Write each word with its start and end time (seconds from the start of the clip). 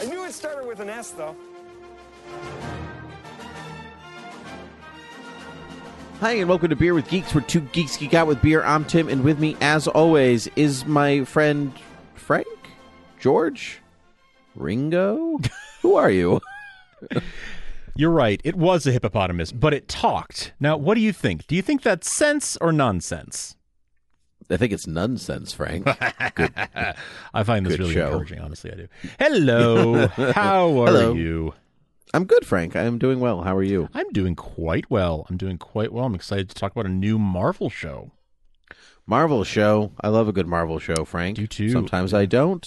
I 0.00 0.04
knew 0.06 0.24
it 0.24 0.32
started 0.32 0.66
with 0.66 0.80
an 0.80 0.88
S, 0.88 1.10
though. 1.10 1.36
Hi, 6.20 6.32
and 6.32 6.48
welcome 6.48 6.70
to 6.70 6.76
Beer 6.76 6.94
with 6.94 7.08
Geeks, 7.08 7.34
where 7.34 7.44
two 7.44 7.60
geeks 7.60 7.96
geek 7.96 8.14
out 8.14 8.26
with 8.26 8.40
beer. 8.40 8.64
I'm 8.64 8.86
Tim, 8.86 9.08
and 9.08 9.22
with 9.22 9.38
me, 9.38 9.56
as 9.60 9.86
always, 9.86 10.48
is 10.56 10.86
my 10.86 11.24
friend 11.24 11.72
Frank, 12.14 12.48
George, 13.20 13.80
Ringo. 14.54 15.38
Who 15.82 15.96
are 15.96 16.10
you? 16.10 16.40
You're 17.94 18.10
right. 18.10 18.40
It 18.44 18.56
was 18.56 18.86
a 18.86 18.92
hippopotamus, 18.92 19.52
but 19.52 19.74
it 19.74 19.88
talked. 19.88 20.52
Now, 20.58 20.76
what 20.76 20.94
do 20.94 21.00
you 21.00 21.12
think? 21.12 21.46
Do 21.46 21.54
you 21.54 21.62
think 21.62 21.82
that's 21.82 22.10
sense 22.10 22.56
or 22.58 22.72
nonsense? 22.72 23.55
I 24.50 24.56
think 24.56 24.72
it's 24.72 24.86
nonsense, 24.86 25.52
Frank. 25.52 25.86
I 27.34 27.42
find 27.44 27.66
this 27.66 27.78
really 27.78 27.94
show. 27.94 28.06
encouraging, 28.12 28.40
honestly. 28.40 28.72
I 28.72 28.74
do. 28.76 28.88
Hello. 29.18 30.06
How 30.32 30.68
are 30.82 30.86
Hello. 30.86 31.12
you? 31.14 31.54
I'm 32.14 32.24
good, 32.24 32.46
Frank. 32.46 32.76
I 32.76 32.82
am 32.84 32.98
doing 32.98 33.18
well. 33.20 33.42
How 33.42 33.56
are 33.56 33.62
you? 33.62 33.88
I'm 33.92 34.08
doing 34.10 34.36
quite 34.36 34.88
well. 34.90 35.26
I'm 35.28 35.36
doing 35.36 35.58
quite 35.58 35.92
well. 35.92 36.04
I'm 36.04 36.14
excited 36.14 36.48
to 36.48 36.54
talk 36.54 36.72
about 36.72 36.86
a 36.86 36.90
new 36.90 37.18
Marvel 37.18 37.68
show. 37.68 38.12
Marvel 39.06 39.44
show. 39.44 39.92
I 40.00 40.08
love 40.08 40.28
a 40.28 40.32
good 40.32 40.46
Marvel 40.46 40.78
show, 40.78 41.04
Frank. 41.04 41.36
Do 41.36 41.46
too. 41.46 41.70
Sometimes 41.70 42.14
I 42.14 42.24
don't. 42.26 42.64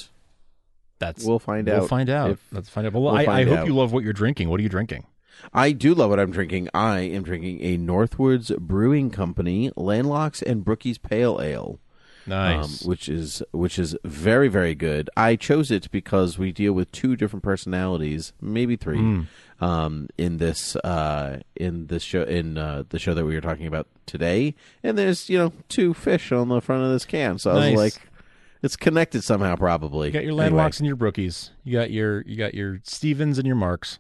That's 0.99 1.23
We'll 1.23 1.39
find 1.39 1.67
out. 1.69 1.79
We'll 1.79 1.87
find 1.87 2.09
out. 2.09 2.31
if- 2.31 2.45
Let's 2.51 2.67
find 2.69 2.85
out. 2.85 2.93
Well, 2.93 3.03
we'll 3.03 3.15
I, 3.15 3.23
I 3.25 3.45
hope 3.45 3.59
out. 3.59 3.67
you 3.67 3.73
love 3.73 3.93
what 3.93 4.03
you're 4.03 4.11
drinking. 4.13 4.49
What 4.49 4.59
are 4.59 4.63
you 4.63 4.69
drinking? 4.69 5.05
I 5.53 5.71
do 5.71 5.93
love 5.93 6.09
what 6.09 6.19
I'm 6.19 6.31
drinking. 6.31 6.69
I 6.73 6.99
am 6.99 7.23
drinking 7.23 7.61
a 7.63 7.77
Northwoods 7.77 8.55
Brewing 8.57 9.09
Company 9.09 9.71
Landlocks 9.75 10.41
and 10.41 10.63
Brookies 10.65 11.01
Pale 11.01 11.39
Ale. 11.41 11.79
Nice. 12.27 12.83
um, 12.83 12.87
which 12.87 13.09
is 13.09 13.41
which 13.53 13.79
is 13.79 13.95
very 14.03 14.49
very 14.49 14.75
good. 14.75 15.09
I 15.17 15.35
chose 15.35 15.71
it 15.71 15.89
because 15.89 16.37
we 16.37 16.51
deal 16.51 16.73
with 16.73 16.91
two 16.91 17.15
different 17.15 17.41
personalities, 17.41 18.33
maybe 18.39 18.75
three, 18.75 18.99
Mm. 18.99 19.25
um, 19.61 20.09
in 20.15 20.37
this 20.37 20.75
uh, 20.75 21.39
in 21.55 21.87
this 21.87 22.03
show 22.03 22.21
in 22.23 22.57
uh, 22.57 22.83
the 22.89 22.99
show 22.99 23.15
that 23.15 23.25
we 23.25 23.33
were 23.33 23.41
talking 23.41 23.65
about 23.65 23.87
today. 24.05 24.53
And 24.83 24.95
there's 24.95 25.27
you 25.29 25.39
know 25.39 25.53
two 25.69 25.95
fish 25.95 26.31
on 26.31 26.49
the 26.49 26.61
front 26.61 26.83
of 26.83 26.91
this 26.91 27.05
can, 27.05 27.39
so 27.39 27.49
I 27.51 27.71
was 27.71 27.79
like, 27.79 28.01
it's 28.61 28.75
connected 28.75 29.23
somehow, 29.23 29.55
probably. 29.55 30.07
you 30.09 30.13
got 30.13 30.21
your 30.23 30.31
Anyway, 30.39 30.49
landlocks 30.49 30.77
and 30.79 30.85
your 30.85 30.97
brookies. 30.97 31.49
You 31.63 31.79
got 31.79 31.89
your 31.89 32.21
you 32.27 32.35
got 32.35 32.53
your 32.53 32.79
Stevens 32.83 33.39
and 33.39 33.47
your 33.47 33.55
Marks. 33.55 33.97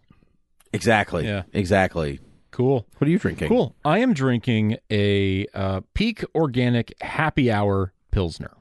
Exactly, 0.73 1.25
Yeah. 1.25 1.43
exactly. 1.53 2.19
Cool. 2.51 2.85
What 2.97 3.07
are 3.07 3.11
you 3.11 3.19
drinking? 3.19 3.47
Cool. 3.47 3.75
I 3.85 3.99
am 3.99 4.13
drinking 4.13 4.77
a 4.91 5.45
uh, 5.53 5.81
Peak 5.93 6.25
Organic 6.35 6.93
Happy 7.01 7.51
Hour 7.51 7.93
Pilsner. 8.11 8.51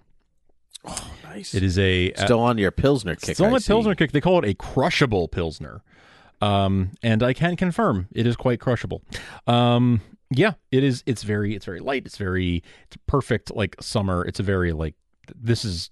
Oh, 0.84 1.10
nice. 1.24 1.54
It 1.54 1.62
is 1.62 1.78
a 1.78 2.12
uh, 2.12 2.24
Still 2.24 2.41
on 2.41 2.58
your 2.58 2.70
Pilsner 2.70 3.16
kick. 3.16 3.34
Still 3.34 3.52
on 3.52 3.60
see. 3.60 3.69
Pilsner 3.72 3.94
kick. 3.94 4.12
They 4.12 4.20
call 4.20 4.38
it 4.38 4.44
a 4.48 4.54
crushable 4.54 5.26
Pilsner. 5.28 5.82
Um, 6.41 6.92
and 7.02 7.22
I 7.22 7.32
can 7.32 7.56
confirm 7.56 8.06
it 8.12 8.26
is 8.26 8.36
quite 8.36 8.60
crushable. 8.60 9.02
Um, 9.46 10.00
yeah, 10.30 10.52
it 10.70 10.84
is. 10.84 11.02
It's 11.06 11.22
very, 11.25 11.56
it's 11.56 11.64
very 11.64 11.80
light. 11.80 12.04
It's 12.06 12.19
very, 12.19 12.62
it's 12.86 12.96
perfect 13.06 13.54
like 13.56 13.75
summer. 13.80 14.25
It's 14.25 14.38
a 14.38 14.44
very 14.44 14.72
like, 14.72 14.94
this 15.34 15.64
is 15.64 15.90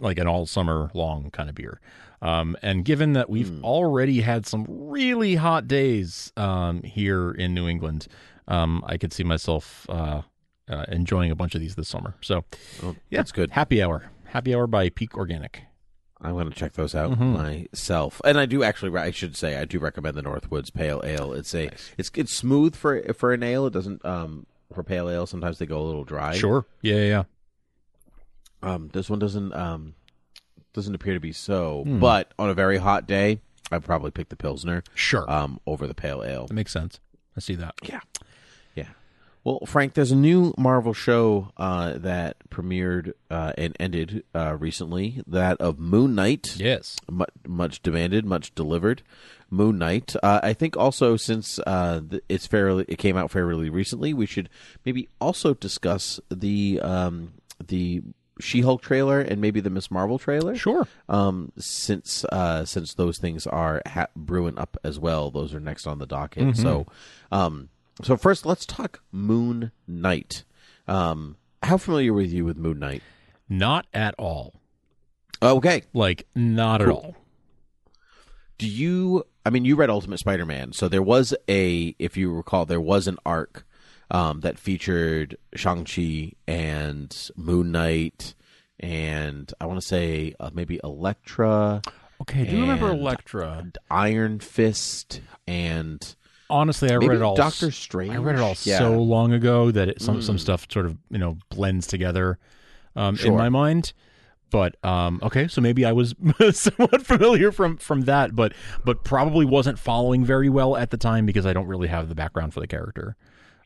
like 0.00 0.18
an 0.18 0.26
all 0.26 0.46
summer 0.46 0.90
long 0.94 1.30
kind 1.30 1.48
of 1.50 1.54
beer. 1.54 1.80
Um, 2.22 2.56
and 2.62 2.84
given 2.84 3.12
that 3.14 3.28
we've 3.28 3.48
Hmm. 3.50 3.64
already 3.64 4.20
had 4.20 4.46
some 4.46 4.64
really 4.68 5.34
hot 5.34 5.66
days, 5.68 6.32
um, 6.36 6.82
here 6.84 7.32
in 7.32 7.52
New 7.52 7.66
England, 7.68 8.06
um, 8.48 8.82
I 8.86 8.96
could 8.96 9.12
see 9.12 9.24
myself, 9.24 9.84
uh, 9.90 10.22
uh, 10.68 10.84
enjoying 10.88 11.30
a 11.32 11.34
bunch 11.34 11.54
of 11.56 11.60
these 11.60 11.74
this 11.74 11.88
summer. 11.88 12.14
So 12.22 12.44
Oh, 12.82 12.94
yeah, 13.10 13.18
That's 13.18 13.32
good. 13.32 13.50
Happy 13.50 13.82
hour, 13.82 14.04
happy 14.26 14.54
hour 14.54 14.66
by 14.68 14.88
Peak 14.88 15.16
Organic. 15.16 15.64
I'm 16.20 16.34
going 16.34 16.48
to 16.48 16.54
check 16.54 16.74
those 16.74 16.94
out 16.94 17.10
Mhm. 17.18 17.36
myself, 17.72 18.20
and 18.24 18.38
I 18.38 18.46
do 18.46 18.62
actually. 18.62 18.96
I 18.96 19.10
should 19.10 19.36
say 19.36 19.56
I 19.56 19.64
do 19.64 19.80
recommend 19.80 20.16
the 20.16 20.22
Northwoods 20.22 20.72
Pale 20.72 21.02
Ale. 21.04 21.32
It's 21.32 21.52
a 21.52 21.68
it's 21.98 22.12
it's 22.14 22.32
smooth 22.36 22.76
for 22.76 23.02
for 23.14 23.32
an 23.32 23.42
ale. 23.42 23.66
It 23.66 23.72
doesn't 23.72 24.04
um 24.06 24.46
for 24.72 24.84
pale 24.84 25.10
ale. 25.10 25.26
Sometimes 25.26 25.58
they 25.58 25.66
go 25.66 25.80
a 25.80 25.82
little 25.82 26.04
dry. 26.04 26.36
Sure. 26.38 26.64
Yeah, 26.80 26.94
yeah, 26.94 27.02
yeah. 27.02 27.22
Um, 28.62 28.90
this 28.92 29.10
one 29.10 29.18
doesn't 29.18 29.52
um 29.52 29.94
doesn't 30.72 30.94
appear 30.94 31.14
to 31.14 31.20
be 31.20 31.32
so. 31.32 31.82
Hmm. 31.84 31.98
But 31.98 32.32
on 32.38 32.48
a 32.50 32.54
very 32.54 32.78
hot 32.78 33.06
day, 33.06 33.40
I'd 33.70 33.84
probably 33.84 34.10
pick 34.10 34.28
the 34.28 34.36
pilsner 34.36 34.82
Sure. 34.94 35.30
um 35.30 35.60
over 35.66 35.86
the 35.86 35.94
pale 35.94 36.22
ale. 36.24 36.46
that 36.46 36.54
makes 36.54 36.72
sense. 36.72 37.00
I 37.36 37.40
see 37.40 37.54
that. 37.56 37.74
Yeah. 37.82 38.00
Yeah. 38.74 38.88
Well, 39.44 39.60
Frank, 39.66 39.94
there's 39.94 40.12
a 40.12 40.16
new 40.16 40.52
Marvel 40.58 40.92
show 40.92 41.50
uh, 41.56 41.94
that 41.98 42.36
premiered 42.50 43.12
uh, 43.30 43.52
and 43.58 43.74
ended 43.80 44.22
uh, 44.34 44.56
recently. 44.58 45.22
That 45.26 45.60
of 45.60 45.78
Moon 45.78 46.14
Knight. 46.14 46.56
Yes. 46.58 46.96
much, 47.10 47.30
much 47.46 47.82
demanded, 47.82 48.24
much 48.26 48.54
delivered. 48.54 49.02
Moon 49.50 49.78
Knight. 49.78 50.14
Uh, 50.22 50.40
I 50.42 50.52
think 50.52 50.76
also 50.76 51.16
since 51.16 51.58
uh, 51.60 52.02
it's 52.28 52.46
fairly, 52.46 52.84
it 52.86 52.98
came 52.98 53.16
out 53.16 53.30
fairly 53.30 53.68
recently, 53.70 54.12
we 54.14 54.26
should 54.26 54.48
maybe 54.84 55.08
also 55.20 55.54
discuss 55.54 56.20
the 56.30 56.78
um, 56.80 57.32
the 57.66 58.02
She-Hulk 58.42 58.82
trailer 58.82 59.20
and 59.20 59.40
maybe 59.40 59.60
the 59.60 59.70
Miss 59.70 59.90
Marvel 59.90 60.18
trailer. 60.18 60.54
Sure. 60.56 60.86
Um, 61.08 61.52
since 61.58 62.24
uh, 62.26 62.64
since 62.64 62.94
those 62.94 63.18
things 63.18 63.46
are 63.46 63.80
ha- 63.86 64.08
brewing 64.16 64.58
up 64.58 64.76
as 64.84 64.98
well, 64.98 65.30
those 65.30 65.54
are 65.54 65.60
next 65.60 65.86
on 65.86 65.98
the 65.98 66.06
docket. 66.06 66.42
Mm-hmm. 66.48 66.62
So, 66.62 66.86
um, 67.30 67.68
so 68.02 68.16
first, 68.16 68.44
let's 68.46 68.66
talk 68.66 69.00
Moon 69.12 69.70
Knight. 69.86 70.44
Um, 70.88 71.36
how 71.62 71.76
familiar 71.76 72.12
with 72.12 72.32
you 72.32 72.44
with 72.44 72.56
Moon 72.56 72.78
Knight? 72.78 73.02
Not 73.48 73.86
at 73.94 74.14
all. 74.18 74.54
Okay, 75.42 75.82
Like 75.92 76.26
not 76.34 76.80
at 76.82 76.88
all. 76.88 77.16
do 78.58 78.68
you 78.68 79.24
i 79.44 79.50
mean 79.50 79.64
you 79.64 79.74
read 79.74 79.90
ultimate 79.90 80.18
spider-man 80.18 80.72
so 80.72 80.86
there 80.88 81.02
was 81.02 81.34
a 81.48 81.96
if 81.98 82.16
you 82.16 82.32
recall 82.32 82.64
there 82.64 82.80
was 82.80 83.08
an 83.08 83.18
arc 83.26 83.66
um, 84.12 84.40
that 84.40 84.58
featured 84.58 85.36
shang-chi 85.54 86.32
and 86.46 87.30
moon 87.36 87.72
knight 87.72 88.34
and 88.78 89.52
i 89.60 89.66
want 89.66 89.80
to 89.80 89.86
say 89.86 90.34
uh, 90.40 90.50
maybe 90.54 90.78
elektra 90.84 91.82
Okay. 92.20 92.44
Do 92.44 92.52
you 92.54 92.60
remember 92.60 92.90
Elektra? 92.90 93.66
iron 93.90 94.38
fist 94.38 95.20
and 95.48 96.14
Honestly, 96.48 96.88
I 96.88 96.98
maybe 96.98 97.08
read 97.08 97.16
it 97.16 97.22
all. 97.22 97.34
doctor 97.34 97.72
strange 97.72 98.12
I 98.12 98.18
read 98.18 98.36
it 98.36 98.40
all 98.40 98.54
yeah. 98.62 98.78
so 98.78 98.92
long 99.02 99.32
ago 99.32 99.72
that 99.72 99.88
it, 99.88 100.00
some 100.00 100.22
some 100.22 100.36
Mm. 100.36 100.40
stuff 100.40 100.68
sort 100.70 100.86
of 100.86 100.96
you 101.10 101.18
know 101.18 101.36
blends 101.48 101.88
together 101.88 102.38
um, 102.94 103.16
in 103.24 103.34
my 103.34 103.48
mind. 103.48 103.92
But 104.50 104.76
um, 104.84 105.18
okay, 105.24 105.48
so 105.48 105.60
maybe 105.60 105.84
I 105.84 105.90
was 105.90 106.14
somewhat 106.52 107.04
familiar 107.04 107.50
from 107.50 107.76
from 107.78 108.02
that, 108.02 108.36
but 108.36 108.52
but 108.84 109.02
probably 109.02 109.44
wasn't 109.44 109.80
following 109.80 110.24
very 110.24 110.48
well 110.48 110.76
at 110.76 110.90
the 110.90 110.96
time 110.98 111.26
because 111.26 111.44
I 111.44 111.52
don't 111.52 111.66
really 111.66 111.88
have 111.88 112.08
the 112.08 112.14
background 112.14 112.54
for 112.54 112.60
the 112.60 112.68
character. 112.68 113.16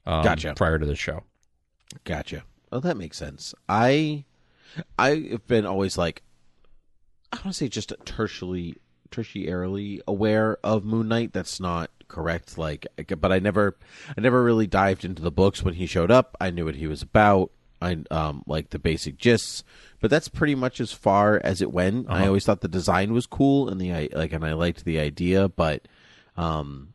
Um, 0.07 0.23
Gotcha. 0.25 0.55
Prior 0.55 0.79
to 0.79 0.87
the 0.87 0.95
show, 0.97 1.25
Gotcha. 2.05 2.45
Oh, 2.73 2.81
that 2.81 2.97
makes 2.97 3.17
sense. 3.17 3.55
I, 3.69 4.25
I've 4.99 5.47
been 5.47 5.67
always 5.67 5.97
like, 5.99 6.23
I 7.33 7.37
want 7.37 7.49
to 7.49 7.53
say 7.55 7.69
just 7.69 7.91
tertiarily, 8.05 8.77
tertiarily 9.11 10.01
aware 10.07 10.59
of 10.65 10.85
Moon 10.85 11.09
Knight. 11.09 11.33
That's 11.33 11.61
not 11.61 11.91
correct. 12.09 12.57
Like, 12.59 12.87
but 13.21 13.33
I 13.33 13.39
never, 13.39 13.77
I 14.17 14.21
never 14.21 14.43
really 14.43 14.67
dived 14.67 15.05
into 15.05 15.23
the 15.23 15.31
books 15.31 15.63
when 15.63 15.75
he 15.75 15.87
showed 15.87 16.11
up. 16.11 16.37
I 16.41 16.51
knew 16.51 16.65
what 16.65 16.77
he 16.77 16.87
was 16.87 17.03
about. 17.03 17.51
I 17.83 17.99
um 18.11 18.43
like 18.47 18.71
the 18.71 18.79
basic 18.79 19.19
gists, 19.19 19.63
but 20.01 20.11
that's 20.11 20.29
pretty 20.29 20.55
much 20.55 20.81
as 20.81 20.93
far 20.93 21.39
as 21.45 21.61
it 21.61 21.71
went. 21.71 22.09
I 22.09 22.15
Uh-huh. 22.21 22.27
always 22.29 22.47
thought 22.47 22.63
the 22.63 22.69
design 22.69 23.13
was 23.13 23.27
cool 23.27 23.69
and 23.69 23.79
the 23.79 23.93
i- 23.93 24.09
like, 24.15 24.33
and 24.33 24.45
I 24.47 24.55
liked 24.55 24.85
the 24.87 24.99
idea, 24.99 25.49
but 25.51 25.87
um, 26.39 26.95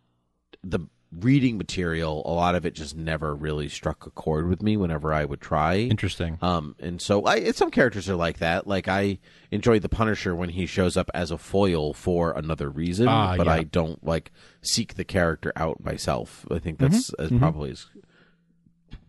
the 0.63 0.79
reading 1.19 1.57
material, 1.57 2.21
a 2.25 2.31
lot 2.31 2.55
of 2.55 2.65
it 2.65 2.73
just 2.73 2.95
never 2.95 3.35
really 3.35 3.67
struck 3.67 4.05
a 4.05 4.09
chord 4.11 4.47
with 4.47 4.61
me 4.63 4.77
whenever 4.77 5.13
I 5.13 5.25
would 5.25 5.41
try. 5.41 5.75
Interesting. 5.79 6.37
Um, 6.41 6.75
and 6.79 7.01
so 7.01 7.25
I, 7.25 7.51
some 7.51 7.69
characters 7.69 8.07
are 8.09 8.15
like 8.15 8.37
that. 8.37 8.65
Like 8.65 8.87
I 8.87 9.19
enjoy 9.51 9.79
the 9.79 9.89
Punisher 9.89 10.33
when 10.35 10.49
he 10.49 10.65
shows 10.65 10.95
up 10.95 11.11
as 11.13 11.29
a 11.29 11.37
foil 11.37 11.93
for 11.93 12.31
another 12.31 12.69
reason, 12.69 13.09
Ah, 13.09 13.35
but 13.35 13.47
yeah. 13.47 13.53
I 13.53 13.63
don't 13.63 14.01
like 14.05 14.31
seek 14.61 14.93
the 14.95 15.03
character 15.03 15.51
out 15.57 15.83
myself. 15.83 16.45
I 16.49 16.59
think 16.59 16.79
that's 16.79 17.11
Mm-hmm. 17.11 17.35
as 17.35 17.39
probably 17.39 17.71
as 17.71 17.87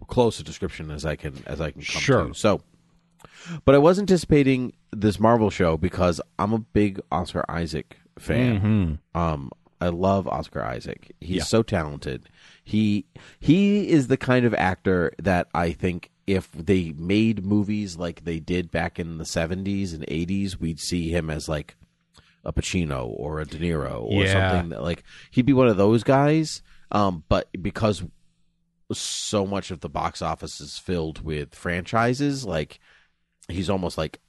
close 0.08 0.40
a 0.40 0.43
description 0.43 0.90
as 0.90 1.06
I 1.06 1.16
can 1.16 1.43
as 1.46 1.60
I 1.60 1.70
can 1.70 1.82
come 1.82 2.00
Sure. 2.02 2.26
to. 2.28 2.34
So, 2.34 2.60
but 3.64 3.75
I 3.75 3.78
was 3.78 3.98
anticipating 3.98 4.72
this 4.90 5.19
Marvel 5.20 5.50
show 5.50 5.76
because 5.76 6.20
I'm 6.38 6.52
a 6.52 6.58
big 6.58 7.00
Oscar 7.10 7.44
Isaac 7.48 7.96
fan. 8.19 8.98
Um, 9.14 9.50
I 9.82 9.88
love 9.88 10.29
Oscar 10.29 10.62
Isaac. 10.62 11.12
He's 11.20 11.37
Yeah. 11.38 11.43
so 11.44 11.62
talented. 11.62 12.29
He 12.64 13.06
he 13.40 13.88
is 13.88 14.06
the 14.06 14.17
kind 14.17 14.44
of 14.46 14.55
actor 14.55 15.12
that 15.20 15.49
I 15.55 15.73
think 15.73 16.11
if 16.26 16.50
they 16.52 16.93
made 16.93 17.44
movies 17.44 17.96
like 17.96 18.25
they 18.25 18.38
did 18.38 18.70
back 18.70 18.99
in 19.00 19.19
the 19.19 19.25
70s 19.25 19.93
and 19.93 20.05
80s, 20.06 20.58
we'd 20.61 20.79
see 20.81 21.08
him 21.11 21.29
as 21.31 21.49
like 21.49 21.76
a 22.44 22.52
Pacino 22.52 23.06
or 23.08 23.40
a 23.40 23.44
De 23.44 23.58
Niro 23.58 24.02
or 24.02 24.23
Yeah. 24.25 24.32
something 24.50 24.69
that 24.70 24.82
like 24.82 25.02
he'd 25.32 25.46
be 25.46 25.52
one 25.52 25.69
of 25.69 25.76
those 25.76 26.02
guys. 26.05 26.62
Um, 26.93 27.25
but 27.29 27.49
because 27.61 28.05
so 28.93 29.46
much 29.46 29.70
of 29.70 29.81
the 29.81 29.88
box 29.88 30.20
office 30.23 30.61
is 30.61 30.79
filled 30.79 31.23
with 31.25 31.55
franchises, 31.55 32.44
like 32.44 32.79
he's 33.49 33.70
almost 33.70 33.96
like 33.99 34.20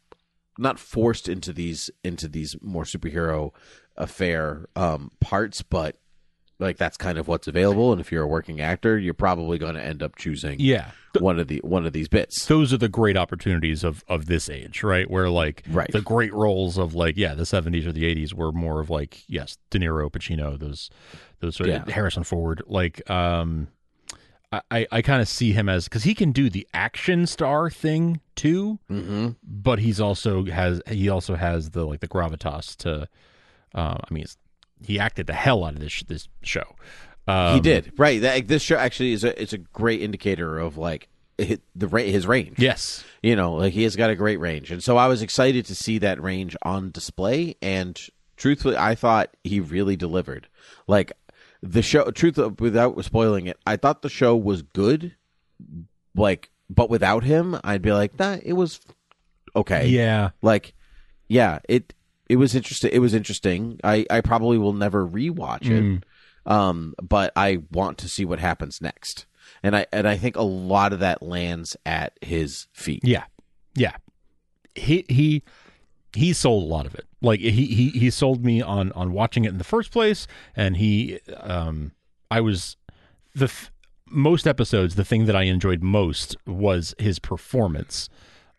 not 0.58 0.80
forced 0.80 1.28
into 1.28 1.52
these 1.52 1.90
into 2.04 2.28
these 2.28 2.56
more 2.62 2.84
superhero 2.84 3.52
affair 3.98 4.66
um 4.76 5.12
parts, 5.20 5.62
but 5.62 5.98
like 6.60 6.78
that's 6.78 6.98
kind 6.98 7.18
of 7.18 7.28
what's 7.28 7.48
available. 7.48 7.92
And 7.92 8.00
if 8.00 8.12
you're 8.12 8.24
a 8.24 8.28
working 8.28 8.62
actor, 8.62 8.98
you're 8.98 9.14
probably 9.14 9.58
going 9.58 9.76
to 9.76 9.84
end 9.84 10.02
up 10.02 10.16
choosing 10.16 10.58
Yeah. 10.60 10.92
one 11.20 11.38
of 11.40 11.48
the 11.48 11.60
one 11.64 11.86
of 11.86 11.94
these 11.94 12.08
bits. 12.08 12.46
those 12.46 12.72
are 12.72 12.78
the 12.78 12.88
great 12.90 13.18
opportunities 13.18 13.84
of 13.84 14.04
of 14.08 14.28
this 14.28 14.50
age, 14.50 14.82
right? 14.84 15.10
Where 15.10 15.30
like 15.30 15.64
Right. 15.70 15.92
the 15.92 16.02
great 16.02 16.34
roles 16.34 16.78
of 16.78 16.94
like 16.96 17.18
yeah, 17.18 17.34
the 17.34 17.46
seventies 17.46 17.86
or 17.86 17.92
the 17.92 18.06
eighties 18.06 18.34
were 18.34 18.52
more 18.52 18.80
of 18.80 18.90
like 18.90 19.24
yes, 19.28 19.58
De 19.72 19.80
Niro, 19.80 20.10
Pacino, 20.12 20.58
those 20.58 20.90
those 21.40 21.56
sort 21.56 21.70
of 21.70 21.88
Harrison 21.90 22.24
Ford. 22.24 22.62
Like 22.68 23.08
um, 23.10 23.68
I 24.52 24.62
I, 24.72 24.88
I 24.92 25.02
kind 25.02 25.22
of 25.22 25.28
see 25.28 25.52
him 25.52 25.68
as 25.68 25.86
because 25.86 26.04
he 26.04 26.14
can 26.16 26.32
do 26.32 26.50
the 26.50 26.68
action 26.74 27.26
star 27.28 27.70
thing 27.70 28.22
too, 28.36 28.80
Mm-hmm. 28.90 29.30
but 29.44 29.80
he's 29.80 30.00
also 30.00 30.46
has 30.46 30.82
he 30.88 31.10
also 31.10 31.36
has 31.36 31.72
the 31.72 31.86
like 31.86 32.00
the 32.00 32.08
gravitas 32.08 32.76
to. 32.78 33.08
Uh, 33.74 33.98
I 34.10 34.14
mean, 34.14 34.24
it's, 34.24 34.38
he 34.86 35.00
acted 35.00 35.28
the 35.28 35.34
hell 35.34 35.64
out 35.64 35.74
of 35.74 35.80
this 35.80 36.04
this 36.04 36.28
show. 36.42 36.76
Um, 37.28 37.56
he 37.56 37.62
did 37.62 37.94
right. 37.98 38.22
That, 38.22 38.48
this 38.48 38.62
show 38.62 38.76
actually 38.76 39.14
is 39.14 39.24
a 39.24 39.42
it's 39.42 39.54
a 39.54 39.58
great 39.58 40.02
indicator 40.02 40.60
of 40.60 40.78
like 40.78 41.08
the 41.38 41.88
his 41.98 42.28
range. 42.28 42.60
Yes. 42.60 43.04
you 43.22 43.36
know, 43.36 43.54
like 43.54 43.74
he 43.74 43.84
has 43.84 43.96
got 43.96 44.10
a 44.10 44.16
great 44.16 44.40
range, 44.40 44.72
and 44.72 44.84
so 44.84 44.98
I 44.98 45.08
was 45.08 45.22
excited 45.22 45.66
to 45.68 45.76
see 45.76 46.00
that 46.00 46.22
range 46.22 46.56
on 46.64 46.92
display. 46.92 47.56
And 47.62 48.00
truthfully, 48.36 48.78
I 48.78 48.96
thought 48.96 49.36
he 49.44 49.60
really 49.60 49.96
delivered. 49.96 50.48
Like 50.88 51.14
the 51.62 51.82
show, 51.82 52.12
truth 52.12 52.38
without 52.60 53.04
spoiling 53.06 53.48
it, 53.48 53.58
I 53.66 53.78
thought 53.78 54.02
the 54.02 54.10
show 54.10 54.36
was 54.36 54.62
good. 54.62 55.16
Like, 56.16 56.52
but 56.70 56.90
without 56.90 57.24
him, 57.24 57.58
I'd 57.64 57.82
be 57.82 57.94
like, 57.94 58.20
nah, 58.20 58.38
it 58.44 58.54
was 58.54 58.80
okay. 59.56 59.88
Yeah. 59.88 60.32
like, 60.42 60.74
yeah, 61.28 61.60
it 61.68 61.94
it 62.34 62.38
was 62.38 62.56
interesting. 62.56 62.90
It 62.92 62.98
was 62.98 63.14
interesting. 63.14 63.80
I 63.84 64.08
I 64.10 64.22
probably 64.22 64.58
will 64.58 64.74
never 64.74 65.08
rewatch 65.08 65.70
it, 65.70 66.04
um, 66.52 66.96
but 67.00 67.32
I 67.36 67.60
want 67.72 68.00
to 68.00 68.10
see 68.10 68.26
what 68.26 68.40
happens 68.40 68.82
next. 68.82 69.28
And 69.62 69.76
I 69.76 69.86
and 69.94 70.08
I 70.08 70.18
think 70.18 70.36
a 70.36 70.42
lot 70.42 70.94
of 70.94 71.00
that 71.00 71.22
lands 71.22 71.78
at 71.86 72.18
his 72.22 72.68
feet. 72.74 73.02
Yeah, 73.04 73.26
yeah. 73.76 73.98
He 74.74 75.06
he 75.08 75.44
he 76.16 76.34
sold 76.34 76.64
a 76.64 76.66
lot 76.66 76.88
of 76.88 76.96
it. 76.96 77.06
Like 77.22 77.40
he 77.40 77.68
he 77.68 77.90
he 77.90 78.10
sold 78.10 78.44
me 78.44 78.64
on 78.64 78.92
on 78.94 79.14
watching 79.14 79.46
it 79.46 79.50
in 79.50 79.60
the 79.60 79.64
first 79.64 79.92
place, 79.92 80.26
and 80.56 80.78
he 80.78 81.20
um 81.40 81.92
I 82.32 82.42
was 82.42 82.78
the 83.36 83.52
most 84.08 84.48
episodes. 84.48 84.96
The 84.96 85.06
thing 85.06 85.26
that 85.28 85.36
I 85.36 85.44
enjoyed 85.44 85.84
most 85.84 86.36
was 86.48 86.96
his 86.98 87.20
performance, 87.20 88.10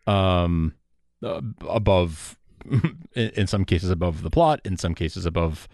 um, 0.07 0.75
uh, 1.21 1.41
above 1.67 2.37
in, 3.13 3.29
in 3.29 3.47
some 3.47 3.65
cases 3.65 3.89
above 3.89 4.21
the 4.23 4.29
plot, 4.29 4.61
in 4.65 4.77
some 4.77 4.95
cases 4.95 5.25
above 5.25 5.67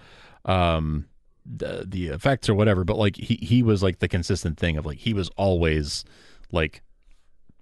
um 0.45 1.05
the 1.45 1.85
the 1.87 2.07
effects 2.07 2.49
or 2.49 2.55
whatever. 2.55 2.83
But 2.83 2.97
like 2.97 3.15
he 3.15 3.35
he 3.35 3.63
was 3.63 3.81
like 3.83 3.99
the 3.99 4.07
consistent 4.07 4.57
thing 4.57 4.77
of 4.77 4.85
like 4.85 4.99
he 4.99 5.13
was 5.13 5.29
always 5.37 6.03
like 6.51 6.81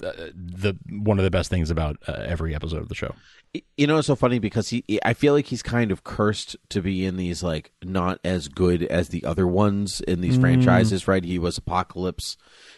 uh, 0.03 0.11
the 0.33 0.77
one 0.89 1.17
of 1.17 1.23
the 1.23 1.31
best 1.31 1.49
things 1.49 1.69
about 1.69 1.97
uh, 2.07 2.13
every 2.25 2.55
episode 2.55 2.81
of 2.81 2.89
the 2.89 2.95
show. 2.95 3.13
You 3.77 3.87
know, 3.87 3.97
it's 3.97 4.07
so 4.07 4.15
funny 4.15 4.37
because 4.37 4.69
he, 4.69 4.83
I 5.03 5.13
feel 5.13 5.33
like 5.33 5.47
he's 5.47 5.63
kind 5.63 5.91
of 5.91 6.03
cursed 6.03 6.55
to 6.69 6.81
be 6.81 7.03
in 7.03 7.17
these 7.17 7.41
like 7.41 7.71
not 7.83 8.19
as 8.23 8.47
good 8.47 8.83
as 8.83 9.09
the 9.09 9.25
other 9.25 9.47
ones 9.47 10.01
in 10.01 10.21
these 10.21 10.37
franchises, 10.37 11.07
right? 11.07 11.23
He 11.23 11.39
was 11.39 11.57
Apocalypse 11.57 12.37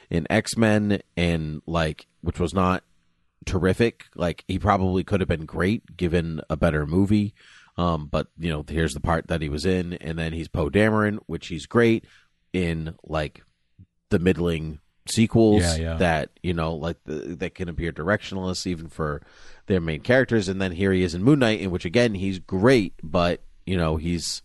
in 0.09 0.25
X 0.29 0.55
Men, 0.55 1.01
and 1.17 1.61
like, 1.65 2.07
which 2.21 2.39
was 2.39 2.53
not 2.53 2.83
terrific. 3.45 4.05
Like, 4.15 4.43
he 4.47 4.59
probably 4.59 5.03
could 5.03 5.21
have 5.21 5.29
been 5.29 5.45
great 5.45 5.97
given 5.97 6.41
a 6.49 6.57
better 6.57 6.85
movie. 6.85 7.33
Um, 7.77 8.07
but 8.07 8.27
you 8.37 8.49
know, 8.49 8.65
here's 8.67 8.93
the 8.93 8.99
part 8.99 9.27
that 9.27 9.41
he 9.41 9.49
was 9.49 9.65
in, 9.65 9.93
and 9.93 10.19
then 10.19 10.33
he's 10.33 10.47
Poe 10.47 10.69
Dameron, 10.69 11.19
which 11.25 11.47
he's 11.47 11.65
great 11.65 12.05
in, 12.53 12.95
like 13.03 13.43
the 14.09 14.19
middling 14.19 14.79
sequels 15.07 15.61
Yeah, 15.61 15.75
yeah. 15.77 15.93
that 15.95 16.29
you 16.43 16.53
know, 16.53 16.75
like 16.75 16.97
the, 17.05 17.35
that 17.39 17.55
can 17.55 17.69
appear 17.69 17.91
directionless 17.91 18.67
even 18.67 18.87
for 18.87 19.21
their 19.67 19.81
main 19.81 20.01
characters. 20.01 20.47
And 20.49 20.61
then 20.61 20.71
here 20.73 20.91
he 20.91 21.01
is 21.01 21.15
in 21.15 21.23
Moon 21.23 21.39
Knight, 21.39 21.61
in 21.61 21.71
which 21.71 21.85
again 21.85 22.13
he's 22.13 22.39
great, 22.39 22.93
but 23.01 23.41
you 23.65 23.77
know 23.77 23.97
he's 23.97 24.41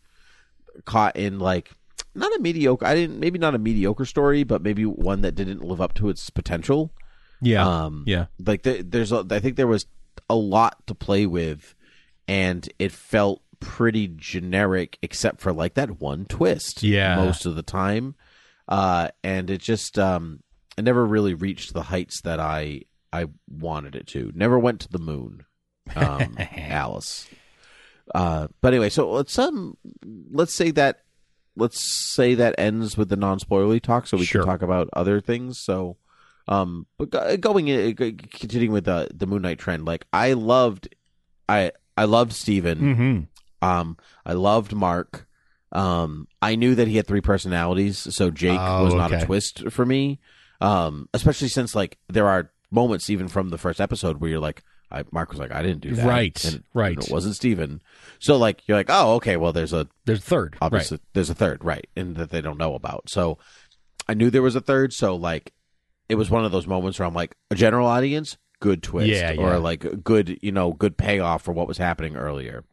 caught 0.84 1.16
in 1.16 1.38
like 1.38 1.72
not 2.14 2.34
a 2.34 2.40
mediocre. 2.40 2.87
I 2.87 2.94
didn't 2.94 3.20
maybe 3.20 3.38
not 3.38 3.54
a 3.54 3.58
mediocre 3.58 4.04
story, 4.04 4.44
but 4.44 4.62
maybe 4.62 4.87
one 4.87 5.22
that 5.22 5.34
didn't 5.34 5.64
live 5.64 5.81
up 5.81 5.94
to 5.94 6.08
its 6.08 6.31
potential. 6.31 6.92
Yeah, 7.41 7.67
Um, 7.85 8.05
yeah, 8.06 8.27
like 8.44 8.62
there, 8.62 8.83
there's 8.83 9.12
a, 9.12 9.25
I 9.31 9.41
think 9.41 9.56
there 9.56 9.67
was 9.67 9.87
a 10.31 10.35
lot 10.35 10.87
to 10.87 10.94
play 10.94 11.27
with, 11.27 11.75
and 12.27 12.69
it 12.79 12.93
felt 12.93 13.43
pretty 13.61 14.09
generic 14.17 14.99
except 15.03 15.41
for 15.41 15.53
like 15.53 15.75
that 15.75 16.00
one 16.00 16.25
twist. 16.27 16.83
Yeah. 16.83 17.17
most 17.17 17.47
of 17.47 17.55
the 17.55 17.62
time, 17.62 18.15
uh, 18.69 19.09
and 19.23 19.50
it 19.50 19.61
just 19.61 19.99
um, 19.99 20.43
it 20.79 20.83
never 20.83 21.05
really 21.06 21.35
reached 21.35 21.73
the 21.75 21.83
heights 21.85 22.21
that 22.23 22.41
I 22.41 22.83
I 23.12 23.27
wanted 23.49 23.94
it 23.97 24.06
to. 24.09 24.33
Never 24.35 24.59
went 24.59 24.81
to 24.81 24.88
the 24.90 24.99
moon, 24.99 25.45
um, 25.95 26.37
Alice. 26.57 27.26
Uh, 28.14 28.49
but 28.61 28.73
anyway, 28.73 28.88
so 28.88 29.11
let's 29.11 29.38
um 29.38 29.76
let's 30.31 30.55
say 30.55 30.71
that 30.71 31.00
let's 31.57 31.81
say 32.14 32.35
that 32.35 32.55
ends 32.59 32.97
with 32.97 33.09
the 33.09 33.16
non 33.16 33.38
spoilery 33.38 33.81
talk, 33.83 34.07
so 34.07 34.16
we 34.16 34.25
Sure. 34.25 34.43
can 34.43 34.50
talk 34.50 34.62
about 34.62 34.88
other 34.93 35.21
things. 35.21 35.59
So, 35.61 35.97
um, 36.49 36.87
but 36.99 37.41
going 37.41 37.69
in, 37.69 37.95
continuing 37.95 38.73
with 38.73 38.85
the 38.85 39.09
the 39.15 39.26
Moon 39.26 39.43
Knight 39.43 39.59
trend, 39.59 39.85
like 39.85 40.07
I 40.12 40.33
loved, 40.35 40.95
I 41.49 41.73
I 41.97 42.05
loved 42.05 42.33
Steven. 42.33 42.79
mm-hmm. 42.81 43.67
Um, 43.67 43.97
I 44.25 44.35
loved 44.35 44.75
Mark. 44.75 45.26
Um, 45.73 46.29
I 46.41 46.55
knew 46.55 46.75
that 46.76 46.88
he 46.88 46.97
had 46.97 47.07
three 47.07 47.21
personalities, 47.21 47.99
so 48.15 48.31
Jake 48.31 48.59
Oh, 48.61 48.85
was 48.85 48.95
not 48.95 49.12
okay. 49.12 49.23
a 49.23 49.26
twist 49.26 49.71
for 49.71 49.85
me. 49.85 50.21
Um, 50.61 51.09
especially 51.12 51.49
since 51.49 51.75
like 51.75 51.99
there 52.09 52.29
are 52.29 52.50
moments 52.71 53.11
even 53.11 53.29
from 53.29 53.50
the 53.50 53.59
first 53.59 53.81
episode 53.81 54.21
where 54.21 54.31
you're 54.31 54.41
like, 54.41 54.62
I, 54.91 55.05
Mark 55.11 55.31
was 55.31 55.38
like, 55.41 55.53
I 55.53 55.62
didn't 55.62 55.81
do 55.81 55.95
that, 55.97 56.07
Right, 56.07 56.45
and, 56.45 56.62
right. 56.73 56.97
and 56.97 57.05
it 57.07 57.12
wasn't 57.12 57.35
Steven. 57.37 57.83
So 58.21 58.37
like 58.37 58.67
you're 58.69 58.76
like, 58.76 58.88
oh, 58.88 59.15
okay, 59.17 59.37
well 59.37 59.53
there's 59.53 59.73
a 59.73 59.88
There's 60.05 60.21
a 60.21 60.23
third, 60.23 60.57
obviously 60.62 61.00
there's 61.12 61.29
a 61.31 61.35
third, 61.35 61.65
right, 61.65 61.87
and 61.97 62.15
that 62.17 62.31
they 62.31 62.41
don't 62.41 62.59
know 62.59 62.75
about. 62.75 63.11
So 63.11 63.38
I 64.09 64.15
knew 64.15 64.31
there 64.31 64.43
was 64.43 64.55
a 64.57 64.61
third. 64.61 64.93
So 64.93 65.17
like, 65.17 65.53
it 66.08 66.14
was 66.16 66.30
one 66.30 66.44
of 66.44 66.52
those 66.52 66.66
moments 66.66 66.98
where 66.98 67.06
I'm 67.06 67.14
like, 67.14 67.36
a 67.50 67.54
general 67.54 67.86
audience, 67.86 68.36
good 68.60 68.82
twist, 68.82 69.08
Yeah, 69.08 69.32
yeah. 69.32 69.40
or 69.40 69.58
like 69.58 70.02
good, 70.04 70.38
you 70.42 70.52
know, 70.52 70.72
good 70.72 70.96
payoff 70.96 71.42
for 71.42 71.52
what 71.52 71.66
was 71.68 71.78
happening 71.78 72.16
earlier. 72.16 72.64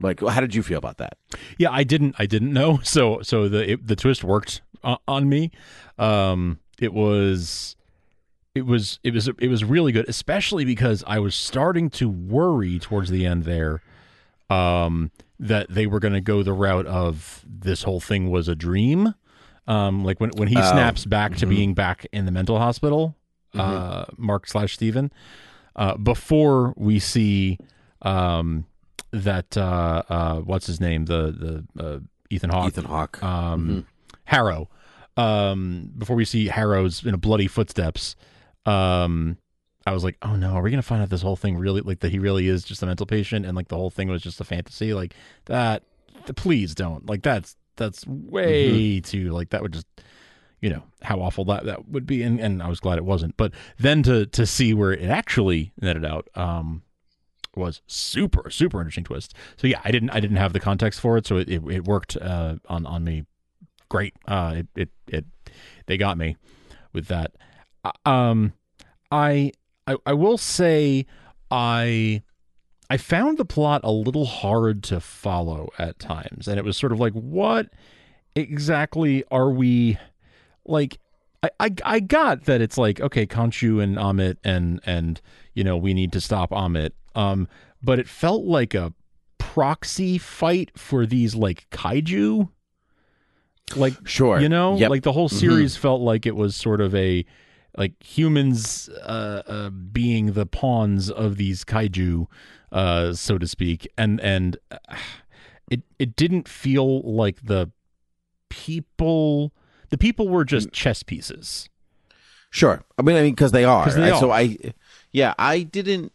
Like, 0.00 0.20
how 0.20 0.40
did 0.40 0.54
you 0.54 0.62
feel 0.62 0.78
about 0.78 0.98
that? 0.98 1.16
Yeah, 1.58 1.70
I 1.70 1.82
didn't. 1.82 2.16
I 2.18 2.26
didn't 2.26 2.52
know. 2.52 2.80
So 2.84 3.22
so 3.22 3.48
the 3.48 3.72
it, 3.72 3.86
the 3.86 3.96
twist 3.96 4.22
worked 4.24 4.60
on, 4.84 4.98
on 5.08 5.28
me. 5.28 5.50
Um, 5.98 6.58
it 6.78 6.92
was. 6.92 7.76
It 8.54 8.64
was 8.64 8.98
it 9.02 9.12
was 9.12 9.28
it 9.38 9.48
was 9.48 9.64
really 9.64 9.92
good, 9.92 10.08
especially 10.08 10.64
because 10.64 11.04
I 11.06 11.18
was 11.18 11.34
starting 11.34 11.90
to 11.90 12.08
worry 12.08 12.78
towards 12.78 13.10
the 13.10 13.26
end 13.26 13.44
there, 13.44 13.82
um, 14.48 15.10
that 15.38 15.66
they 15.68 15.86
were 15.86 16.00
going 16.00 16.14
to 16.14 16.22
go 16.22 16.42
the 16.42 16.54
route 16.54 16.86
of 16.86 17.44
this 17.46 17.82
whole 17.82 18.00
thing 18.00 18.30
was 18.30 18.48
a 18.48 18.54
dream, 18.54 19.14
um, 19.66 20.04
like 20.04 20.20
when 20.20 20.30
when 20.36 20.48
he 20.48 20.56
Oh, 20.56 20.62
snaps 20.72 21.04
back 21.04 21.36
to 21.36 21.46
mhm. 21.46 21.50
being 21.50 21.74
back 21.74 22.06
in 22.12 22.24
the 22.26 22.32
mental 22.32 22.58
hospital, 22.58 23.14
uh, 23.54 24.04
Mark 24.16 24.46
slash 24.46 24.74
Steven, 24.74 25.10
uh, 25.74 25.96
before 25.96 26.74
we 26.76 26.98
see, 26.98 27.58
um, 28.02 28.66
that 29.12 29.56
uh, 29.56 30.02
uh, 30.08 30.36
what's 30.40 30.66
his 30.66 30.80
name? 30.80 31.06
The 31.06 31.64
the 31.76 31.84
uh, 31.84 31.98
Ethan 32.30 32.50
Hawke. 32.50 32.68
Ethan 32.68 32.84
Hawke. 32.84 33.22
um, 33.22 33.86
Harrow. 34.24 34.68
Um, 35.16 35.90
before 35.96 36.14
we 36.16 36.24
see 36.26 36.46
Harrow's 36.48 37.02
you 37.02 37.10
know 37.10 37.16
bloody 37.16 37.46
footsteps, 37.46 38.16
um, 38.66 39.38
I 39.86 39.92
was 39.92 40.04
like, 40.04 40.16
oh 40.22 40.36
no, 40.36 40.52
are 40.54 40.62
we 40.62 40.70
gonna 40.70 40.82
find 40.82 41.00
out 41.02 41.08
this 41.08 41.22
whole 41.22 41.36
thing 41.36 41.56
really 41.56 41.80
like 41.80 42.00
that 42.00 42.10
he 42.10 42.18
really 42.18 42.48
is 42.48 42.62
just 42.64 42.82
a 42.82 42.86
mental 42.86 43.06
patient 43.06 43.46
and 43.46 43.56
like 43.56 43.68
the 43.68 43.76
whole 43.76 43.90
thing 43.90 44.08
was 44.08 44.20
just 44.22 44.40
a 44.40 44.44
fantasy? 44.44 44.92
Like 44.92 45.14
that? 45.46 45.82
Please 46.34 46.74
don't. 46.74 47.06
Like 47.08 47.22
that's 47.22 47.56
that's 47.76 48.06
way 48.06 49.00
too 49.00 49.30
like 49.30 49.50
that 49.50 49.62
would 49.62 49.72
just 49.72 49.86
you 50.60 50.70
know 50.70 50.82
how 51.02 51.20
awful 51.20 51.44
that 51.44 51.64
that 51.64 51.88
would 51.88 52.06
be 52.06 52.22
and, 52.22 52.40
and 52.40 52.62
I 52.62 52.68
was 52.68 52.80
glad 52.80 52.98
it 52.98 53.04
wasn't. 53.04 53.36
But 53.36 53.52
then 53.78 54.02
to 54.04 54.26
to 54.26 54.46
see 54.46 54.74
where 54.74 54.92
it 54.92 55.10
actually 55.10 55.72
netted 55.80 56.04
out 56.04 56.28
um 56.34 56.82
was 57.54 57.80
super 57.86 58.50
super 58.50 58.80
interesting 58.80 59.04
twist. 59.04 59.34
So 59.56 59.66
yeah 59.66 59.80
I 59.84 59.90
didn't 59.90 60.10
I 60.10 60.20
didn't 60.20 60.36
have 60.36 60.52
the 60.52 60.60
context 60.60 61.00
for 61.00 61.16
it 61.16 61.26
so 61.26 61.36
it 61.36 61.48
it, 61.48 61.62
it 61.70 61.84
worked 61.84 62.16
uh 62.16 62.56
on 62.68 62.86
on 62.86 63.04
me 63.04 63.24
great. 63.88 64.14
Uh 64.26 64.54
it 64.58 64.66
it, 64.74 64.88
it 65.08 65.24
they 65.86 65.96
got 65.96 66.18
me 66.18 66.36
with 66.92 67.06
that. 67.08 67.32
Uh, 67.84 68.08
um 68.08 68.52
I 69.10 69.52
I 69.86 69.96
I 70.06 70.12
will 70.14 70.38
say 70.38 71.06
I 71.50 72.22
I 72.88 72.96
found 72.96 73.38
the 73.38 73.44
plot 73.44 73.80
a 73.84 73.90
little 73.90 74.26
hard 74.26 74.82
to 74.84 75.00
follow 75.00 75.70
at 75.78 75.98
times, 75.98 76.46
and 76.48 76.58
it 76.58 76.64
was 76.64 76.76
sort 76.76 76.92
of 76.92 77.00
like, 77.00 77.12
what 77.14 77.68
exactly 78.34 79.24
are 79.30 79.50
we 79.50 79.98
like? 80.64 80.98
I, 81.42 81.50
I, 81.60 81.70
I 81.84 82.00
got 82.00 82.44
that 82.44 82.60
it's 82.60 82.78
like 82.78 83.00
okay, 83.00 83.26
Khonshu 83.26 83.82
and 83.82 83.96
Amit 83.96 84.36
and 84.44 84.80
and 84.86 85.20
you 85.54 85.64
know 85.64 85.76
we 85.76 85.94
need 85.94 86.12
to 86.12 86.20
stop 86.20 86.50
Amit, 86.50 86.90
um, 87.14 87.48
but 87.82 87.98
it 87.98 88.08
felt 88.08 88.44
like 88.44 88.74
a 88.74 88.92
proxy 89.38 90.18
fight 90.18 90.70
for 90.78 91.06
these 91.06 91.34
like 91.34 91.66
kaiju, 91.70 92.48
like 93.74 93.94
Sure. 94.06 94.40
you 94.40 94.48
know, 94.48 94.76
Yep. 94.76 94.90
like 94.90 95.02
the 95.02 95.12
whole 95.12 95.28
series 95.28 95.76
felt 95.76 96.00
like 96.00 96.26
it 96.26 96.36
was 96.36 96.54
sort 96.54 96.80
of 96.80 96.94
a 96.94 97.24
like 97.76 98.02
humans 98.02 98.88
uh, 99.02 99.42
uh, 99.46 99.70
being 99.70 100.32
the 100.32 100.46
pawns 100.46 101.10
of 101.10 101.36
these 101.36 101.64
kaiju, 101.64 102.26
uh, 102.72 103.12
so 103.12 103.38
to 103.38 103.46
speak, 103.46 103.88
and 103.96 104.20
and 104.20 104.56
uh, 104.70 104.78
it 105.70 105.82
it 105.98 106.16
didn't 106.16 106.48
feel 106.48 107.00
like 107.02 107.44
the 107.44 107.70
people 108.48 109.52
the 109.90 109.98
people 109.98 110.28
were 110.28 110.44
just 110.44 110.72
chess 110.72 111.02
pieces. 111.02 111.68
Sure. 112.50 112.82
I 112.98 113.02
mean, 113.02 113.16
I 113.16 113.22
mean, 113.22 113.32
because 113.32 113.52
they 113.52 113.64
are. 113.64 113.90
they 113.90 114.10
I- 114.12 114.18
So 114.20 114.30
are. 114.30 114.38
I, 114.38 114.56
yeah, 115.12 115.34
I 115.38 115.62
didn't 115.62 116.12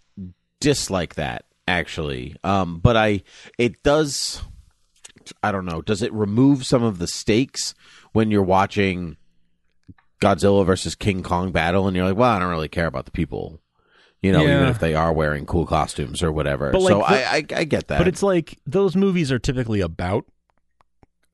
dislike 0.59 1.15
that 1.15 1.45
actually. 1.67 2.35
Um, 2.43 2.79
but 2.79 2.97
I, 2.97 3.21
it 3.57 3.81
does. 3.83 4.41
I 5.43 5.51
don't 5.51 5.65
know. 5.65 5.81
Does 5.81 6.01
it 6.01 6.11
remove 6.13 6.65
some 6.65 6.83
of 6.83 6.97
the 6.97 7.07
stakes 7.07 7.75
when 8.11 8.31
you're 8.31 8.41
watching 8.43 9.17
Godzilla 10.21 10.65
versus 10.65 10.95
King 10.95 11.21
Kong 11.23 11.51
battle, 11.51 11.87
and 11.87 11.95
you're 11.95 12.05
like, 12.05 12.17
well, 12.17 12.31
I 12.31 12.39
don't 12.39 12.49
really 12.49 12.67
care 12.67 12.87
about 12.87 13.05
the 13.05 13.11
people. 13.11 13.59
You 14.21 14.31
know, 14.31 14.43
even 14.43 14.67
if 14.67 14.77
they 14.79 14.93
are 14.93 15.11
wearing 15.11 15.45
cool 15.47 15.65
costumes 15.65 16.21
or 16.21 16.31
whatever. 16.31 16.71
But, 16.71 16.81
so 16.81 16.99
like, 16.99 17.11
I, 17.11 17.41
the- 17.41 17.55
I, 17.55 17.59
I 17.61 17.63
get 17.63 17.87
that. 17.87 17.97
But 17.97 18.07
it's 18.07 18.21
like 18.21 18.59
those 18.67 18.95
movies 18.95 19.31
are 19.31 19.39
typically 19.39 19.81
about 19.81 20.25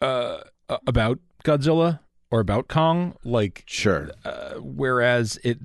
uh 0.02 0.42
uh, 0.70 0.78
about 0.86 1.20
Godzilla 1.44 2.00
or 2.32 2.40
about 2.40 2.68
Kong, 2.68 3.16
like 3.24 3.64
sure. 3.66 4.12
uh, 4.26 4.56
whereas 4.56 5.38
it 5.44 5.60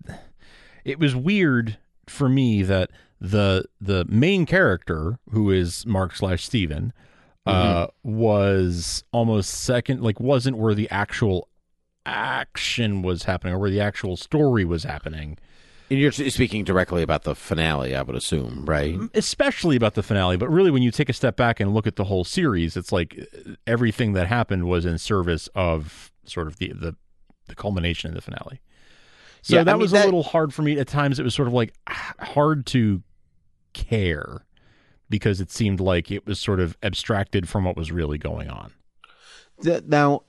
it 0.85 0.99
was 0.99 1.15
weird 1.15 1.79
for 2.09 2.29
me 2.29 2.63
that 2.63 2.91
the 3.21 3.65
the 3.81 4.05
main 4.09 4.47
character 4.47 5.19
who 5.31 5.51
is 5.51 5.87
Mark 5.87 6.17
slash 6.17 6.45
Steven 6.45 6.93
uh 7.45 7.89
was 8.05 9.03
almost 9.13 9.51
second 9.51 10.01
like 10.01 10.21
wasn't 10.21 10.57
where 10.57 10.75
the 10.75 10.89
actual 10.91 11.49
action 12.07 13.03
was 13.03 13.25
happening 13.25 13.53
or 13.55 13.59
where 13.59 13.71
the 13.71 13.81
actual 13.81 14.17
story 14.17 14.65
was 14.65 14.85
happening 14.85 15.37
And 15.93 16.01
you're 16.01 16.11
speaking 16.13 16.65
directly 16.65 17.03
about 17.03 17.25
the 17.25 17.35
finale, 17.35 17.95
I 17.95 18.01
would 18.03 18.17
assume, 18.17 18.65
right? 18.65 18.99
especially 19.15 19.77
about 19.77 19.95
the 19.95 20.03
finale 20.03 20.37
but 20.39 20.49
really 20.49 20.71
when 20.71 20.83
you 20.83 20.91
take 20.91 21.09
a 21.09 21.13
step 21.13 21.37
back 21.37 21.61
and 21.61 21.75
look 21.75 21.87
at 21.87 21.97
the 21.97 22.05
whole 22.05 22.25
series 22.25 22.77
it's 22.77 22.93
like 22.93 23.19
uh, 23.19 23.53
everything 23.67 24.15
that 24.15 24.27
happened 24.27 24.65
was 24.65 24.87
in 24.87 24.97
service 24.99 25.49
of 25.55 26.11
sort 26.25 26.47
of 26.47 26.57
the 26.57 26.69
the, 26.75 26.97
the 27.49 27.55
culmination 27.55 28.09
of 28.11 28.15
the 28.15 28.23
finale. 28.23 28.61
So 29.43 29.57
Yeah, 29.57 29.61
I 29.63 29.65
that 29.65 29.73
mean, 29.73 29.81
was 29.83 29.91
that- 29.91 30.05
a 30.05 30.07
little 30.07 30.23
hard 30.23 30.55
for 30.55 30.63
me 30.63 30.79
at 30.79 30.87
times. 30.89 31.19
It 31.19 31.25
was 31.25 31.35
sort 31.35 31.49
of 31.49 31.55
like 31.55 31.75
hard 31.89 32.65
to 32.67 33.03
care 33.75 34.47
because 35.11 35.41
it 35.41 35.51
seemed 35.51 35.81
like 35.81 36.11
it 36.11 36.27
was 36.27 36.39
sort 36.39 36.61
of 36.61 36.77
abstracted 36.83 37.49
from 37.49 37.65
what 37.65 37.77
was 37.77 37.91
really 37.93 38.19
going 38.19 38.49
on. 38.49 38.73
Th- 39.63 39.83
now 39.87 40.23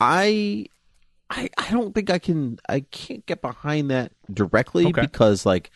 i 0.00 0.66
i 1.30 1.48
i 1.58 1.70
don't 1.70 1.94
think 1.94 2.10
i 2.10 2.18
can 2.18 2.58
i 2.68 2.80
can't 2.80 3.24
get 3.26 3.40
behind 3.42 3.90
that 3.90 4.12
directly 4.32 4.86
Okay. 4.86 5.00
because 5.02 5.44
like 5.46 5.70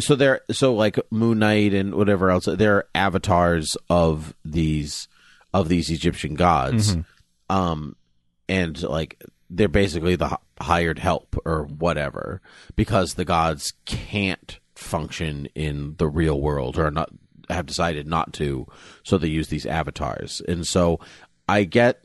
so 0.00 0.14
they're 0.14 0.40
so 0.50 0.74
like 0.74 0.98
moon 1.10 1.38
knight 1.40 1.72
and 1.74 1.94
whatever 1.94 2.30
else 2.30 2.46
they're 2.46 2.84
avatars 2.94 3.76
of 3.90 4.34
these 4.44 5.08
of 5.54 5.68
these 5.68 5.90
egyptian 5.90 6.34
gods 6.34 6.96
Mm-hmm. 6.96 7.56
um 7.56 7.96
and 8.48 8.82
like 8.82 9.22
they're 9.50 9.68
basically 9.68 10.16
the 10.16 10.38
hired 10.60 10.98
help 10.98 11.36
or 11.44 11.64
whatever 11.64 12.40
because 12.76 13.14
the 13.14 13.24
gods 13.24 13.72
can't 13.86 14.58
function 14.74 15.46
in 15.54 15.94
the 15.98 16.08
real 16.08 16.40
world 16.40 16.78
or 16.78 16.90
not 16.90 17.10
have 17.50 17.66
decided 17.66 18.06
not 18.06 18.32
to 18.34 18.66
so 19.04 19.16
they 19.18 19.28
use 19.28 19.48
these 19.48 19.64
avatars 19.66 20.42
and 20.48 20.66
so 20.66 20.98
i 21.48 21.64
get 21.64 22.02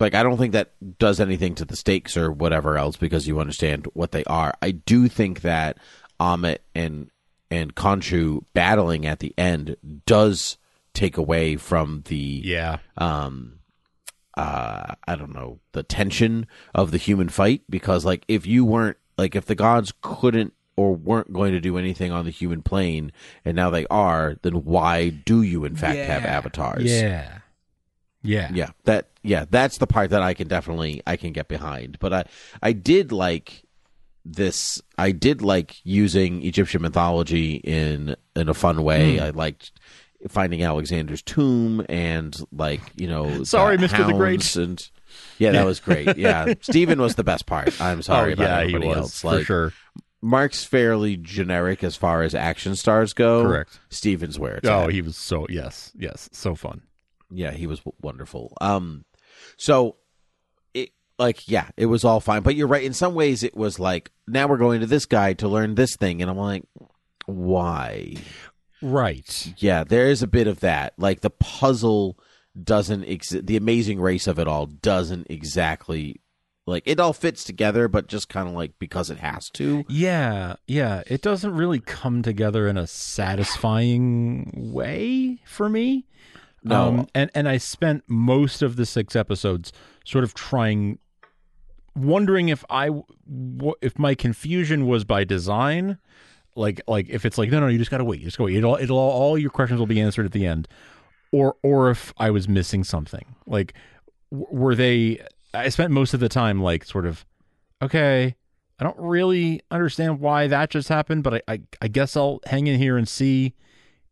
like 0.00 0.14
I 0.14 0.22
don't 0.22 0.38
think 0.38 0.52
that 0.52 0.72
does 0.98 1.20
anything 1.20 1.54
to 1.56 1.64
the 1.64 1.76
stakes 1.76 2.16
or 2.16 2.30
whatever 2.32 2.76
else 2.76 2.96
because 2.96 3.28
you 3.28 3.40
understand 3.40 3.86
what 3.94 4.12
they 4.12 4.24
are. 4.24 4.54
I 4.60 4.72
do 4.72 5.08
think 5.08 5.42
that 5.42 5.78
Amit 6.20 6.58
and 6.74 7.10
and 7.50 7.74
Khonshu 7.74 8.44
battling 8.54 9.06
at 9.06 9.20
the 9.20 9.34
end 9.38 9.76
does 10.06 10.58
take 10.92 11.16
away 11.16 11.56
from 11.56 12.02
the 12.06 12.42
yeah. 12.44 12.78
um 12.96 13.60
uh 14.36 14.94
I 15.06 15.16
don't 15.16 15.34
know 15.34 15.60
the 15.72 15.82
tension 15.82 16.46
of 16.74 16.90
the 16.90 16.98
human 16.98 17.28
fight 17.28 17.62
because 17.68 18.04
like 18.04 18.24
if 18.28 18.46
you 18.46 18.64
weren't 18.64 18.96
like 19.16 19.36
if 19.36 19.46
the 19.46 19.54
gods 19.54 19.92
couldn't 20.00 20.52
or 20.74 20.94
weren't 20.94 21.32
going 21.32 21.52
to 21.52 21.60
do 21.60 21.78
anything 21.78 22.12
on 22.12 22.24
the 22.24 22.30
human 22.30 22.62
plane 22.62 23.12
and 23.44 23.54
now 23.56 23.70
they 23.70 23.86
are 23.86 24.36
then 24.42 24.64
why 24.64 25.10
do 25.10 25.42
you 25.42 25.64
in 25.64 25.76
fact 25.76 25.98
have 25.98 26.24
avatars? 26.24 26.84
Yeah 26.84 27.38
yeah. 28.26 28.50
Yeah. 28.52 28.70
That 28.84 29.10
yeah 29.22 29.44
that's 29.50 29.78
the 29.78 29.86
part 29.86 30.10
that 30.10 30.22
i 30.22 30.34
can 30.34 30.46
definitely 30.46 31.02
i 31.06 31.16
can 31.16 31.32
get 31.32 31.48
behind. 31.48 31.98
But 31.98 32.12
i 32.12 32.24
i 32.62 32.72
did 32.72 33.12
like 33.12 33.62
this 34.24 34.80
i 34.98 35.12
did 35.12 35.40
like 35.40 35.76
using 35.84 36.42
egyptian 36.42 36.82
mythology 36.82 37.54
in 37.56 38.16
in 38.34 38.48
a 38.48 38.54
fun 38.54 38.82
way. 38.82 39.16
Hmm. 39.16 39.22
I 39.24 39.30
liked 39.30 39.72
finding 40.28 40.62
alexander's 40.62 41.22
tomb 41.22 41.84
and 41.88 42.36
like 42.52 42.80
you 42.96 43.06
know 43.06 43.44
Sorry, 43.44 43.76
Mr. 43.78 44.06
the 44.06 44.12
Great. 44.12 44.56
and 44.56 44.90
yeah 45.38 45.52
that 45.52 45.64
was 45.64 45.80
great. 45.80 46.16
Yeah. 46.16 46.54
Steven 46.60 47.00
was 47.00 47.14
the 47.14 47.24
best 47.24 47.46
part. 47.46 47.80
I'm 47.80 47.98
oh, 47.98 48.02
sorry 48.02 48.30
oh, 48.30 48.34
about 48.34 48.44
yeah 48.44 48.58
he 48.68 48.74
everybody 48.74 48.88
was 48.88 48.96
else. 48.98 49.20
for 49.20 49.44
sure. 49.44 49.72
Mark's 50.22 50.64
fairly 50.64 51.16
generic 51.16 51.84
as 51.84 51.94
far 51.94 52.22
as 52.22 52.34
action 52.34 52.74
stars 52.74 53.12
go. 53.12 53.42
Correct. 53.42 53.78
Steven's 53.90 54.38
where 54.38 54.56
it's 54.56 54.68
oh 54.68 54.84
at. 54.84 54.92
he 54.92 55.02
was 55.02 55.16
so 55.16 55.46
yes 55.48 55.92
yes 55.96 56.28
so 56.32 56.54
fun 56.54 56.82
Yeah, 57.30 57.52
he 57.52 57.66
was 57.66 57.80
wonderful. 58.00 58.56
Um, 58.60 59.04
so 59.56 59.96
it 60.74 60.90
like 61.18 61.48
yeah, 61.48 61.70
it 61.76 61.86
was 61.86 62.04
all 62.04 62.20
fine. 62.20 62.42
But 62.42 62.54
you're 62.54 62.68
right. 62.68 62.84
In 62.84 62.92
some 62.92 63.14
ways, 63.14 63.42
it 63.42 63.56
was 63.56 63.78
like 63.78 64.10
now 64.26 64.46
we're 64.46 64.56
going 64.56 64.80
to 64.80 64.86
this 64.86 65.06
guy 65.06 65.32
to 65.34 65.48
learn 65.48 65.74
this 65.74 65.96
thing, 65.96 66.22
and 66.22 66.30
I'm 66.30 66.38
like, 66.38 66.64
why? 67.26 68.14
right 68.82 69.54
Yeah, 69.56 69.84
there 69.84 70.06
is 70.06 70.22
a 70.22 70.26
bit 70.26 70.46
of 70.46 70.60
that. 70.60 70.92
Like 70.98 71.20
the 71.20 71.30
puzzle 71.30 72.18
doesn't 72.62 73.04
exist. 73.04 73.46
The 73.46 73.56
amazing 73.56 74.00
race 74.00 74.26
of 74.26 74.38
it 74.38 74.48
all 74.48 74.66
doesn't 74.66 75.26
exactly 75.30 76.20
like 76.66 76.82
it 76.86 76.98
all 76.98 77.12
fits 77.12 77.44
together, 77.44 77.88
but 77.88 78.08
just 78.08 78.28
kind 78.28 78.48
of 78.48 78.54
like 78.54 78.72
because 78.78 79.10
it 79.10 79.18
has 79.18 79.50
to. 79.50 79.84
Yeah, 79.88 80.56
yeah. 80.66 81.02
It 81.06 81.22
doesn't 81.22 81.54
really 81.54 81.80
come 81.80 82.22
together 82.22 82.66
in 82.66 82.76
a 82.76 82.86
satisfying 82.86 84.52
way 84.72 85.38
for 85.44 85.68
me. 85.68 86.06
No. 86.66 86.88
Um, 86.88 87.08
and 87.14 87.30
and 87.34 87.48
I 87.48 87.58
spent 87.58 88.04
most 88.08 88.60
of 88.60 88.76
the 88.76 88.84
six 88.84 89.14
episodes 89.14 89.72
sort 90.04 90.24
of 90.24 90.34
trying, 90.34 90.98
wondering 91.94 92.48
if 92.48 92.64
I 92.68 92.90
if 93.80 93.98
my 93.98 94.14
confusion 94.14 94.86
was 94.86 95.04
by 95.04 95.24
design, 95.24 95.98
like 96.56 96.80
like 96.88 97.08
if 97.08 97.24
it's 97.24 97.38
like 97.38 97.50
no 97.50 97.60
no 97.60 97.68
you 97.68 97.78
just 97.78 97.90
gotta 97.90 98.04
wait 98.04 98.20
you 98.20 98.26
just 98.26 98.38
go 98.38 98.44
wait. 98.44 98.56
It'll 98.56 98.76
it'll 98.76 98.98
all 98.98 99.38
your 99.38 99.50
questions 99.50 99.78
will 99.78 99.86
be 99.86 100.00
answered 100.00 100.26
at 100.26 100.32
the 100.32 100.44
end, 100.44 100.66
or 101.30 101.56
or 101.62 101.90
if 101.90 102.12
I 102.16 102.30
was 102.30 102.48
missing 102.48 102.82
something. 102.82 103.36
Like 103.46 103.74
were 104.30 104.74
they 104.74 105.24
I 105.54 105.68
spent 105.68 105.92
most 105.92 106.14
of 106.14 106.20
the 106.20 106.28
time 106.28 106.60
like 106.60 106.84
sort 106.84 107.06
of 107.06 107.24
okay 107.80 108.34
I 108.78 108.84
don't 108.84 108.98
really 108.98 109.62
understand 109.70 110.20
why 110.20 110.48
that 110.48 110.70
just 110.70 110.88
happened, 110.88 111.22
but 111.22 111.34
I, 111.34 111.40
I, 111.48 111.60
I 111.82 111.88
guess 111.88 112.16
I'll 112.16 112.40
hang 112.46 112.66
in 112.66 112.78
here 112.78 112.98
and 112.98 113.08
see 113.08 113.54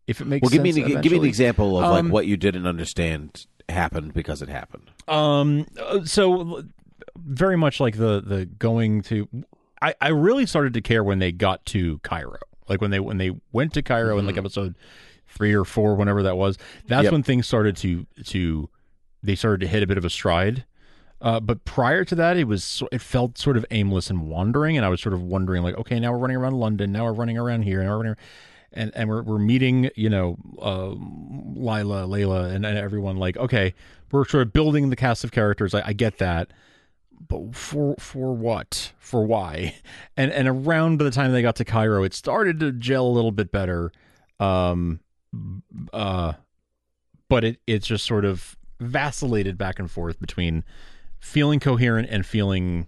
if 0.07 0.21
it 0.21 0.27
makes 0.27 0.43
Well, 0.43 0.51
give 0.51 0.63
me 0.63 0.73
sense. 0.73 0.93
an, 0.93 1.01
give 1.01 1.13
me 1.13 1.19
an 1.19 1.25
example 1.25 1.79
of 1.79 1.85
Um, 1.85 1.91
like 2.07 2.13
what 2.13 2.27
you 2.27 2.37
didn't 2.37 2.67
understand 2.67 3.47
happened 3.69 4.13
because 4.15 4.43
it 4.43 4.49
happened. 4.49 4.91
Um, 5.09 5.67
uh, 5.81 6.05
so 6.05 6.65
very 7.17 7.57
much 7.57 7.81
like 7.81 7.97
the 7.97 8.21
the 8.25 8.47
going 8.47 9.03
to. 9.03 9.29
I 9.81 9.95
I 10.01 10.09
really 10.09 10.47
started 10.47 10.75
to 10.75 10.81
care 10.81 11.03
when 11.05 11.19
they 11.19 11.33
got 11.33 11.65
to 11.67 11.99
Cairo, 12.01 12.39
like 12.69 12.81
when 12.81 12.91
they 12.91 13.01
when 13.01 13.19
they 13.19 13.33
went 13.53 13.73
to 13.75 13.83
Cairo 13.83 14.19
in 14.19 14.27
like 14.27 14.37
episode 14.37 14.75
three 15.29 15.55
or 15.55 15.65
four, 15.65 15.95
whenever 15.95 16.23
that 16.23 16.37
was. 16.37 16.59
That's 16.87 17.05
Yep. 17.05 17.13
when 17.13 17.23
things 17.23 17.47
started 17.47 17.77
to 17.79 18.07
to 18.25 18.69
they 19.23 19.35
started 19.35 19.61
to 19.61 19.67
hit 19.67 19.83
a 19.83 19.87
bit 19.87 19.97
of 19.99 20.05
a 20.05 20.11
stride. 20.11 20.65
Uh, 21.21 21.41
but 21.41 21.65
prior 21.65 22.05
to 22.05 22.15
that, 22.15 22.37
it 22.37 22.45
was 22.45 22.83
it 22.93 23.01
felt 23.01 23.39
sort 23.39 23.57
of 23.57 23.65
aimless 23.71 24.11
and 24.11 24.29
wandering, 24.29 24.77
and 24.77 24.85
I 24.85 24.91
was 24.91 25.01
sort 25.01 25.15
of 25.15 25.23
wondering 25.23 25.63
like, 25.63 25.77
okay, 25.79 25.99
now 25.99 26.13
we're 26.13 26.19
running 26.19 26.37
around 26.37 26.55
London, 26.59 26.93
now 26.93 27.05
we're 27.05 27.13
running 27.15 27.39
around 27.39 27.63
here, 27.63 27.83
now 27.83 27.91
we're 27.93 27.97
running, 28.03 28.17
and 28.75 28.93
and 28.95 29.09
we're 29.09 29.23
we're 29.23 29.39
meeting, 29.39 29.91
you 29.97 30.11
know, 30.11 30.37
uh, 30.61 30.89
Lila, 30.89 32.07
Layla, 32.07 32.53
and, 32.53 32.67
and 32.67 32.79
everyone. 32.79 33.17
Like, 33.17 33.37
okay, 33.37 33.75
we're 34.11 34.27
sort 34.27 34.47
of 34.47 34.53
building 34.53 34.91
the 34.91 34.97
cast 34.97 35.25
of 35.25 35.33
characters. 35.33 35.75
I, 35.75 35.83
I 35.87 35.93
get 35.93 36.19
that, 36.19 36.53
but 37.29 37.55
for 37.55 37.95
for 37.99 38.35
what? 38.35 38.93
For 38.99 39.25
why? 39.25 39.77
And 40.17 40.33
and 40.33 40.47
around 40.47 40.99
by 40.99 41.05
the 41.05 41.11
time 41.11 41.33
they 41.33 41.43
got 41.43 41.57
to 41.57 41.65
Cairo, 41.65 42.05
it 42.05 42.15
started 42.15 42.61
to 42.61 42.71
gel 42.71 43.07
a 43.07 43.09
little 43.09 43.33
bit 43.33 43.51
better. 43.51 43.91
Um, 44.39 45.01
uh, 45.93 46.35
but 47.29 47.43
it 47.43 47.61
it 47.67 47.83
just 47.83 48.05
sort 48.05 48.25
of 48.25 48.57
vacillated 48.81 49.59
back 49.59 49.79
and 49.79 49.91
forth 49.91 50.21
between 50.21 50.63
feeling 51.19 51.59
coherent 51.59 52.09
and 52.11 52.25
feeling 52.25 52.87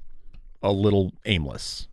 a 0.63 0.71
little 0.71 1.13
aimless. 1.25 1.89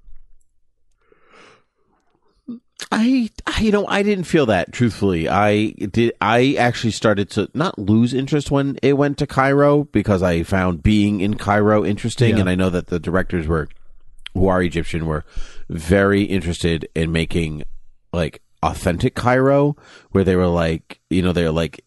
I, 2.91 3.29
I, 3.47 3.61
you 3.61 3.71
know, 3.71 3.87
I 3.87 4.03
didn't 4.03 4.25
feel 4.25 4.45
that. 4.47 4.71
Truthfully, 4.71 5.27
I 5.27 5.69
did. 5.71 6.13
I 6.21 6.55
actually 6.59 6.91
started 6.91 7.29
to 7.31 7.49
not 7.53 7.77
lose 7.79 8.13
interest 8.13 8.51
when 8.51 8.77
it 8.83 8.93
went 8.93 9.17
to 9.19 9.27
Cairo 9.27 9.85
because 9.85 10.21
I 10.21 10.43
found 10.43 10.83
being 10.83 11.21
in 11.21 11.35
Cairo 11.35 11.83
interesting, 11.85 12.35
Yeah. 12.35 12.41
and 12.41 12.49
I 12.49 12.55
know 12.55 12.69
that 12.69 12.87
the 12.87 12.99
directors 12.99 13.47
were, 13.47 13.67
who 14.33 14.47
are 14.47 14.61
Egyptian, 14.61 15.05
were 15.05 15.25
very 15.69 16.23
interested 16.23 16.87
in 16.93 17.11
making 17.11 17.63
like 18.11 18.41
authentic 18.61 19.15
Cairo, 19.15 19.75
where 20.11 20.23
they 20.23 20.35
were 20.35 20.47
like, 20.47 20.99
you 21.09 21.21
know, 21.21 21.33
they're 21.33 21.51
like, 21.51 21.83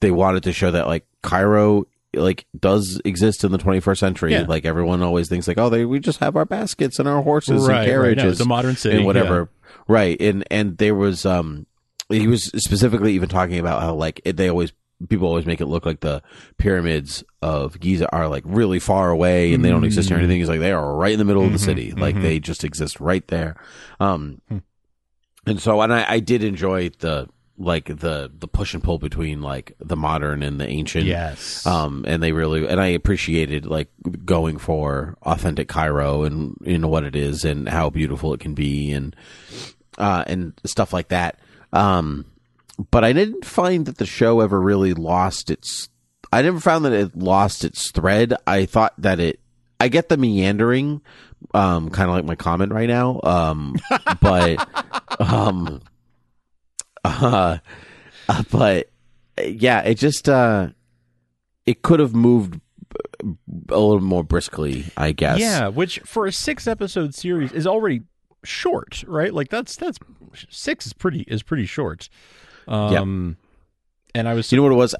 they 0.00 0.10
wanted 0.10 0.42
to 0.44 0.52
show 0.52 0.70
that 0.70 0.86
like 0.86 1.04
Cairo 1.22 1.86
like 2.14 2.46
does 2.58 3.00
exist 3.04 3.44
in 3.44 3.52
the 3.52 3.58
21st 3.58 3.98
century. 3.98 4.32
Yeah. 4.32 4.46
Like 4.48 4.64
everyone 4.64 5.02
always 5.02 5.28
thinks 5.28 5.46
like, 5.46 5.58
oh, 5.58 5.68
they 5.68 5.84
we 5.84 6.00
just 6.00 6.20
have 6.20 6.36
our 6.36 6.46
baskets 6.46 6.98
and 6.98 7.06
our 7.06 7.22
horses 7.22 7.68
Right, 7.68 7.74
right. 7.74 7.78
and 7.80 7.86
No, 7.88 7.92
carriages. 7.92 8.32
it's 8.32 8.40
a 8.40 8.46
modern 8.46 8.76
city, 8.76 8.96
and 8.96 9.04
whatever. 9.06 9.50
Right. 9.88 10.20
And 10.20 10.44
and 10.50 10.76
there 10.78 10.94
was 10.94 11.24
um 11.26 11.66
he 12.10 12.26
was 12.28 12.44
specifically 12.62 13.14
even 13.14 13.28
talking 13.28 13.58
about 13.58 13.82
how 13.82 13.94
like 13.94 14.20
it, 14.24 14.36
they 14.36 14.48
always 14.48 14.72
people 15.08 15.28
always 15.28 15.46
make 15.46 15.60
it 15.60 15.66
look 15.66 15.86
like 15.86 16.00
the 16.00 16.22
pyramids 16.58 17.22
of 17.40 17.78
Giza 17.78 18.12
are 18.12 18.28
like 18.28 18.42
really 18.46 18.78
far 18.80 19.10
away 19.10 19.54
and 19.54 19.64
they 19.64 19.70
don't 19.70 19.84
exist 19.84 20.10
or 20.10 20.14
Mm. 20.14 20.18
anything. 20.18 20.38
He's 20.40 20.48
like 20.48 20.60
they 20.60 20.72
are 20.72 20.94
right 20.96 21.12
in 21.12 21.18
the 21.18 21.24
middle 21.24 21.44
of 21.44 21.52
the 21.52 21.58
Mhm, 21.58 21.64
city. 21.64 21.92
Like 21.92 22.16
mhm. 22.16 22.22
they 22.22 22.40
just 22.40 22.64
exist 22.64 23.00
right 23.00 23.26
there. 23.28 23.56
Um 24.00 24.40
Hmm. 24.48 24.58
and 25.46 25.60
so 25.60 25.80
and 25.80 25.92
I, 25.92 26.04
I 26.14 26.20
did 26.20 26.42
enjoy 26.44 26.90
the 26.98 27.28
like 27.60 27.86
the 27.86 28.30
the 28.38 28.46
push 28.48 28.72
and 28.74 28.82
pull 28.82 28.98
between 28.98 29.40
like 29.42 29.72
the 29.80 29.96
modern 29.96 30.42
and 30.42 30.60
the 30.60 30.66
ancient. 30.66 31.06
Yes. 31.06 31.64
Um 31.66 32.04
and 32.08 32.22
they 32.22 32.32
really 32.32 32.66
and 32.66 32.80
I 32.80 32.86
appreciated 32.88 33.66
like 33.66 33.88
going 34.24 34.58
for 34.58 35.16
authentic 35.22 35.68
Cairo 35.68 36.22
and 36.24 36.56
you 36.62 36.78
know 36.78 36.88
what 36.88 37.04
it 37.04 37.14
is 37.14 37.44
and 37.44 37.68
how 37.68 37.90
beautiful 37.90 38.32
it 38.34 38.40
can 38.40 38.54
be 38.54 38.90
and 38.92 39.14
uh 39.96 40.24
and 40.26 40.52
stuff 40.64 40.92
like 40.92 41.08
that. 41.08 41.38
Um 41.72 42.26
but 42.90 43.04
I 43.04 43.12
didn't 43.12 43.44
find 43.44 43.86
that 43.86 43.98
the 43.98 44.06
show 44.06 44.40
ever 44.40 44.60
really 44.60 44.94
lost 44.94 45.50
its 45.50 45.88
I 46.32 46.42
never 46.42 46.60
found 46.60 46.84
that 46.84 46.92
it 46.92 47.16
lost 47.16 47.64
its 47.64 47.90
thread. 47.90 48.34
I 48.46 48.66
thought 48.66 48.94
that 48.98 49.18
it 49.20 49.40
I 49.80 49.88
get 49.88 50.08
the 50.08 50.16
meandering 50.16 51.00
um 51.54 51.90
kind 51.90 52.10
of 52.10 52.16
like 52.16 52.24
my 52.24 52.34
comment 52.34 52.72
right 52.72 52.88
now. 52.88 53.20
Um 53.22 53.76
but 54.20 55.20
um 55.20 55.80
uh, 57.04 57.58
but 58.50 58.90
yeah, 59.42 59.80
it 59.82 59.94
just 59.94 60.28
uh 60.28 60.68
it 61.66 61.82
could 61.82 62.00
have 62.00 62.14
moved 62.14 62.60
a 63.22 63.78
little 63.78 64.00
more 64.00 64.24
briskly, 64.24 64.86
I 64.96 65.12
guess. 65.12 65.38
Yeah, 65.38 65.68
which 65.68 66.00
for 66.00 66.26
a 66.26 66.32
six 66.32 66.66
episode 66.66 67.14
series 67.14 67.52
is 67.52 67.66
already 67.66 68.02
short, 68.44 69.04
right? 69.06 69.32
Like 69.32 69.48
that's 69.48 69.76
that's 69.76 69.98
six 70.48 70.86
is 70.86 70.92
pretty 70.92 71.22
is 71.22 71.42
pretty 71.42 71.66
short. 71.66 72.08
Um 72.66 73.36
and 74.14 74.28
I 74.28 74.34
was 74.34 74.50
You 74.52 74.56
know 74.56 74.62
what 74.62 74.72
it 74.72 74.76
was? 74.76 74.94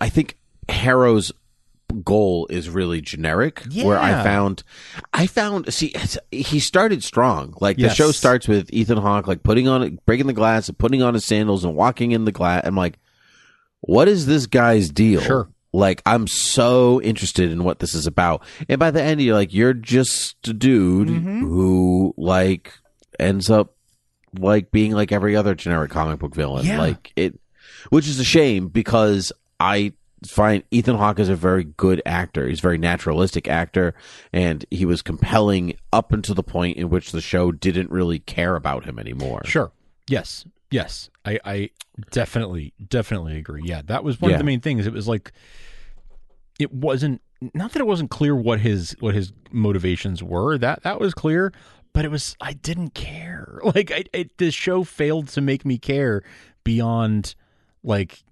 I, 0.00 0.08
think 0.08 0.36
Harrow's 0.68 1.32
goal 2.02 2.46
is 2.50 2.68
really 2.68 3.00
generic. 3.00 3.62
Where 3.86 3.98
I 3.98 4.22
found, 4.24 4.62
I 5.12 5.26
found, 5.26 5.72
see, 5.72 5.94
he 6.30 6.60
started 6.60 7.04
strong. 7.04 7.54
Like 7.60 7.76
the 7.76 7.94
show 7.94 8.10
starts 8.10 8.48
with 8.48 8.68
Ethan 8.72 8.98
Hawke, 8.98 9.26
like 9.26 9.42
putting 9.42 9.68
on, 9.68 9.98
breaking 10.06 10.26
the 10.26 10.32
glass, 10.32 10.68
and 10.68 10.76
putting 10.76 11.02
on 11.02 11.14
his 11.14 11.24
sandals 11.24 11.64
and 11.64 11.74
walking 11.74 12.12
in 12.12 12.24
the 12.24 12.32
glass. 12.32 12.62
I'm 12.64 12.76
like, 12.76 12.98
what 13.80 14.08
is 14.08 14.26
this 14.26 14.46
guy's 14.46 14.90
deal? 14.90 15.20
Sure. 15.20 15.48
Like 15.72 16.02
I'm 16.06 16.26
so 16.26 17.00
interested 17.02 17.52
in 17.52 17.62
what 17.64 17.78
this 17.78 17.94
is 17.94 18.06
about. 18.06 18.42
And 18.68 18.78
by 18.78 18.90
the 18.90 19.02
end, 19.02 19.20
you're 19.20 19.34
like, 19.34 19.52
you're 19.52 19.74
just 19.74 20.36
a 20.48 20.52
dude 20.54 21.08
Mm-hmm. 21.08 21.40
who 21.40 22.14
like 22.16 22.72
ends 23.18 23.50
up 23.50 23.74
like 24.38 24.70
being 24.70 24.92
like 24.92 25.12
every 25.12 25.36
other 25.36 25.54
generic 25.54 25.90
comic 25.90 26.20
book 26.20 26.34
villain. 26.34 26.66
Yeah. 26.66 26.78
Like 26.78 27.12
it, 27.16 27.38
which 27.90 28.08
is 28.08 28.18
a 28.18 28.24
shame 28.24 28.68
because 28.68 29.32
I 29.60 29.92
find 30.26 30.62
Ethan 30.70 30.96
Hawke 30.96 31.20
is 31.20 31.28
a 31.28 31.36
very 31.36 31.64
good 31.64 32.02
actor. 32.04 32.48
He's 32.48 32.58
a 32.58 32.62
very 32.62 32.78
naturalistic 32.78 33.46
actor, 33.46 33.94
and 34.32 34.64
he 34.70 34.84
was 34.84 35.00
compelling 35.00 35.76
up 35.92 36.12
until 36.12 36.34
the 36.34 36.42
point 36.42 36.76
in 36.76 36.88
which 36.90 37.12
the 37.12 37.20
show 37.20 37.52
didn't 37.52 37.90
really 37.90 38.18
care 38.18 38.56
about 38.56 38.84
him 38.84 38.98
anymore. 38.98 39.42
Sure. 39.44 39.70
Yes. 40.08 40.44
Yes. 40.70 41.08
I, 41.24 41.38
I 41.44 41.70
definitely, 42.10 42.74
definitely 42.88 43.36
agree. 43.38 43.62
Yeah. 43.64 43.82
That 43.84 44.04
was 44.04 44.20
one 44.20 44.30
Yeah. 44.30 44.36
of 44.36 44.40
the 44.40 44.44
main 44.44 44.60
things. 44.60 44.86
It 44.86 44.92
was 44.92 45.08
like 45.08 45.32
it 46.58 46.72
wasn't 46.72 47.20
not 47.54 47.72
that 47.72 47.80
it 47.80 47.86
wasn't 47.86 48.10
clear 48.10 48.34
what 48.34 48.60
his 48.60 48.96
what 49.00 49.14
his 49.14 49.32
motivations 49.52 50.22
were. 50.22 50.58
That 50.58 50.82
that 50.82 51.00
was 51.00 51.14
clear, 51.14 51.52
but 51.92 52.04
it 52.04 52.10
was 52.10 52.36
I 52.40 52.52
didn't 52.54 52.94
care. 52.94 53.60
Like 53.74 53.90
I, 53.92 54.04
it, 54.12 54.38
this 54.38 54.54
show 54.54 54.84
failed 54.84 55.28
to 55.28 55.40
make 55.40 55.64
me 55.64 55.78
care 55.78 56.22
beyond 56.64 57.34
like 57.82 58.22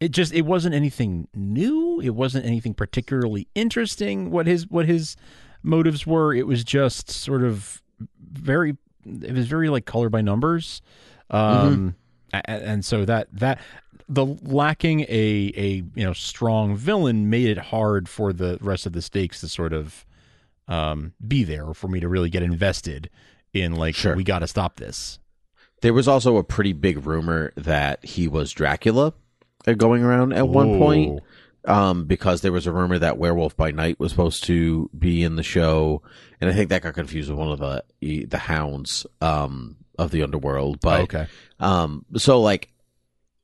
it 0.00 0.10
just 0.10 0.32
it 0.34 0.42
wasn't 0.42 0.74
anything 0.74 1.28
new. 1.34 2.00
It 2.00 2.14
wasn't 2.14 2.44
anything 2.46 2.74
particularly 2.74 3.48
interesting 3.54 4.30
what 4.30 4.46
his 4.46 4.66
what 4.68 4.86
his 4.86 5.16
motives 5.62 6.06
were. 6.06 6.34
It 6.34 6.46
was 6.46 6.64
just 6.64 7.10
sort 7.10 7.42
of 7.44 7.82
very 8.20 8.76
it 9.04 9.32
was 9.32 9.46
very 9.46 9.68
like 9.68 9.84
color 9.86 10.08
by 10.10 10.20
numbers. 10.20 10.80
Um 11.30 11.94
a- 12.32 12.38
a- 12.46 12.50
and 12.68 12.84
so 12.84 13.04
that 13.04 13.28
that 13.32 13.60
the 14.08 14.24
lacking 14.42 15.00
a 15.02 15.52
a 15.56 15.82
you 15.94 16.04
know 16.04 16.12
strong 16.12 16.76
villain 16.76 17.28
made 17.30 17.46
it 17.48 17.58
hard 17.58 18.08
for 18.08 18.32
the 18.32 18.58
rest 18.60 18.86
of 18.86 18.92
the 18.92 19.02
stakes 19.02 19.40
to 19.40 19.48
sort 19.48 19.72
of 19.72 20.04
um 20.68 21.12
be 21.26 21.44
there 21.44 21.64
or 21.64 21.74
for 21.74 21.88
me 21.88 22.00
to 22.00 22.08
really 22.08 22.30
get 22.30 22.42
invested 22.42 23.10
in 23.52 23.74
like 23.74 23.94
Sure. 23.94 24.14
we 24.16 24.24
got 24.24 24.40
to 24.40 24.46
stop 24.46 24.76
this. 24.76 25.18
There 25.82 25.92
was 25.94 26.08
also 26.08 26.36
a 26.36 26.44
pretty 26.44 26.72
big 26.72 27.06
rumor 27.06 27.52
that 27.56 28.04
he 28.04 28.28
was 28.28 28.50
Dracula 28.52 29.12
uh, 29.66 29.72
going 29.74 30.02
around 30.02 30.32
at 30.32 30.48
one 30.48 30.78
point. 30.78 31.20
Um, 31.64 32.04
because 32.04 32.42
there 32.42 32.52
was 32.52 32.68
a 32.68 32.72
rumor 32.72 32.96
that 32.96 33.18
Werewolf 33.18 33.56
by 33.56 33.72
Night 33.72 33.98
was 33.98 34.12
supposed 34.12 34.44
to 34.44 34.88
be 34.96 35.24
in 35.24 35.34
the 35.34 35.42
show, 35.42 36.00
and 36.40 36.48
I 36.48 36.52
think 36.52 36.68
that 36.70 36.82
got 36.82 36.94
confused 36.94 37.28
with 37.28 37.36
one 37.40 37.50
of 37.50 37.58
the 37.58 38.24
the 38.26 38.38
hounds 38.38 39.04
um, 39.20 39.74
of 39.98 40.10
the 40.10 40.22
underworld. 40.22 40.80
But 40.80 41.00
okay. 41.02 41.26
um, 41.60 42.04
so 42.16 42.40
like 42.40 42.72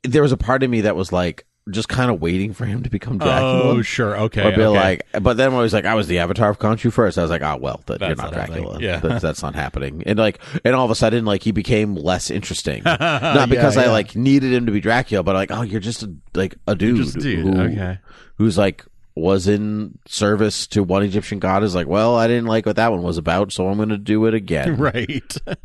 there 0.05 0.23
was 0.23 0.33
a 0.33 0.37
part 0.37 0.63
of 0.63 0.71
me 0.71 0.83
that 0.83 0.97
was 0.97 1.13
like 1.13 1.47
just 1.71 1.89
kind 1.89 2.11
of 2.11 2.21
waiting 2.21 2.53
for 2.53 2.65
him 2.65 2.83
to 2.83 2.91
become 2.91 3.19
Dracula. 3.19 3.63
Oh, 3.63 3.83
sure. 3.83 4.19
Okay. 4.19 4.43
Or 4.49 4.51
be 4.57 4.63
okay. 4.63 4.67
like, 4.69 5.23
but 5.23 5.37
then 5.37 5.53
when 5.53 5.61
I 5.61 5.63
was 5.63 5.73
like, 5.73 5.85
I 5.85 5.95
was 5.95 6.09
the 6.09 6.19
avatar 6.19 6.51
of 6.51 6.59
Khonshu 6.59 6.93
first. 6.93 7.19
I 7.19 7.23
was 7.23 7.31
like, 7.31 7.43
oh 7.43 7.57
well, 7.61 7.83
that 7.87 8.01
you're 8.01 8.17
not. 8.17 8.33
Dracula. 8.33 8.79
Yeah. 8.81 8.99
that's, 8.99 9.23
that's 9.23 9.43
not 9.43 9.55
happening. 9.55 10.03
And 10.05 10.19
like, 10.19 10.41
and 10.65 10.75
all 10.75 10.85
of 10.85 10.91
a 10.91 10.97
sudden, 10.97 11.25
like 11.25 11.43
he 11.45 11.53
became 11.53 11.95
less 11.95 12.31
interesting. 12.31 12.83
not 12.85 13.49
because 13.49 13.77
Yeah, 13.77 13.83
I 13.83 13.87
like 13.91 14.17
needed 14.17 14.53
him 14.53 14.67
to 14.67 14.73
be 14.73 14.81
Dracula, 14.81 15.23
but 15.23 15.35
like, 15.37 15.53
oh, 15.53 15.63
you're 15.63 15.81
just 15.81 16.03
a, 16.03 16.13
like 16.35 16.57
a 16.67 16.75
dude, 16.75 16.97
just 16.97 17.17
a 17.17 17.21
dude. 17.21 17.45
who- 17.47 17.61
Okay. 17.61 17.99
who's 18.39 18.59
like 18.59 18.85
was 19.15 19.47
in 19.47 19.99
service 20.07 20.67
to 20.69 20.83
one 20.83 21.03
Egyptian 21.03 21.39
god. 21.39 21.63
Is 21.63 21.75
like, 21.75 21.87
well, 21.87 22.17
I 22.17 22.27
didn't 22.27 22.47
like 22.47 22.67
what 22.67 22.77
that 22.77 22.91
one 22.91 23.03
was 23.03 23.19
about, 23.19 23.53
so 23.53 23.69
I'm 23.69 23.77
going 23.77 23.91
to 23.91 23.99
do 23.99 24.27
it 24.27 24.35
again. 24.35 24.77
right. 24.79 25.37
I'm 25.47 25.57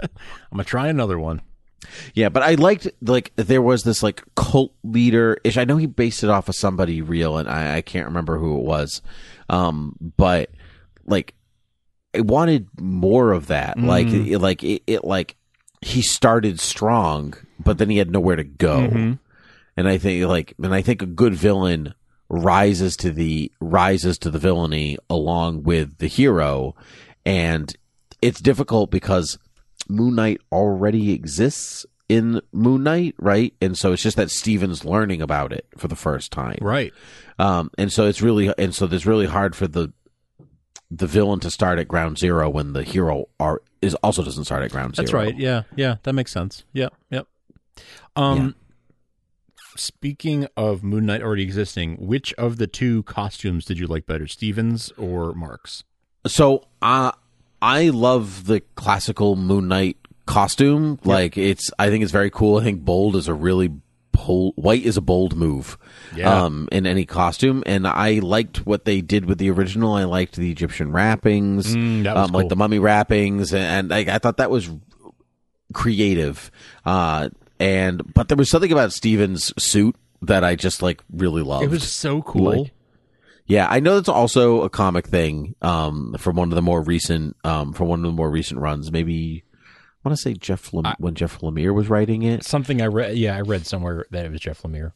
gonna 0.52 0.64
try 0.64 0.88
another 0.88 1.18
one. 1.20 1.42
Yeah, 2.14 2.30
but 2.30 2.44
I 2.44 2.56
liked 2.56 2.88
like 3.02 3.32
there 3.36 3.62
was 3.62 3.84
this 3.84 4.04
like 4.04 4.24
cult 4.36 4.74
leader 4.84 5.38
ish. 5.44 5.58
I 5.58 5.64
know 5.64 5.78
he 5.78 5.86
based 5.86 6.24
it 6.24 6.30
off 6.30 6.50
of 6.50 6.56
somebody 6.56 7.02
real, 7.02 7.38
and 7.38 7.48
I, 7.50 7.78
I 7.78 7.82
can't 7.82 8.08
remember 8.08 8.38
who 8.38 8.58
it 8.58 8.64
was. 8.64 9.02
Um, 9.50 9.96
but 10.18 10.52
like 11.06 11.34
I 12.16 12.22
wanted 12.22 12.68
more 12.80 13.32
of 13.32 13.48
that. 13.48 13.80
Like 13.80 14.08
it, 14.08 14.40
like 14.40 14.64
it, 14.64 14.84
it 14.88 15.04
like 15.06 15.36
he 15.82 16.02
started 16.02 16.60
strong, 16.60 17.36
but 17.60 17.78
then 17.78 17.90
he 17.90 17.98
had 17.98 18.12
nowhere 18.12 18.36
to 18.36 18.44
go. 18.44 18.80
Mhm. 18.80 19.20
And 19.78 19.88
I 19.88 19.98
think 19.98 20.26
like 20.26 20.56
and 20.62 20.74
I 20.74 20.82
think 20.82 21.02
a 21.02 21.06
good 21.08 21.36
villain 21.36 21.94
rises 22.30 22.96
to 22.98 23.12
the 23.12 23.52
rises 23.60 24.18
to 24.20 24.30
the 24.30 24.40
villainy 24.40 24.98
along 25.10 25.64
with 25.64 25.98
the 26.00 26.08
hero, 26.08 26.76
and 27.26 27.76
it's 28.22 28.42
difficult 28.42 28.92
because 28.92 29.38
Moon 29.90 30.16
Knight 30.16 30.42
already 30.52 31.12
exists 31.14 31.86
in 32.10 32.42
Moon 32.52 32.84
Knight, 32.84 33.16
right? 33.20 33.54
And 33.62 33.78
so 33.78 33.92
it's 33.94 34.02
just 34.04 34.18
that 34.18 34.30
Steven's 34.32 34.84
learning 34.86 35.22
about 35.22 35.52
it 35.54 35.66
for 35.78 35.88
the 35.88 35.96
first 35.96 36.32
time, 36.32 36.58
Right. 36.62 36.94
um, 37.40 37.70
and 37.78 37.92
so 37.92 38.06
it's 38.08 38.22
really 38.22 38.54
and 38.58 38.74
so 38.74 38.86
it's 38.86 39.06
really 39.06 39.28
hard 39.28 39.56
for 39.56 39.68
the 39.68 39.92
the 40.90 41.08
villain 41.08 41.40
to 41.42 41.52
start 41.52 41.80
at 41.80 41.88
ground 41.88 42.18
zero 42.18 42.50
when 42.50 42.72
the 42.74 42.82
hero 42.84 43.26
are 43.42 43.62
is 43.82 43.94
also 43.96 44.24
doesn't 44.24 44.46
start 44.46 44.64
at 44.64 44.72
ground 44.72 44.96
zero. 44.96 45.04
That's 45.06 45.14
right. 45.14 45.38
Yeah. 45.38 45.64
Yeah. 45.76 45.96
That 46.04 46.14
makes 46.14 46.32
sense. 46.32 46.64
Yep. 46.74 46.94
Yep. 47.10 47.28
Um, 48.16 48.56
speaking 49.78 50.48
of 50.58 50.84
Moon 50.84 51.06
Knight 51.06 51.22
already 51.22 51.44
existing, 51.44 51.96
which 51.98 52.34
of 52.34 52.58
the 52.58 52.68
two 52.68 53.04
costumes 53.04 53.66
did 53.66 53.80
you 53.80 53.88
like 53.88 54.06
better, 54.06 54.28
Stevens 54.28 54.92
or 54.98 55.34
Mark's? 55.34 55.84
So 56.26 56.68
uh, 56.82 57.12
I 57.62 57.90
love 57.90 58.46
the 58.48 58.62
classical 58.76 59.36
Moon 59.36 59.68
Knight 59.68 59.98
costume. 60.26 61.00
Like 61.04 61.38
it's, 61.38 61.72
I 61.80 61.90
think 61.90 62.04
it's 62.04 62.12
very 62.12 62.30
cool. 62.30 62.58
I 62.58 62.64
think 62.64 62.82
bold 62.84 63.16
is 63.16 63.28
a 63.28 63.34
really 63.34 63.72
bold, 64.12 64.54
white 64.58 64.84
is 64.84 64.98
a 64.98 65.02
bold 65.02 65.36
move. 65.36 65.78
Yeah. 66.16 66.44
Um, 66.44 66.68
in 66.72 66.86
any 66.88 67.06
costume, 67.06 67.64
and 67.66 67.86
I 67.88 68.20
liked 68.20 68.66
what 68.66 68.86
they 68.86 69.02
did 69.02 69.26
with 69.26 69.38
the 69.38 69.52
original. 69.52 69.94
I 69.94 70.06
liked 70.06 70.36
the 70.36 70.50
Egyptian 70.52 70.92
wrappings, 70.92 71.76
Mm, 71.76 72.08
um, 72.08 72.32
like 72.32 72.50
the 72.50 72.56
mummy 72.56 72.80
wrappings, 72.80 73.54
and, 73.54 73.92
and 73.92 74.10
I, 74.10 74.16
I 74.16 74.18
thought 74.18 74.38
that 74.38 74.50
was 74.50 74.70
creative. 75.74 76.50
Uh, 76.86 77.30
and 77.60 78.14
but 78.14 78.28
there 78.28 78.38
was 78.38 78.50
something 78.50 78.72
about 78.72 78.94
Steven's 78.94 79.52
suit 79.62 79.96
that 80.22 80.44
I 80.44 80.56
just 80.56 80.82
like 80.82 81.02
really 81.12 81.42
loved. 81.44 81.64
It 81.66 81.70
was 81.70 81.90
so 81.92 82.22
cool. 82.22 82.64
Like- 82.64 82.74
Yeah, 83.46 83.68
I 83.70 83.80
know 83.80 83.96
that's 83.96 84.10
also 84.10 84.62
a 84.64 84.70
comic 84.70 85.08
thing 85.08 85.56
um, 85.62 86.16
from 86.20 86.36
one 86.36 86.50
of 86.52 86.56
the 86.56 86.62
more 86.62 86.82
recent 86.82 87.36
um, 87.44 87.74
from 87.74 87.88
one 87.88 88.00
of 88.00 88.06
the 88.06 88.12
more 88.16 88.30
recent 88.30 88.60
runs. 88.60 88.92
Maybe 88.92 89.44
I 89.54 90.10
want 90.10 90.18
to 90.18 90.22
say 90.22 90.34
Jeff 90.34 90.74
Lem- 90.74 90.94
when 91.00 91.16
Jeff 91.16 91.40
Lemire 91.40 91.74
was 91.74 91.90
writing 91.90 92.24
it. 92.24 92.44
Something 92.44 92.82
I 92.82 92.88
read. 92.88 93.18
Yeah, 93.18 93.36
I 93.38 93.42
read 93.42 93.66
somewhere 93.66 94.06
that 94.12 94.26
it 94.26 94.32
was 94.32 94.42
Jeff 94.42 94.62
Lemire. 94.64 94.92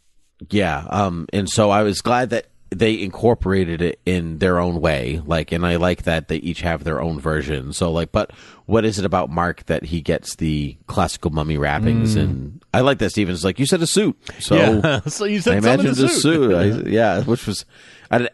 Yeah, 0.50 0.86
um, 0.90 1.28
and 1.32 1.50
so 1.50 1.70
I 1.70 1.84
was 1.84 2.02
glad 2.02 2.32
that 2.32 2.48
they 2.74 3.00
incorporated 3.02 3.82
it 3.82 4.00
in 4.06 4.38
their 4.38 4.58
own 4.58 4.80
way. 4.80 5.22
Like, 5.26 5.52
and 5.52 5.66
I 5.66 5.76
like 5.76 6.04
that 6.04 6.30
they 6.30 6.38
each 6.38 6.62
have 6.62 6.84
their 6.86 7.02
own 7.02 7.20
version. 7.20 7.74
So, 7.74 7.92
like, 7.92 8.12
but 8.14 8.32
what 8.66 8.86
is 8.86 8.98
it 8.98 9.04
about 9.04 9.30
Mark 9.30 9.66
that 9.66 9.84
he 9.84 10.02
gets 10.02 10.36
the 10.38 10.78
classical 10.88 11.32
mummy 11.32 11.58
wrappings? 11.58 12.16
And 12.16 12.64
I 12.74 12.80
like 12.82 13.00
that 13.00 13.10
Stevens 13.10 13.44
like 13.44 13.60
you 13.60 13.66
said 13.66 13.82
a 13.82 13.88
suit. 13.88 14.18
So 14.40 14.56
Mm. 14.56 14.84
yeah. 14.84 15.00
so 15.08 15.26
you 15.26 15.42
said 15.42 15.56
I 15.56 15.58
imagined 15.58 15.98
a 16.00 16.08
suit. 16.08 16.22
suit. 16.22 16.54
I, 16.56 16.64
yeah, 16.90 17.24
which 17.24 17.46
was, 17.46 17.66
I, 18.10 18.30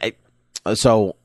I, 0.66 0.74
so 0.76 1.16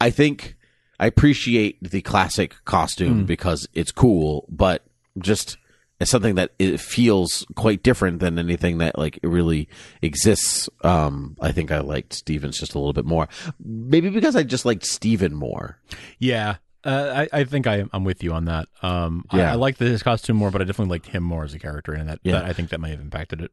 I 0.00 0.10
think 0.10 0.56
I 0.98 1.06
appreciate 1.06 1.78
the 1.88 2.02
classic 2.02 2.56
costume 2.64 3.26
because 3.26 3.68
it's 3.74 3.92
cool, 3.92 4.44
but 4.50 4.84
just 5.18 5.56
it's 6.00 6.10
something 6.10 6.34
that 6.36 6.52
it 6.58 6.80
feels 6.80 7.44
quite 7.56 7.82
different 7.82 8.20
than 8.20 8.38
anything 8.38 8.78
that 8.78 8.98
like 8.98 9.18
it 9.22 9.26
really 9.28 9.68
exists. 10.02 10.68
Um, 10.82 11.36
I 11.40 11.52
think 11.52 11.70
I 11.70 11.80
liked 11.80 12.14
Stevens 12.14 12.58
just 12.58 12.74
a 12.74 12.78
little 12.78 12.92
bit 12.94 13.04
more, 13.04 13.28
maybe 13.62 14.08
because 14.08 14.34
I 14.34 14.42
just 14.42 14.64
liked 14.64 14.84
Steven 14.86 15.34
more. 15.34 15.78
Yeah. 16.18 16.56
Uh, 16.82 17.26
I, 17.32 17.40
I 17.40 17.44
think 17.44 17.66
I, 17.66 17.84
I'm 17.92 18.04
with 18.04 18.22
you 18.24 18.32
on 18.32 18.46
that. 18.46 18.66
Um, 18.80 19.26
I, 19.30 19.36
Yeah. 19.38 19.52
I 19.52 19.56
liked 19.56 19.78
his 19.78 20.02
costume 20.02 20.38
more, 20.38 20.50
but 20.50 20.62
I 20.62 20.64
definitely 20.64 20.92
liked 20.92 21.08
him 21.08 21.22
more 21.22 21.44
as 21.44 21.52
a 21.52 21.58
character, 21.58 21.92
and 21.92 22.08
that, 22.08 22.20
Yeah. 22.22 22.32
that 22.32 22.46
I 22.46 22.54
think 22.54 22.70
that 22.70 22.80
may 22.80 22.88
have 22.90 23.00
impacted 23.00 23.42
it. 23.42 23.52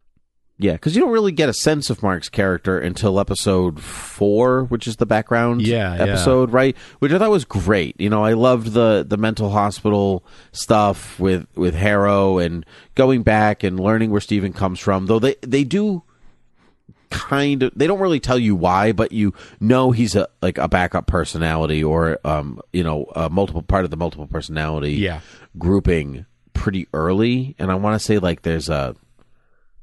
Yeah, 0.60 0.74
because 0.74 0.96
you 0.96 1.02
don't 1.02 1.12
really 1.12 1.32
get 1.32 1.50
a 1.50 1.54
sense 1.54 1.92
of 1.92 2.02
Mark's 2.02 2.30
character 2.30 2.80
until 2.80 3.20
episode 3.20 3.80
four, 3.80 4.64
which 4.64 4.88
is 4.88 4.96
the 4.96 5.06
background 5.06 5.62
Yeah, 5.62 5.96
yeah. 5.96 6.02
episode, 6.04 6.52
right? 6.52 6.76
Which 6.98 7.12
I 7.12 7.20
thought 7.20 7.30
was 7.30 7.46
great. 7.46 7.96
You 8.02 8.10
know, 8.10 8.26
I 8.26 8.34
loved 8.34 8.74
the 8.74 9.06
the 9.08 9.18
mental 9.18 9.52
hospital 9.52 10.24
stuff 10.52 11.20
with 11.20 11.46
with 11.56 11.76
Harrow 11.76 12.40
and 12.40 12.66
going 12.96 13.22
back 13.22 13.64
and 13.64 13.80
learning 13.80 14.10
where 14.10 14.20
Steven 14.22 14.52
comes 14.52 14.80
from. 14.80 15.06
Though 15.06 15.20
they 15.20 15.36
they 15.42 15.64
do 15.64 16.02
kind 17.10 17.64
of 17.64 17.72
they 17.76 17.88
don't 17.88 18.00
really 18.00 18.20
tell 18.20 18.40
you 18.40 18.56
why, 18.56 18.92
but 18.92 19.12
you 19.12 19.34
know 19.60 19.92
he's 19.92 20.16
a 20.16 20.28
like 20.42 20.58
a 20.58 20.68
backup 20.68 21.08
personality 21.08 21.84
or 21.84 22.20
um 22.26 22.60
you 22.74 22.84
know 22.84 23.06
a 23.16 23.30
multiple 23.30 23.62
part 23.62 23.86
of 23.86 23.92
the 23.92 23.98
multiple 23.98 24.28
personality 24.28 24.94
Yeah. 24.94 25.22
grouping 25.58 26.26
pretty 26.54 26.88
early. 26.94 27.56
And 27.60 27.72
I 27.72 27.76
want 27.76 27.94
to 27.94 28.04
say 28.04 28.18
like 28.18 28.42
there's 28.42 28.68
a 28.70 28.96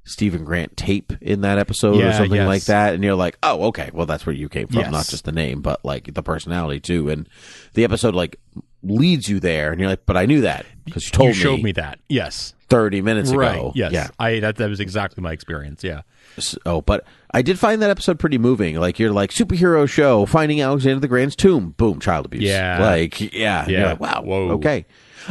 Steven 0.05 0.45
Grant 0.45 0.77
tape 0.77 1.13
in 1.21 1.41
that 1.43 1.59
episode 1.59 1.97
or 1.97 2.13
something 2.13 2.35
yes. 2.35 2.47
like 2.47 2.65
that, 2.65 2.95
and 2.95 3.03
you're 3.03 3.15
like, 3.15 3.39
oh, 3.43 3.65
okay, 3.69 3.91
well 3.93 4.07
that's 4.07 4.27
where 4.27 4.35
you 4.35 4.49
came 4.49 4.69
from, 4.69 4.81
Yes. 4.81 4.93
not 4.93 5.07
just 5.07 5.25
the 5.25 5.33
name, 5.33 5.63
but 5.63 5.85
like 5.85 6.13
the 6.13 6.23
personality 6.23 6.81
too. 6.81 7.09
And 7.09 7.29
the 7.73 7.85
episode 7.85 8.15
like 8.15 8.39
leads 8.83 9.29
you 9.29 9.41
there, 9.41 9.71
and 9.73 9.81
you're 9.81 9.89
like, 9.89 10.05
but 10.05 10.17
I 10.17 10.27
knew 10.27 10.43
that 10.43 10.67
because 10.85 11.07
you 11.07 11.11
told 11.11 11.29
you 11.29 11.35
showed 11.35 11.63
me 11.63 11.73
that. 11.73 11.99
Yes. 12.09 12.53
thirty 12.69 13.01
minutes 13.01 13.33
right. 13.33 13.55
ago. 13.57 13.73
Yes. 13.75 13.93
yeah. 13.93 14.09
I 14.19 14.41
that 14.41 14.57
that 14.57 14.69
was 14.69 14.81
exactly 14.81 15.23
my 15.23 15.33
experience. 15.33 15.83
Yeah. 15.83 16.03
So, 16.39 16.59
oh, 16.67 16.81
but 16.83 17.05
I 17.33 17.43
did 17.43 17.59
find 17.59 17.81
that 17.81 17.91
episode 17.91 18.19
pretty 18.19 18.39
moving. 18.39 18.77
Like 18.77 18.99
you're 18.99 19.13
like 19.13 19.31
superhero 19.31 19.89
show, 19.89 20.27
finding 20.27 20.61
Alexander 20.61 21.01
the 21.01 21.09
Grand's 21.09 21.37
tomb, 21.37 21.71
boom, 21.77 22.01
child 22.01 22.27
abuse. 22.27 22.43
Yeah. 22.45 22.79
like 22.81 23.21
yeah, 23.33 23.67
Yeah. 23.69 23.91
like, 23.93 24.01
wow, 24.01 24.23
Whoa. 24.23 24.51
okay. 24.53 24.85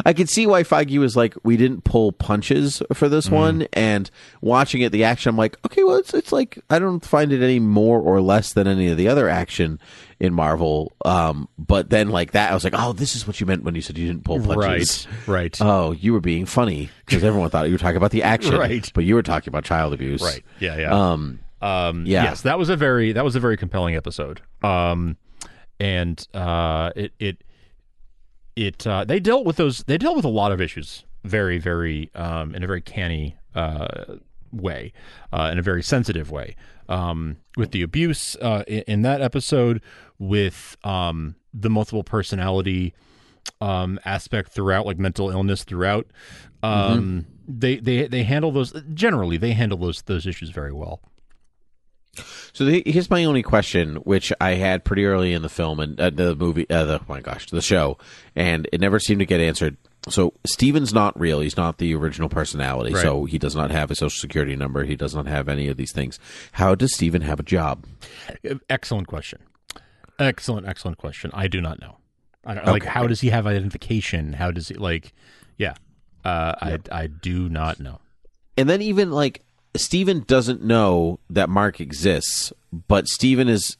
I 0.06 0.14
could 0.14 0.30
see 0.30 0.48
why 0.48 0.64
Feige 0.64 0.98
was 1.00 1.16
like, 1.16 1.36
we 1.44 1.58
didn't 1.58 1.84
pull 1.84 2.12
punches 2.12 2.82
for 2.94 3.10
this 3.10 3.26
Mm-hmm. 3.26 3.36
one, 3.36 3.68
and 3.74 4.10
watching 4.42 4.82
it, 4.82 4.92
the 4.92 5.04
action, 5.04 5.30
I'm 5.30 5.38
like, 5.38 5.58
okay, 5.66 5.84
well, 5.84 5.96
it's 5.98 6.14
it's 6.14 6.32
like 6.32 6.60
I 6.70 6.80
don't 6.80 7.04
find 7.06 7.32
it 7.32 7.44
any 7.44 7.60
more 7.60 8.00
or 8.02 8.22
less 8.22 8.54
than 8.54 8.68
any 8.68 8.88
of 8.90 8.98
the 8.98 9.08
other 9.08 9.30
action 9.30 9.80
in 10.20 10.34
Marvel. 10.34 10.92
Um, 11.06 11.48
but 11.58 11.90
then 11.90 12.10
like 12.10 12.32
that, 12.32 12.52
I 12.52 12.54
was 12.54 12.64
like, 12.64 12.74
oh, 12.76 12.94
this 12.94 13.16
is 13.16 13.26
what 13.28 13.40
you 13.40 13.46
meant 13.46 13.64
when 13.64 13.76
you 13.76 13.82
said 13.82 13.98
you 13.98 14.08
didn't 14.08 14.24
pull 14.26 14.40
punches. 14.40 15.08
Right. 15.28 15.28
Right. 15.28 15.62
Oh, 15.62 15.92
you 15.92 16.14
were 16.14 16.22
being 16.22 16.46
funny 16.46 16.90
because 17.06 17.24
everyone 17.24 17.50
thought 17.50 17.66
you 17.68 17.74
were 17.74 17.78
talking 17.78 17.98
about 17.98 18.12
the 18.12 18.24
action, 18.24 18.56
Right. 18.56 18.90
But 18.94 19.04
you 19.06 19.16
were 19.16 19.24
talking 19.24 19.50
about 19.50 19.64
child 19.66 19.94
abuse, 19.94 20.22
right. 20.22 20.44
Yeah. 20.60 20.78
Yeah. 20.78 20.92
Um, 21.12 21.40
Um, 21.62 22.06
Yeah. 22.06 22.24
Yes, 22.26 22.42
that 22.42 22.58
was 22.60 22.70
a 22.70 22.76
very 22.76 23.12
that 23.14 23.24
was 23.24 23.36
a 23.36 23.40
very 23.40 23.58
compelling 23.58 23.96
episode. 23.96 24.42
Um, 24.64 25.18
and 25.80 26.26
uh, 26.34 26.92
it 26.96 27.14
it 27.20 27.44
it 28.56 28.86
uh, 28.88 29.04
they 29.06 29.20
dealt 29.20 29.46
with 29.46 29.58
those 29.58 29.84
they 29.84 29.98
dealt 29.98 30.16
with 30.16 30.26
a 30.26 30.30
lot 30.30 30.52
of 30.52 30.62
issues 30.62 31.06
very 31.24 31.58
very 31.58 32.12
um, 32.16 32.54
in 32.56 32.64
a 32.64 32.68
very 32.68 32.82
canny 32.82 33.36
uh, 33.56 34.16
way, 34.52 34.94
uh, 35.32 35.50
in 35.52 35.60
a 35.60 35.62
very 35.62 35.84
sensitive 35.84 36.32
way. 36.32 36.56
Um, 36.90 37.38
with 37.56 37.72
the 37.72 37.82
abuse 37.82 38.36
uh, 38.42 38.64
in, 38.68 38.84
in 38.88 39.02
that 39.04 39.22
episode, 39.22 39.82
with 40.20 40.76
um, 40.84 41.36
the 41.54 41.70
multiple 41.70 42.04
personality 42.04 42.94
um, 43.62 44.00
aspect 44.06 44.52
throughout, 44.52 44.86
like 44.86 45.00
mental 45.00 45.30
illness 45.30 45.64
throughout. 45.64 46.08
Um, 46.62 47.26
They 47.48 47.78
they 47.78 48.08
they 48.08 48.24
handle 48.24 48.52
those 48.52 48.74
generally. 48.94 49.38
They 49.38 49.54
handle 49.54 49.78
those 49.78 50.02
those 50.04 50.26
issues 50.26 50.50
very 50.50 50.72
well. 50.72 51.02
So 52.54 52.66
the, 52.66 52.84
here's 52.86 53.10
my 53.10 53.26
only 53.26 53.42
question, 53.42 53.96
which 53.98 54.32
I 54.40 54.52
had 54.52 54.84
pretty 54.84 55.06
early 55.06 55.34
in 55.34 55.42
the 55.42 55.50
film 55.50 55.80
and 55.80 56.00
uh, 56.00 56.12
the 56.12 56.36
movie, 56.36 56.70
uh, 56.70 56.86
the 56.86 57.00
oh 57.00 57.06
my 57.08 57.22
gosh, 57.22 57.50
the 57.50 57.62
show, 57.62 57.98
and 58.36 58.68
it 58.72 58.80
never 58.80 59.00
seemed 59.00 59.20
to 59.20 59.26
get 59.26 59.40
answered. 59.40 59.78
So 60.10 60.34
Steven's 60.46 60.94
not 60.94 61.20
real; 61.20 61.40
he's 61.40 61.58
not 61.58 61.78
the 61.78 61.96
original 61.96 62.30
personality. 62.30 62.94
Right. 62.94 63.02
So 63.02 63.26
he 63.26 63.40
does 63.40 63.56
not 63.56 63.72
have 63.72 63.90
a 63.90 63.96
social 63.96 64.20
security 64.20 64.56
number. 64.56 64.84
He 64.84 64.96
does 64.96 65.16
not 65.16 65.26
have 65.26 65.50
any 65.50 65.70
of 65.70 65.78
these 65.78 65.92
things. 65.92 66.20
How 66.52 66.76
does 66.76 66.94
Steven 66.94 67.22
have 67.22 67.40
a 67.40 67.44
job? 67.44 67.86
Excellent 68.70 69.08
question. 69.08 69.40
Excellent, 70.20 70.68
excellent 70.68 70.98
question. 70.98 71.32
I 71.34 71.48
do 71.48 71.62
not 71.62 71.82
know. 71.82 71.98
I 72.46 72.54
don't, 72.54 72.68
like 72.68 72.84
how 72.84 73.08
does 73.08 73.22
he 73.22 73.30
have 73.30 73.48
identification? 73.48 74.34
How 74.34 74.52
does 74.52 74.68
he 74.68 74.76
like? 74.76 75.14
Yeah, 75.58 75.76
uh, 76.26 76.54
I 76.62 76.80
I 76.92 77.08
do 77.08 77.50
not 77.50 77.80
know. 77.80 78.00
And 78.58 78.70
then 78.70 78.82
even 78.82 79.12
like 79.12 79.43
Steven 79.76 80.24
doesn't 80.28 80.64
know 80.64 81.20
that 81.30 81.50
Mark 81.50 81.80
exists, 81.80 82.54
but 82.72 83.08
Steven 83.08 83.48
is 83.48 83.78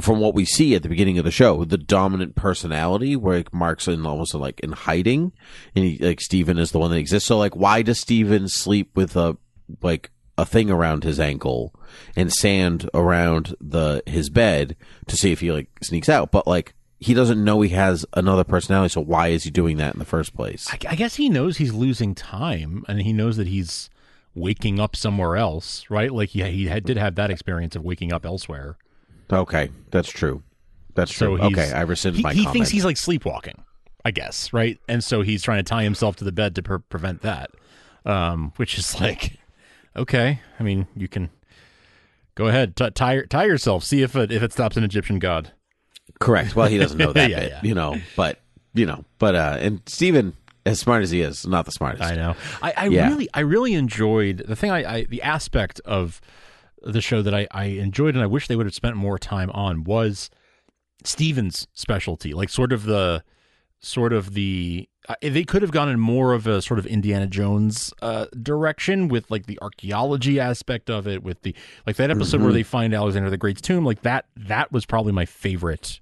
from 0.00 0.20
what 0.20 0.34
we 0.34 0.44
see 0.44 0.74
at 0.74 0.82
the 0.82 0.88
beginning 0.88 1.18
of 1.18 1.24
the 1.24 1.30
show, 1.30 1.64
the 1.64 1.78
dominant 1.78 2.34
personality 2.34 3.16
where 3.16 3.38
like, 3.38 3.54
Mark's 3.54 3.88
in 3.88 4.04
almost 4.04 4.34
like 4.34 4.60
in 4.60 4.72
hiding 4.72 5.32
and 5.74 5.84
he, 5.84 5.98
like 5.98 6.20
Steven 6.20 6.58
is 6.58 6.70
the 6.72 6.78
one 6.78 6.90
that 6.90 6.98
exists. 6.98 7.26
So 7.26 7.38
like 7.38 7.56
why 7.56 7.82
does 7.82 8.00
Steven 8.00 8.48
sleep 8.48 8.90
with 8.94 9.16
a 9.16 9.36
like 9.82 10.10
a 10.38 10.44
thing 10.44 10.70
around 10.70 11.02
his 11.02 11.18
ankle 11.18 11.74
and 12.14 12.30
sand 12.30 12.90
around 12.92 13.54
the 13.60 14.02
his 14.06 14.28
bed 14.28 14.76
to 15.06 15.16
see 15.16 15.32
if 15.32 15.40
he 15.40 15.50
like 15.50 15.68
sneaks 15.82 16.10
out? 16.10 16.30
But 16.30 16.46
like 16.46 16.74
he 16.98 17.14
doesn't 17.14 17.42
know 17.42 17.60
he 17.60 17.70
has 17.70 18.04
another 18.14 18.44
personality, 18.44 18.92
so 18.92 19.00
why 19.00 19.28
is 19.28 19.44
he 19.44 19.50
doing 19.50 19.76
that 19.78 19.94
in 19.94 19.98
the 19.98 20.04
first 20.04 20.34
place? 20.34 20.66
I, 20.70 20.78
I 20.90 20.94
guess 20.94 21.16
he 21.16 21.28
knows 21.28 21.56
he's 21.56 21.74
losing 21.74 22.14
time, 22.14 22.84
and 22.88 23.02
he 23.02 23.12
knows 23.12 23.36
that 23.36 23.48
he's 23.48 23.90
waking 24.36 24.78
up 24.78 24.94
somewhere 24.94 25.36
else, 25.36 25.84
right? 25.90 26.12
Like 26.12 26.28
he 26.28 26.42
he 26.44 26.66
had, 26.66 26.84
did 26.84 26.96
have 26.96 27.16
that 27.16 27.30
experience 27.30 27.74
of 27.74 27.82
waking 27.82 28.12
up 28.12 28.24
elsewhere. 28.24 28.76
Okay, 29.32 29.70
that's 29.90 30.08
true. 30.10 30.42
That's 30.94 31.14
So 31.14 31.36
true. 31.36 31.46
okay, 31.46 31.72
I 31.72 31.80
rescind 31.82 32.16
he, 32.16 32.22
my 32.22 32.32
he 32.32 32.40
comment. 32.40 32.52
thinks 32.52 32.68
he's 32.70 32.84
like 32.84 32.96
sleepwalking, 32.96 33.64
I 34.04 34.12
guess, 34.12 34.52
right? 34.52 34.78
And 34.88 35.02
so 35.02 35.22
he's 35.22 35.42
trying 35.42 35.58
to 35.58 35.68
tie 35.68 35.82
himself 35.82 36.16
to 36.16 36.24
the 36.24 36.32
bed 36.32 36.54
to 36.54 36.62
pre- 36.62 36.78
prevent 36.78 37.22
that, 37.22 37.50
um, 38.04 38.52
which 38.56 38.78
is 38.78 39.00
like, 39.00 39.38
okay. 39.96 40.40
I 40.60 40.62
mean, 40.62 40.86
you 40.94 41.08
can 41.08 41.30
Go 42.34 42.48
ahead, 42.48 42.76
t- 42.76 42.90
tie 42.90 43.22
tie 43.22 43.46
yourself. 43.46 43.82
See 43.82 44.02
if 44.02 44.14
it 44.14 44.30
if 44.30 44.42
it 44.42 44.52
stops 44.52 44.76
an 44.76 44.84
Egyptian 44.84 45.18
god. 45.18 45.52
Correct. 46.20 46.54
Well, 46.54 46.68
he 46.68 46.76
doesn't 46.78 46.98
know 46.98 47.12
that 47.14 47.30
Yeah, 47.30 47.40
bit, 47.40 47.50
yeah. 47.50 47.60
you 47.62 47.74
know, 47.74 47.96
but 48.14 48.40
you 48.74 48.84
know, 48.84 49.04
but 49.18 49.34
uh, 49.34 49.56
and 49.58 49.80
Steven, 49.86 50.34
as 50.66 50.78
smart 50.80 51.02
as 51.02 51.10
he 51.10 51.20
is, 51.22 51.46
not 51.46 51.64
the 51.64 51.72
smartest. 51.72 52.02
I 52.04 52.14
know. 52.16 52.34
I, 52.62 52.74
I 52.76 52.86
Yeah. 52.88 53.08
really, 53.08 53.28
I 53.32 53.40
really 53.40 53.72
enjoyed 53.74 54.44
the 54.46 54.56
thing. 54.56 54.70
I, 54.70 54.96
I 54.96 55.04
the 55.04 55.22
aspect 55.22 55.80
of 55.84 56.20
the 56.82 57.00
show 57.00 57.22
that 57.22 57.34
I, 57.34 57.46
I 57.50 57.64
enjoyed, 57.64 58.14
and 58.14 58.22
I 58.22 58.26
wish 58.26 58.48
they 58.48 58.56
would 58.56 58.66
have 58.66 58.74
spent 58.74 58.96
more 58.96 59.18
time 59.18 59.50
on 59.50 59.84
was 59.84 60.28
Steven's 61.04 61.66
specialty, 61.72 62.32
like 62.34 62.48
sort 62.48 62.72
of 62.72 62.84
the, 62.84 63.22
sort 63.80 64.12
of 64.12 64.34
the. 64.34 64.88
Uh, 65.08 65.14
they 65.22 65.44
could 65.44 65.62
have 65.62 65.70
gone 65.70 65.88
in 65.88 66.00
more 66.00 66.32
of 66.32 66.48
a 66.48 66.60
sort 66.60 66.80
of 66.80 66.86
Indiana 66.86 67.28
Jones 67.28 67.94
uh, 68.02 68.26
direction 68.42 69.06
with 69.06 69.30
like 69.30 69.46
the 69.46 69.56
archaeology 69.62 70.40
aspect 70.40 70.90
of 70.90 71.06
it, 71.06 71.22
with 71.22 71.42
the 71.42 71.54
like 71.86 71.94
that 71.96 72.10
episode 72.10 72.40
where 72.40 72.50
Mhm. 72.50 72.54
they 72.54 72.62
find 72.64 72.92
Alexander 72.92 73.30
the 73.30 73.36
Great's 73.36 73.60
tomb. 73.60 73.84
Like 73.84 74.02
that, 74.02 74.24
that 74.36 74.72
was 74.72 74.84
probably 74.84 75.12
my 75.12 75.24
favorite. 75.24 76.00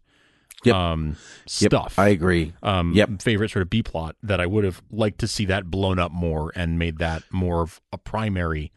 Yep. 0.65 0.75
Um, 0.75 1.17
Yep, 1.61 1.71
stuff. 1.71 1.99
I 1.99 2.09
agree. 2.09 2.53
um, 2.63 2.93
Yep. 2.95 3.21
favorite 3.23 3.51
sort 3.51 3.63
of 3.63 3.71
B 3.71 3.83
plot 3.83 4.17
that 4.23 4.41
I 4.41 4.47
would 4.47 4.65
have 4.65 4.83
liked 4.91 5.19
to 5.21 5.29
see 5.29 5.45
that 5.47 5.71
blown 5.71 5.99
up 5.99 6.11
more 6.13 6.53
and 6.57 6.79
made 6.79 6.99
that 6.99 7.23
more 7.31 7.63
of 7.63 7.81
a 7.93 7.99
primary 7.99 8.73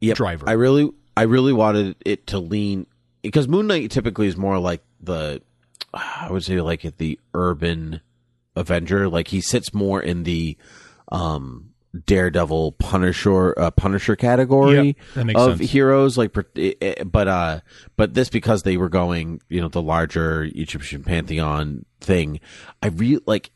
Yep. 0.00 0.16
driver. 0.16 0.48
I 0.48 0.52
really, 0.52 0.90
I 1.16 1.22
really 1.22 1.52
wanted 1.52 1.96
it 2.04 2.26
to 2.28 2.38
lean 2.38 2.86
because 3.22 3.48
Moon 3.48 3.66
Knight 3.66 3.90
typically 3.90 4.28
is 4.28 4.36
more 4.36 4.58
like 4.58 4.82
the, 5.00 5.42
I 5.92 6.28
would 6.30 6.44
say 6.44 6.60
like 6.60 6.82
the 6.98 7.18
urban 7.34 8.00
Avenger. 8.54 9.08
Like 9.08 9.28
he 9.28 9.40
sits 9.40 9.74
more 9.74 10.00
in 10.00 10.22
the, 10.22 10.56
um, 11.10 11.70
Daredevil 12.06 12.72
Punisher 12.72 13.58
uh, 13.58 13.70
Punisher 13.70 14.16
category 14.16 14.96
Yep, 15.16 15.36
of 15.36 15.58
sense. 15.58 15.70
heroes 15.70 16.16
like 16.18 16.36
eh, 16.56 16.72
eh, 16.80 17.04
but 17.04 17.28
uh 17.28 17.60
but 17.96 18.14
this 18.14 18.28
because 18.30 18.62
they 18.62 18.76
were 18.76 18.88
going 18.88 19.40
you 19.48 19.60
know 19.60 19.68
the 19.68 19.82
larger 19.82 20.44
Egyptian 20.54 21.02
pantheon 21.04 21.84
thing 22.00 22.40
I 22.82 22.88
really 22.88 23.22
like 23.26 23.50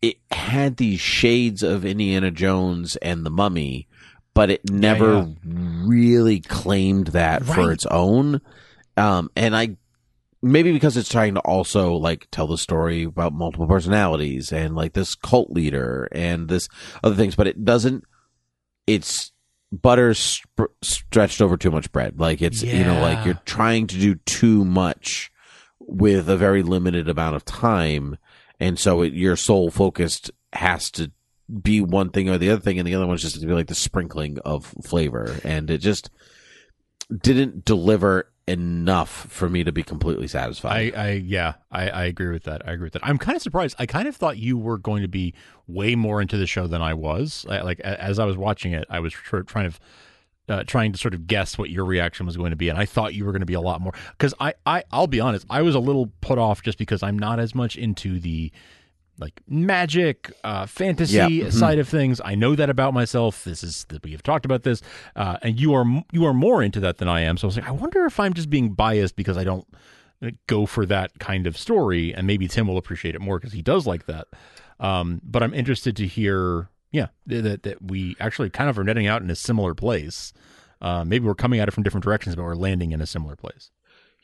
it 0.00 0.16
had 0.30 0.76
these 0.78 1.00
shades 1.00 1.62
of 1.62 1.84
Indiana 1.84 2.30
Jones 2.30 2.96
and 2.96 3.24
the 3.24 3.30
Mummy 3.30 3.86
but 4.34 4.50
it 4.50 4.70
never 4.70 5.28
really 5.44 6.40
claimed 6.40 7.08
that 7.08 7.44
for 7.44 7.70
its 7.70 7.84
own. 7.86 8.40
Um 8.96 9.30
and 9.36 9.54
I 9.54 9.76
maybe 10.42 10.72
because 10.72 10.96
it's 10.96 11.08
trying 11.08 11.34
to 11.34 11.40
also 11.40 11.94
like 11.94 12.26
tell 12.30 12.46
the 12.46 12.58
story 12.58 13.04
about 13.04 13.32
multiple 13.32 13.66
personalities 13.66 14.52
and 14.52 14.74
like 14.74 14.92
this 14.92 15.14
cult 15.14 15.50
leader 15.50 16.08
and 16.12 16.48
this 16.48 16.68
other 17.04 17.14
things 17.14 17.34
but 17.36 17.46
it 17.46 17.64
doesn't 17.64 18.04
it's 18.86 19.32
butter 19.72 20.12
sp- 20.14 20.76
stretched 20.82 21.40
over 21.40 21.56
too 21.56 21.70
much 21.70 21.90
bread. 21.90 22.20
Like 22.20 22.42
it's 22.42 22.62
you 22.62 22.84
know 22.84 23.00
like 23.00 23.24
you're 23.24 23.40
trying 23.46 23.86
to 23.88 23.98
do 23.98 24.16
too 24.16 24.64
much 24.64 25.32
with 25.80 26.28
a 26.28 26.36
very 26.36 26.62
limited 26.62 27.08
amount 27.08 27.36
of 27.36 27.44
time 27.44 28.18
and 28.60 28.78
so 28.78 29.02
it, 29.02 29.14
your 29.14 29.34
sole 29.34 29.70
focused 29.70 30.30
has 30.52 30.90
to 30.92 31.10
be 31.62 31.80
one 31.80 32.10
thing 32.10 32.28
or 32.28 32.38
the 32.38 32.50
other 32.50 32.60
thing 32.60 32.78
and 32.78 32.86
the 32.86 32.94
other 32.94 33.06
one's 33.06 33.22
just 33.22 33.40
to 33.40 33.46
be 33.46 33.52
like 33.52 33.66
the 33.66 33.74
sprinkling 33.74 34.38
of 34.44 34.74
flavor 34.84 35.40
and 35.42 35.70
it 35.70 35.78
just 35.78 36.10
didn't 37.20 37.64
deliver 37.64 38.31
enough 38.48 39.10
for 39.10 39.48
me 39.48 39.62
to 39.64 39.72
be 39.72 39.82
completely 39.82 40.26
satisfied. 40.26 40.94
I, 40.94 41.02
I 41.02 41.10
yeah, 41.12 41.54
I, 41.70 41.88
I 41.88 42.04
agree 42.04 42.32
with 42.32 42.44
that. 42.44 42.66
I 42.66 42.72
agree 42.72 42.86
with 42.86 42.94
that. 42.94 43.06
I'm 43.06 43.18
kind 43.18 43.36
of 43.36 43.42
surprised. 43.42 43.76
I 43.78 43.86
kind 43.86 44.08
of 44.08 44.16
thought 44.16 44.38
you 44.38 44.58
were 44.58 44.78
going 44.78 45.02
to 45.02 45.08
be 45.08 45.34
way 45.66 45.94
more 45.94 46.20
into 46.20 46.36
the 46.36 46.46
show 46.46 46.66
than 46.66 46.82
I 46.82 46.94
was. 46.94 47.46
I, 47.48 47.60
like 47.60 47.80
as 47.80 48.18
I 48.18 48.24
was 48.24 48.36
watching 48.36 48.72
it, 48.72 48.84
I 48.90 49.00
was 49.00 49.12
tr- 49.12 49.40
trying 49.40 49.70
to 49.70 49.78
uh, 50.48 50.64
trying 50.64 50.92
to 50.92 50.98
sort 50.98 51.14
of 51.14 51.26
guess 51.26 51.56
what 51.56 51.70
your 51.70 51.84
reaction 51.84 52.26
was 52.26 52.36
going 52.36 52.50
to 52.50 52.56
be, 52.56 52.68
and 52.68 52.78
I 52.78 52.84
thought 52.84 53.14
you 53.14 53.24
were 53.24 53.32
going 53.32 53.40
to 53.40 53.46
be 53.46 53.54
a 53.54 53.60
lot 53.60 53.80
more. 53.80 53.92
Because 54.10 54.34
I, 54.40 54.54
I, 54.66 54.82
I'll 54.90 55.06
be 55.06 55.20
honest, 55.20 55.46
I 55.48 55.62
was 55.62 55.74
a 55.74 55.80
little 55.80 56.12
put 56.20 56.38
off 56.38 56.62
just 56.62 56.78
because 56.78 57.02
I'm 57.02 57.18
not 57.18 57.38
as 57.38 57.54
much 57.54 57.76
into 57.76 58.18
the 58.18 58.50
like 59.18 59.40
magic, 59.46 60.32
uh, 60.42 60.66
fantasy 60.66 61.16
Yeah, 61.16 61.28
mhm. 61.28 61.52
side 61.52 61.78
of 61.78 61.88
things. 61.88 62.20
I 62.24 62.34
know 62.34 62.54
that 62.56 62.70
about 62.70 62.94
myself. 62.94 63.44
This 63.44 63.62
is 63.62 63.84
that 63.90 64.02
we 64.02 64.12
have 64.12 64.22
talked 64.22 64.44
about 64.44 64.62
this, 64.62 64.82
uh, 65.16 65.36
and 65.42 65.58
you 65.60 65.74
are 65.74 65.84
you 66.12 66.24
are 66.24 66.34
more 66.34 66.62
into 66.62 66.80
that 66.80 66.98
than 66.98 67.08
I 67.08 67.20
am. 67.20 67.36
So 67.36 67.46
I 67.46 67.48
was 67.48 67.56
like, 67.56 67.68
I 67.68 67.72
wonder 67.72 68.04
if 68.06 68.18
I'm 68.18 68.34
just 68.34 68.50
being 68.50 68.72
biased 68.72 69.14
because 69.16 69.36
I 69.36 69.44
don't 69.44 69.66
go 70.46 70.66
for 70.66 70.86
that 70.86 71.18
kind 71.18 71.46
of 71.46 71.58
story, 71.58 72.14
and 72.14 72.26
maybe 72.26 72.48
Tim 72.48 72.66
will 72.66 72.78
appreciate 72.78 73.14
it 73.14 73.20
more 73.20 73.38
because 73.38 73.52
he 73.52 73.62
does 73.62 73.86
like 73.86 74.06
that. 74.06 74.28
Um, 74.80 75.20
but 75.24 75.42
I'm 75.42 75.54
interested 75.54 75.96
to 75.96 76.06
hear, 76.06 76.68
yeah, 76.90 77.08
that 77.26 77.62
that 77.64 77.82
we 77.82 78.16
actually 78.18 78.50
kind 78.50 78.70
of 78.70 78.78
are 78.78 78.84
netting 78.84 79.06
out 79.06 79.22
in 79.22 79.30
a 79.30 79.36
similar 79.36 79.74
place. 79.74 80.32
Uh, 80.80 81.04
maybe 81.04 81.24
we're 81.26 81.34
coming 81.34 81.60
at 81.60 81.68
it 81.68 81.70
from 81.70 81.82
different 81.84 82.02
directions, 82.02 82.34
but 82.34 82.42
we're 82.42 82.54
landing 82.56 82.90
in 82.92 83.00
a 83.00 83.06
similar 83.06 83.36
place. 83.36 83.70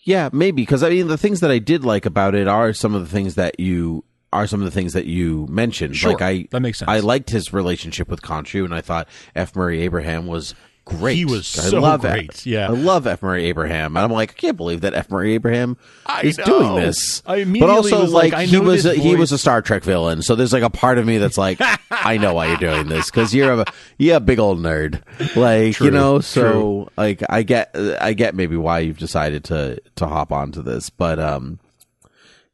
Yeah, 0.05 0.31
maybe 0.33 0.63
because 0.63 0.83
I 0.83 0.91
mean 0.91 1.09
the 1.09 1.19
things 1.19 1.41
that 1.41 1.51
I 1.51 1.59
did 1.59 1.85
like 1.85 2.07
about 2.07 2.35
it 2.35 2.49
are 2.49 2.73
some 2.73 2.95
of 2.95 3.03
the 3.03 3.09
things 3.09 3.35
that 3.35 3.61
you 3.61 4.05
are 4.33 4.47
some 4.47 4.61
of 4.61 4.65
the 4.65 4.71
things 4.71 4.93
that 4.93 5.07
you 5.07 5.47
mentioned. 5.49 5.97
Sure, 5.97 6.13
like 6.13 6.23
I 6.23 6.49
that 6.51 6.61
makes 6.61 6.79
sense. 6.79 6.89
I 6.89 7.01
liked 7.01 7.31
his 7.31 7.53
relationship 7.53 8.09
with 8.09 8.23
Khonshu, 8.23 8.65
and 8.65 8.75
I 8.75 8.81
thought 8.81 9.09
F. 9.35 9.57
Murray 9.57 9.83
Abraham 9.83 10.27
was 10.27 10.55
great. 10.85 11.17
He 11.17 11.25
was 11.25 11.59
I 11.59 11.63
so 11.63 11.81
love 11.81 12.01
great, 12.01 12.31
F- 12.31 12.47
yeah. 12.47 12.67
I 12.67 12.71
love 12.71 13.07
F. 13.07 13.23
Murray 13.23 13.45
Abraham, 13.47 13.97
and 13.97 14.05
I'm 14.05 14.11
like, 14.11 14.31
I 14.31 14.35
can't 14.35 14.57
believe 14.57 14.81
that 14.83 14.95
F. 14.95 15.11
Murray 15.11 15.35
Abraham 15.35 15.77
I 16.07 16.23
is 16.23 16.39
know. 16.39 16.45
doing 16.45 16.75
this. 16.77 17.23
I 17.27 17.45
but 17.45 17.71
also, 17.71 18.01
was 18.01 18.13
like, 18.13 18.33
like, 18.33 18.49
he 18.49 18.59
was 18.59 18.87
a, 18.87 18.95
he 18.95 19.15
was 19.15 19.31
a 19.33 19.39
Star 19.39 19.63
Trek 19.63 19.85
villain, 19.85 20.23
so 20.23 20.35
there's 20.35 20.53
like 20.53 20.63
a 20.63 20.71
part 20.71 20.99
of 20.99 21.07
me 21.07 21.19
that's 21.19 21.39
like, 21.39 21.59
I 21.91 22.17
know 22.17 22.35
why 22.35 22.47
you're 22.49 22.57
doing 22.57 22.89
this 22.89 23.11
because 23.11 23.35
you're 23.35 23.53
a 23.53 23.65
a 23.99 24.21
big 24.21 24.39
old 24.39 24.59
nerd, 24.61 25.03
like 25.37 25.75
True, 25.77 25.87
you 25.87 25.91
know. 25.91 26.19
true. 26.19 26.23
So 26.23 26.91
like, 26.97 27.23
I 27.29 27.43
get 27.43 27.75
I 28.01 28.13
get 28.15 28.35
maybe 28.35 28.57
why 28.57 28.81
you've 28.81 28.99
decided 28.99 29.45
to 29.45 29.81
to 29.97 30.07
hop 30.07 30.33
onto 30.33 30.63
this, 30.63 30.91
but 30.91 31.19
um, 31.19 31.61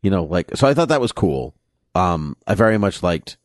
you 0.03 0.11
know, 0.11 0.25
like 0.25 0.51
so 0.57 0.67
I 0.67 0.75
thought 0.75 0.89
that 0.89 1.01
was 1.01 1.13
cool. 1.13 1.55
Um, 1.95 2.37
I 2.47 2.55
very 2.55 2.79
much 2.79 3.03
liked, 3.03 3.37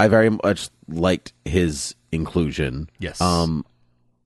I 0.00 0.08
very 0.08 0.30
much 0.30 0.68
liked 0.88 1.32
his 1.44 1.94
inclusion. 2.12 2.90
Yes. 2.98 3.20
Um, 3.20 3.64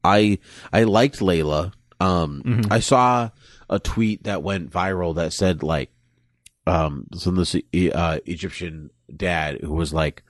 I 0.03 0.39
I 0.73 0.85
liked 0.85 1.19
Layla. 1.21 1.73
Um, 2.01 2.43
Mhm. 2.45 2.67
I 2.73 2.81
saw 2.81 3.31
a 3.69 3.79
tweet 3.79 4.25
that 4.25 4.43
went 4.43 4.71
viral 4.71 5.15
that 5.17 5.33
said 5.33 5.63
like, 5.63 5.91
um, 6.67 7.07
some 7.15 7.37
this 7.37 7.55
uh, 7.95 8.19
Egyptian 8.27 8.91
dad 9.15 9.61
who 9.61 9.73
was 9.75 9.93
like, 9.93 10.23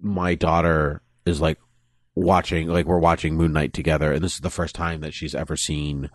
my 0.00 0.34
daughter 0.34 1.00
is 1.24 1.40
like 1.40 1.58
watching 2.14 2.68
like 2.68 2.84
we're 2.86 2.98
watching 2.98 3.36
Moon 3.36 3.52
Knight 3.52 3.72
together, 3.72 4.12
and 4.12 4.22
this 4.22 4.34
is 4.34 4.40
the 4.40 4.50
first 4.50 4.74
time 4.74 5.00
that 5.00 5.14
she's 5.14 5.34
ever 5.34 5.56
seen 5.56 6.10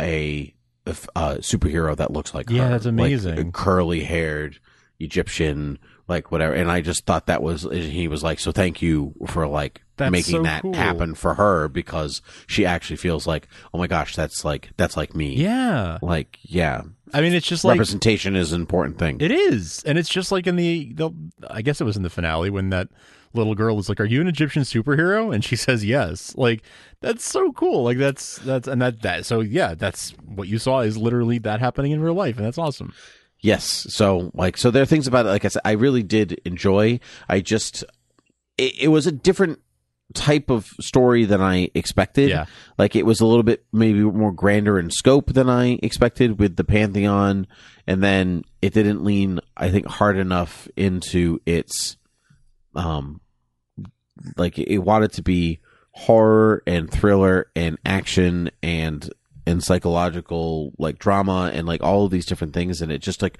a, 0.00 0.54
uh, 0.86 1.34
superhero 1.40 1.94
that 1.96 2.10
looks 2.12 2.32
like 2.32 2.48
Yeah, 2.48 2.64
her. 2.64 2.68
that's 2.70 2.86
Like, 2.86 2.92
amazing. 2.92 3.52
curly 3.52 4.04
haired 4.04 4.58
Egyptian, 4.98 5.78
like 6.08 6.30
whatever. 6.30 6.54
And 6.54 6.70
I 6.70 6.80
just 6.80 7.06
thought 7.06 7.26
that 7.26 7.42
was 7.42 7.62
he 7.70 8.08
was 8.08 8.22
like, 8.22 8.38
so 8.40 8.52
thank 8.52 8.80
you 8.82 9.14
for 9.26 9.46
like 9.46 9.82
That's 9.96 10.12
making 10.12 10.36
so 10.36 10.42
that 10.42 10.62
cool. 10.62 10.74
happen 10.74 11.14
for 11.14 11.34
her 11.34 11.68
because 11.68 12.22
she 12.46 12.64
actually 12.64 12.96
feels 12.96 13.26
like, 13.26 13.48
oh 13.74 13.78
my 13.78 13.86
gosh, 13.86 14.14
that's 14.16 14.44
like 14.44 14.70
that's 14.76 14.96
like 14.96 15.14
me. 15.14 15.34
Yeah. 15.34 15.98
Like 16.02 16.38
yeah, 16.42 16.82
I 17.12 17.20
mean, 17.20 17.34
it's 17.34 17.46
just 17.46 17.64
like 17.64 17.74
representation 17.74 18.36
is 18.36 18.52
an 18.52 18.60
important 18.60 18.98
thing. 18.98 19.20
It 19.20 19.30
is, 19.30 19.82
and 19.84 19.98
it's 19.98 20.08
just 20.08 20.32
like 20.32 20.46
in 20.46 20.56
the, 20.56 20.92
the 20.94 21.10
I 21.48 21.62
guess 21.62 21.80
it 21.80 21.84
was 21.84 21.96
in 21.96 22.02
the 22.02 22.10
finale 22.10 22.50
when 22.50 22.70
that 22.70 22.88
little 23.32 23.54
girl 23.54 23.76
was 23.76 23.88
like, 23.88 24.00
"Are 24.00 24.04
you 24.04 24.20
an 24.20 24.28
Egyptian 24.28 24.62
superhero?" 24.62 25.32
and 25.34 25.44
she 25.44 25.56
says 25.56 25.84
yes. 25.84 26.34
Like 26.36 26.62
that's 27.00 27.24
so 27.24 27.52
cool. 27.52 27.84
Like 27.84 27.98
that's 27.98 28.38
that's 28.38 28.66
and 28.66 28.80
that 28.82 29.02
that 29.02 29.26
so 29.26 29.40
yeah, 29.40 29.74
that's 29.74 30.10
what 30.24 30.48
you 30.48 30.58
saw 30.58 30.80
is 30.80 30.96
literally 30.96 31.38
that 31.38 31.60
happening 31.60 31.92
in 31.92 32.00
real 32.00 32.14
life, 32.14 32.36
and 32.36 32.46
that's 32.46 32.58
awesome. 32.58 32.92
Yes. 33.40 33.86
So 33.90 34.30
like 34.34 34.56
so 34.56 34.70
there 34.70 34.82
are 34.82 34.86
things 34.86 35.06
about 35.06 35.26
it 35.26 35.30
like 35.30 35.44
I 35.44 35.48
said 35.48 35.62
I 35.64 35.72
really 35.72 36.02
did 36.02 36.40
enjoy. 36.44 37.00
I 37.28 37.40
just 37.40 37.84
it, 38.58 38.82
it 38.82 38.88
was 38.88 39.06
a 39.06 39.12
different 39.12 39.60
type 40.14 40.50
of 40.50 40.66
story 40.80 41.24
than 41.24 41.40
I 41.40 41.70
expected. 41.74 42.30
Yeah. 42.30 42.46
Like 42.78 42.96
it 42.96 43.04
was 43.04 43.20
a 43.20 43.26
little 43.26 43.42
bit 43.42 43.64
maybe 43.72 44.00
more 44.00 44.32
grander 44.32 44.78
in 44.78 44.90
scope 44.90 45.32
than 45.32 45.50
I 45.50 45.78
expected 45.82 46.38
with 46.38 46.56
the 46.56 46.64
Pantheon 46.64 47.46
and 47.86 48.02
then 48.02 48.44
it 48.62 48.72
didn't 48.72 49.04
lean 49.04 49.40
I 49.56 49.70
think 49.70 49.86
hard 49.86 50.16
enough 50.16 50.68
into 50.76 51.40
its 51.44 51.96
um 52.74 53.20
like 54.36 54.58
it 54.58 54.78
wanted 54.78 55.12
to 55.12 55.22
be 55.22 55.60
horror 55.90 56.62
and 56.66 56.90
thriller 56.90 57.50
and 57.56 57.78
action 57.84 58.50
and 58.62 59.08
and 59.46 59.62
psychological 59.62 60.72
like 60.78 60.98
drama 60.98 61.50
and 61.54 61.66
like 61.66 61.82
all 61.82 62.04
of 62.04 62.10
these 62.10 62.26
different 62.26 62.52
things 62.52 62.82
and 62.82 62.90
it 62.90 62.98
just 62.98 63.22
like 63.22 63.38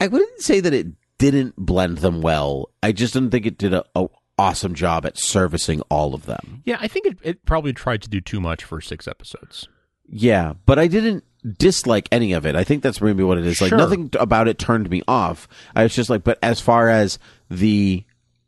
I 0.00 0.06
wouldn't 0.06 0.40
say 0.40 0.60
that 0.60 0.72
it 0.72 0.86
didn't 1.18 1.56
blend 1.56 1.98
them 1.98 2.20
well. 2.20 2.70
I 2.82 2.92
just 2.92 3.14
didn't 3.14 3.30
think 3.30 3.46
it 3.46 3.58
did 3.58 3.74
a, 3.74 3.84
a 3.94 4.06
awesome 4.38 4.74
job 4.74 5.06
at 5.06 5.18
servicing 5.18 5.80
all 5.82 6.14
of 6.14 6.26
them. 6.26 6.62
Yeah, 6.64 6.78
I 6.80 6.88
think 6.88 7.06
it, 7.06 7.18
it 7.22 7.44
probably 7.44 7.72
tried 7.72 8.02
to 8.02 8.08
do 8.08 8.20
too 8.20 8.40
much 8.40 8.64
for 8.64 8.80
six 8.80 9.06
episodes. 9.06 9.68
Yeah, 10.06 10.54
but 10.66 10.78
I 10.78 10.86
didn't 10.86 11.24
dislike 11.58 12.08
any 12.10 12.32
of 12.32 12.46
it. 12.46 12.56
I 12.56 12.64
think 12.64 12.82
that's 12.82 13.00
maybe 13.00 13.22
what 13.22 13.38
it 13.38 13.46
is. 13.46 13.60
Like 13.60 13.72
nothing 13.72 14.10
about 14.18 14.48
it 14.48 14.58
turned 14.58 14.90
me 14.90 15.02
off. 15.06 15.48
I 15.74 15.82
was 15.82 15.94
just 15.94 16.10
like, 16.10 16.24
but 16.24 16.38
as 16.42 16.60
far 16.60 16.88
as 16.88 17.18
the 17.50 18.04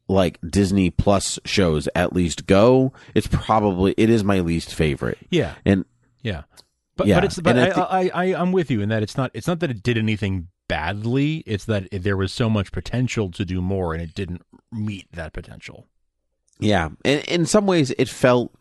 like 0.08 0.38
Disney 0.48 0.90
Plus 0.90 1.38
shows 1.44 1.88
at 1.94 2.12
least 2.12 2.46
go, 2.46 2.92
it's 3.14 3.26
probably 3.26 3.94
it 3.96 4.10
is 4.10 4.22
my 4.24 4.40
least 4.40 4.74
favorite. 4.74 5.18
Yeah. 5.30 5.54
And 5.64 5.84
yeah. 6.26 6.42
But 6.96 7.06
Yeah, 7.06 7.16
but 7.16 7.24
it's 7.24 7.38
but 7.38 7.58
I, 7.58 7.68
I 7.68 7.80
I, 7.80 8.10
I 8.14 8.24
I'm 8.40 8.52
with 8.52 8.70
you 8.70 8.80
in 8.80 8.88
that 8.88 9.02
it's 9.02 9.16
not 9.16 9.30
it's 9.34 9.46
not 9.46 9.60
that 9.60 9.70
it 9.70 9.82
did 9.82 9.96
anything 9.96 10.48
badly. 10.68 11.44
It's 11.46 11.64
that 11.66 11.88
it, 11.92 12.02
there 12.02 12.16
was 12.16 12.32
so 12.32 12.50
much 12.50 12.72
potential 12.72 13.30
to 13.30 13.44
do 13.44 13.62
more, 13.62 13.94
and 13.94 14.02
it 14.02 14.14
didn't 14.14 14.42
meet 14.72 15.06
that 15.12 15.32
potential. 15.32 15.86
Yeah, 16.58 16.88
and 17.04 17.22
in 17.24 17.46
some 17.46 17.66
ways, 17.66 17.92
it 17.98 18.08
felt. 18.08 18.52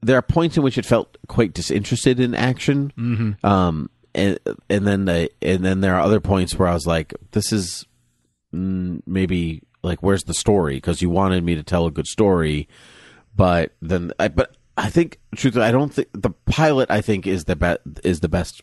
There 0.00 0.18
are 0.18 0.22
points 0.22 0.56
in 0.56 0.62
which 0.62 0.76
it 0.76 0.84
felt 0.84 1.16
quite 1.28 1.54
disinterested 1.54 2.20
in 2.20 2.34
action. 2.34 2.92
Mm-hmm. 2.96 3.46
Um, 3.46 3.88
and 4.14 4.38
and 4.68 4.86
then 4.86 5.06
the, 5.06 5.30
and 5.42 5.64
then 5.64 5.80
there 5.80 5.94
are 5.94 6.02
other 6.02 6.20
points 6.20 6.54
where 6.54 6.68
I 6.68 6.74
was 6.74 6.86
like, 6.86 7.14
this 7.32 7.52
is 7.52 7.86
mm, 8.54 9.02
maybe 9.06 9.62
like 9.82 10.02
where's 10.02 10.24
the 10.24 10.34
story? 10.34 10.74
Because 10.74 11.02
you 11.02 11.10
wanted 11.10 11.42
me 11.42 11.54
to 11.54 11.62
tell 11.62 11.86
a 11.86 11.90
good 11.90 12.06
story, 12.06 12.68
but 13.34 13.72
then 13.80 14.12
I 14.18 14.28
but 14.28 14.56
I 14.76 14.90
think 14.90 15.20
truth. 15.36 15.56
I 15.56 15.70
don't 15.70 15.92
think 15.92 16.08
the 16.12 16.30
pilot. 16.46 16.90
I 16.90 17.00
think 17.00 17.26
is 17.26 17.44
the 17.44 17.56
best 17.56 17.80
is 18.02 18.20
the 18.20 18.28
best 18.28 18.62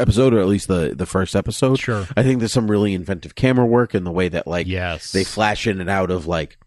episode, 0.00 0.34
or 0.34 0.40
at 0.40 0.46
least 0.46 0.68
the 0.68 0.94
the 0.96 1.06
first 1.06 1.34
episode. 1.34 1.78
Sure. 1.78 2.06
I 2.16 2.22
think 2.22 2.38
there's 2.40 2.52
some 2.52 2.70
really 2.70 2.92
inventive 2.94 3.34
camera 3.34 3.64
work 3.66 3.94
in 3.94 4.04
the 4.04 4.12
way 4.12 4.28
that 4.28 4.46
like 4.46 4.66
Yes. 4.66 5.12
they 5.12 5.24
flash 5.24 5.66
in 5.66 5.80
and 5.80 5.88
out 5.90 6.10
of 6.10 6.26
like 6.26 6.58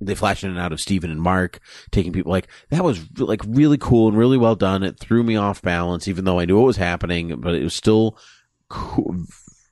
they 0.00 0.14
flash 0.14 0.44
in 0.44 0.50
and 0.50 0.58
out 0.58 0.72
of 0.72 0.80
Steven 0.80 1.10
and 1.10 1.22
Mark 1.22 1.60
taking 1.90 2.12
people 2.12 2.30
like 2.30 2.48
that 2.70 2.84
was 2.84 3.00
like 3.18 3.40
really 3.46 3.78
cool 3.78 4.08
and 4.08 4.18
really 4.18 4.36
well 4.36 4.56
done. 4.56 4.82
It 4.82 4.98
threw 4.98 5.22
me 5.22 5.36
off 5.36 5.62
balance, 5.62 6.06
even 6.08 6.24
though 6.24 6.38
I 6.40 6.44
knew 6.44 6.56
what 6.58 6.66
was 6.66 6.76
happening, 6.76 7.40
but 7.40 7.54
it 7.54 7.62
was 7.62 7.74
still 7.74 8.18
cool, 8.68 9.14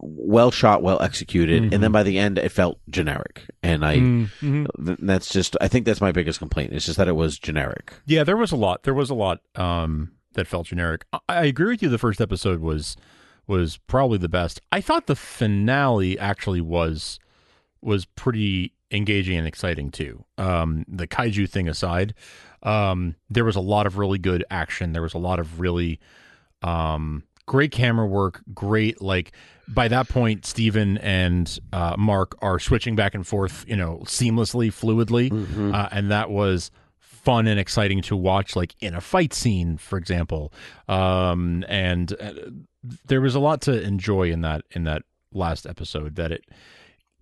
well 0.06 0.50
shot, 0.50 0.82
well 0.82 1.00
executed. 1.02 1.72
And 1.72 1.82
then 1.82 1.90
by 1.92 2.02
the 2.02 2.18
end, 2.18 2.38
it 2.38 2.50
felt 2.50 2.78
generic, 2.90 3.42
and 3.62 3.84
I 3.84 3.96
Mhm. 3.98 4.66
th- 4.84 4.98
that's 5.00 5.28
just 5.30 5.56
I 5.60 5.68
think 5.68 5.86
that's 5.86 6.00
my 6.00 6.12
biggest 6.12 6.38
complaint. 6.38 6.72
It's 6.72 6.84
just 6.86 6.98
that 6.98 7.08
it 7.08 7.16
was 7.16 7.38
generic. 7.38 7.94
Yeah, 8.06 8.22
there 8.24 8.36
was 8.36 8.52
a 8.52 8.56
lot. 8.56 8.82
There 8.82 8.94
was 8.94 9.08
a 9.10 9.14
lot 9.14 9.40
um, 9.56 10.12
that 10.34 10.46
felt 10.46 10.66
generic. 10.66 11.04
I, 11.12 11.18
I 11.28 11.44
agree 11.44 11.70
with 11.70 11.82
you. 11.82 11.88
The 11.88 11.98
first 11.98 12.20
episode 12.20 12.60
was 12.60 12.96
was 13.46 13.78
probably 13.86 14.18
the 14.18 14.28
best. 14.28 14.60
I 14.72 14.80
thought 14.80 15.06
the 15.06 15.16
finale 15.16 16.18
actually 16.18 16.60
was 16.60 17.18
was 17.80 18.04
pretty 18.04 18.72
engaging 18.90 19.36
and 19.36 19.46
exciting 19.46 19.90
too. 19.90 20.24
Um, 20.38 20.84
the 20.88 21.06
kaiju 21.06 21.48
thing 21.50 21.68
aside, 21.68 22.14
um, 22.62 23.16
there 23.28 23.44
was 23.44 23.56
a 23.56 23.60
lot 23.60 23.86
of 23.86 23.98
really 23.98 24.18
good 24.18 24.44
action. 24.50 24.92
There 24.92 25.02
was 25.02 25.14
a 25.14 25.18
lot 25.18 25.38
of 25.38 25.60
really 25.60 25.98
um, 26.62 27.24
great 27.46 27.70
camera 27.72 28.06
work. 28.06 28.42
Great, 28.54 29.00
like 29.02 29.32
by 29.68 29.88
that 29.88 30.08
point, 30.08 30.44
Steven 30.44 30.98
and 30.98 31.58
uh, 31.72 31.96
Mark 31.98 32.36
are 32.42 32.58
switching 32.58 32.96
back 32.96 33.14
and 33.14 33.26
forth, 33.26 33.64
you 33.66 33.76
know, 33.76 34.00
seamlessly, 34.04 34.68
fluidly, 34.68 35.30
uh, 35.74 35.88
and 35.92 36.10
that 36.10 36.30
was 36.30 36.70
fun 36.98 37.46
and 37.46 37.58
exciting 37.58 38.02
to 38.02 38.14
watch 38.14 38.54
like 38.54 38.74
in 38.80 38.94
a 38.94 39.00
fight 39.00 39.32
scene 39.32 39.78
for 39.78 39.96
example. 39.96 40.52
Um 40.88 41.64
and 41.68 42.12
uh, 42.20 42.32
there 43.06 43.22
was 43.22 43.34
a 43.34 43.40
lot 43.40 43.62
to 43.62 43.82
enjoy 43.82 44.30
in 44.30 44.42
that 44.42 44.62
in 44.72 44.84
that 44.84 45.02
last 45.32 45.64
episode 45.66 46.16
that 46.16 46.30
it 46.32 46.44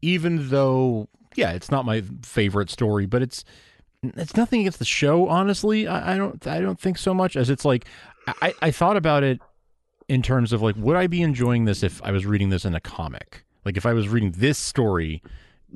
even 0.01 0.49
though 0.51 1.09
yeah 1.37 1.53
it's 1.53 1.71
not 1.71 1.85
my 1.85 2.03
favorite 2.25 2.69
story 2.69 3.07
but 3.07 3.23
it's 3.23 3.45
it's 4.03 4.37
nothing 4.37 4.63
against 4.63 4.81
the 4.81 4.85
show 4.85 5.29
honestly. 5.29 5.87
I, 5.87 6.15
I 6.15 6.17
don't 6.19 6.45
i 6.49 6.61
don't 6.61 6.81
think 6.81 6.99
so 6.99 7.15
much 7.15 7.37
as 7.37 7.49
it's 7.49 7.65
like 7.65 7.85
i 8.27 8.53
i 8.61 8.71
thought 8.73 8.97
about 8.97 9.23
it 9.23 9.41
in 10.09 10.23
terms 10.23 10.53
of 10.53 10.63
like 10.63 10.77
would 10.77 10.97
i 10.97 11.07
be 11.07 11.23
enjoying 11.23 11.65
this 11.65 11.83
if 11.83 12.03
i 12.03 12.11
was 12.11 12.27
reading 12.27 12.51
this 12.51 12.65
in 12.65 12.75
a 12.75 12.81
comic? 12.81 13.45
Like 13.65 13.77
if 13.77 13.87
i 13.87 13.93
was 13.93 14.09
reading 14.09 14.33
this 14.33 14.59
story 14.59 15.23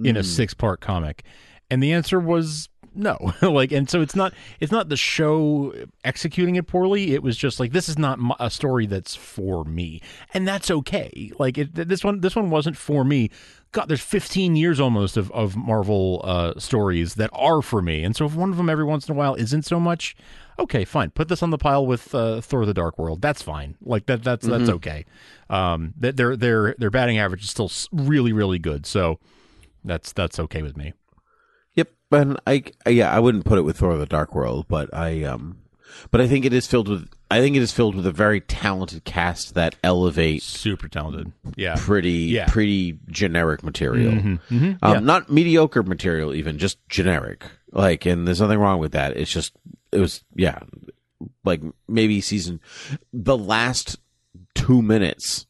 in 0.02 0.16
a 0.16 0.20
mm. 0.20 0.24
six 0.24 0.54
part 0.54 0.80
comic? 0.80 1.24
And 1.70 1.82
the 1.82 1.92
answer 1.92 2.20
was 2.20 2.68
no. 2.96 3.32
Like 3.56 3.72
and 3.72 3.88
so 3.88 4.00
it's 4.00 4.16
not 4.16 4.34
it's 4.60 4.72
not 4.72 4.88
the 4.88 4.96
show 4.96 5.72
executing 6.04 6.56
it 6.56 6.66
poorly. 6.66 7.14
It 7.14 7.22
was 7.22 7.36
just 7.36 7.60
like 7.60 7.72
this 7.72 7.88
is 7.88 7.98
not 7.98 8.18
my, 8.18 8.34
a 8.40 8.50
story 8.50 8.86
that's 8.86 9.14
for 9.14 9.64
me. 9.64 10.02
And 10.34 10.46
that's 10.46 10.70
okay. 10.70 11.32
Like 11.38 11.56
it, 11.58 11.74
this 11.74 12.04
one 12.04 12.20
this 12.20 12.34
one 12.34 12.50
wasn't 12.50 12.76
for 12.76 13.04
me. 13.04 13.30
God 13.72 13.88
there's 13.88 14.02
15 14.02 14.56
years 14.56 14.80
almost 14.80 15.16
of, 15.16 15.30
of 15.32 15.56
marvel 15.56 16.20
uh 16.24 16.58
stories 16.58 17.14
that 17.14 17.30
are 17.32 17.62
for 17.62 17.80
me. 17.80 18.02
And 18.02 18.16
so 18.16 18.26
if 18.26 18.34
one 18.34 18.50
of 18.50 18.56
them 18.56 18.68
every 18.68 18.84
once 18.84 19.08
in 19.08 19.14
a 19.14 19.18
while 19.18 19.34
isn't 19.36 19.62
so 19.62 19.78
much 19.78 20.16
okay 20.58 20.84
fine. 20.84 21.10
Put 21.10 21.28
this 21.28 21.42
on 21.42 21.50
the 21.50 21.58
pile 21.58 21.86
with 21.86 22.14
uh, 22.14 22.40
thor 22.40 22.66
the 22.66 22.74
dark 22.74 22.98
world. 22.98 23.22
That's 23.22 23.42
fine. 23.42 23.76
Like 23.80 24.06
that 24.06 24.22
that's 24.22 24.46
that's 24.46 24.68
okay. 24.68 25.04
Um 25.48 25.94
that 25.98 26.16
their 26.16 26.36
their 26.36 26.74
their 26.78 26.90
batting 26.90 27.18
average 27.18 27.44
is 27.44 27.50
still 27.50 27.70
really 27.92 28.32
really 28.32 28.58
good. 28.58 28.86
So 28.86 29.18
that's 29.84 30.12
that's 30.12 30.38
okay 30.40 30.62
with 30.62 30.76
me 30.76 30.92
And 32.12 32.38
I 32.46 32.64
yeah 32.88 33.10
I 33.14 33.18
wouldn't 33.18 33.44
put 33.44 33.58
it 33.58 33.62
with 33.62 33.78
Thor: 33.78 33.92
of 33.92 33.98
The 33.98 34.06
Dark 34.06 34.34
World, 34.34 34.66
but 34.68 34.92
I 34.94 35.24
um, 35.24 35.58
but 36.10 36.20
I 36.20 36.28
think 36.28 36.44
it 36.44 36.52
is 36.52 36.66
filled 36.66 36.88
with 36.88 37.08
I 37.30 37.40
think 37.40 37.56
it 37.56 37.62
is 37.62 37.72
filled 37.72 37.96
with 37.96 38.06
a 38.06 38.12
very 38.12 38.40
talented 38.40 39.04
cast 39.04 39.54
that 39.54 39.74
elevate 39.82 40.42
super 40.42 40.86
talented 40.88 41.32
yeah 41.56 41.74
pretty 41.76 42.12
Yeah. 42.30 42.46
pretty 42.46 42.98
generic 43.08 43.62
material, 43.64 44.12
Mhm, 44.12 44.40
mhm, 44.48 44.78
um, 44.82 44.94
yeah. 44.94 45.00
not 45.00 45.30
mediocre 45.30 45.82
material 45.82 46.32
even, 46.34 46.58
just 46.58 46.78
generic. 46.88 47.44
Like, 47.72 48.06
and 48.06 48.26
there's 48.26 48.40
nothing 48.40 48.60
wrong 48.60 48.78
with 48.78 48.92
that. 48.92 49.16
It's 49.16 49.30
just 49.32 49.52
it 49.90 49.98
was 49.98 50.22
yeah, 50.36 50.60
like 51.44 51.62
maybe 51.88 52.20
season 52.20 52.60
the 53.12 53.36
last 53.36 53.98
two 54.54 54.80
minutes 54.82 55.46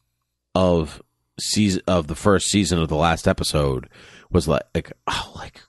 of 0.55 1.01
season 1.39 1.81
of 1.87 2.07
the 2.07 2.15
first 2.15 2.47
season 2.47 2.79
of 2.79 2.89
the 2.89 2.95
last 2.95 3.27
episode 3.27 3.87
was 4.31 4.47
like 4.47 4.63
like 4.73 4.91
oh 5.05 5.31
like 5.35 5.61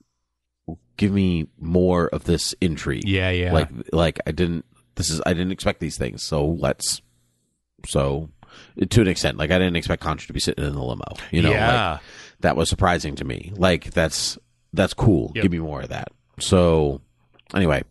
give 0.99 1.11
me 1.13 1.47
more 1.59 2.09
of 2.09 2.25
this 2.25 2.55
intrigue 2.61 3.07
Yeah, 3.09 3.31
yeah. 3.31 3.53
like 3.53 3.69
like 3.93 4.21
i 4.27 4.31
didn't 4.33 4.67
this 4.97 5.09
is 5.11 5.23
i 5.25 5.33
didn't 5.33 5.53
expect 5.53 5.81
these 5.81 5.97
things 5.97 6.23
so 6.23 6.45
let's 6.47 7.01
so 7.87 8.29
to 8.91 9.01
an 9.01 9.09
extent 9.09 9.39
like 9.39 9.51
i 9.51 9.59
didn't 9.59 9.77
expect 9.77 10.03
Khonshu 10.03 10.27
to 10.27 10.33
be 10.33 10.41
sitting 10.41 10.65
in 10.65 10.75
the 10.75 10.83
limo 10.83 11.05
you 11.31 11.41
know 11.43 11.51
Yeah. 11.51 11.93
like 11.93 12.01
that 12.41 12.57
was 12.57 12.69
surprising 12.69 13.15
to 13.17 13.25
me 13.25 13.53
like 13.57 13.93
that's 13.93 14.37
that's 14.75 14.93
cool 14.95 15.33
Yep. 15.35 15.43
give 15.43 15.53
me 15.53 15.59
more 15.61 15.81
of 15.83 15.89
that 15.89 16.09
so 16.41 17.01
anyway 17.55 17.83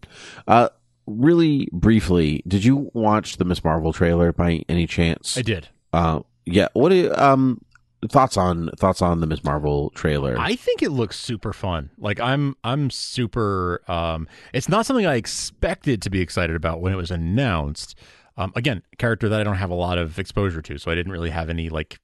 uh 0.48 0.70
really 1.06 1.70
briefly 1.72 2.44
did 2.48 2.64
you 2.66 2.92
watch 2.94 3.38
the 3.38 3.46
miss 3.46 3.64
marvel 3.64 3.94
trailer 3.94 4.34
by 4.34 4.62
any 4.68 4.86
chance 4.88 5.38
I 5.38 5.42
did. 5.42 5.70
uh 5.94 6.20
yeah 6.46 6.68
what 6.74 6.90
do 6.90 6.96
you, 6.96 7.14
um 7.16 7.62
thoughts 8.10 8.38
on 8.38 8.70
thoughts 8.78 9.02
on 9.02 9.22
the 9.22 9.28
miss 9.28 9.44
marvel 9.44 9.90
trailer 9.92 10.38
I 10.38 10.56
think 10.56 10.84
it 10.84 10.92
looks 10.92 11.20
super 11.20 11.52
fun. 11.52 11.90
Like 11.98 12.20
I'm 12.20 12.56
I'm 12.64 12.90
super 12.90 13.82
um 13.88 14.28
it's 14.54 14.70
not 14.70 14.86
something 14.86 15.06
I 15.06 15.16
expected 15.16 16.02
to 16.04 16.10
be 16.10 16.22
excited 16.22 16.56
about 16.56 16.80
when 16.82 16.94
it 16.94 16.96
was 16.96 17.12
announced. 17.12 17.96
Um 18.38 18.54
again, 18.56 18.84
character 18.98 19.30
that 19.30 19.42
I 19.42 19.44
don't 19.44 19.56
have 19.56 19.72
a 19.72 19.76
lot 19.76 19.98
of 19.98 20.20
exposure 20.20 20.62
to, 20.62 20.78
so 20.78 20.92
I 20.92 20.96
didn't 20.96 21.12
really 21.12 21.32
have 21.32 21.50
any 21.50 21.70
like 21.70 22.00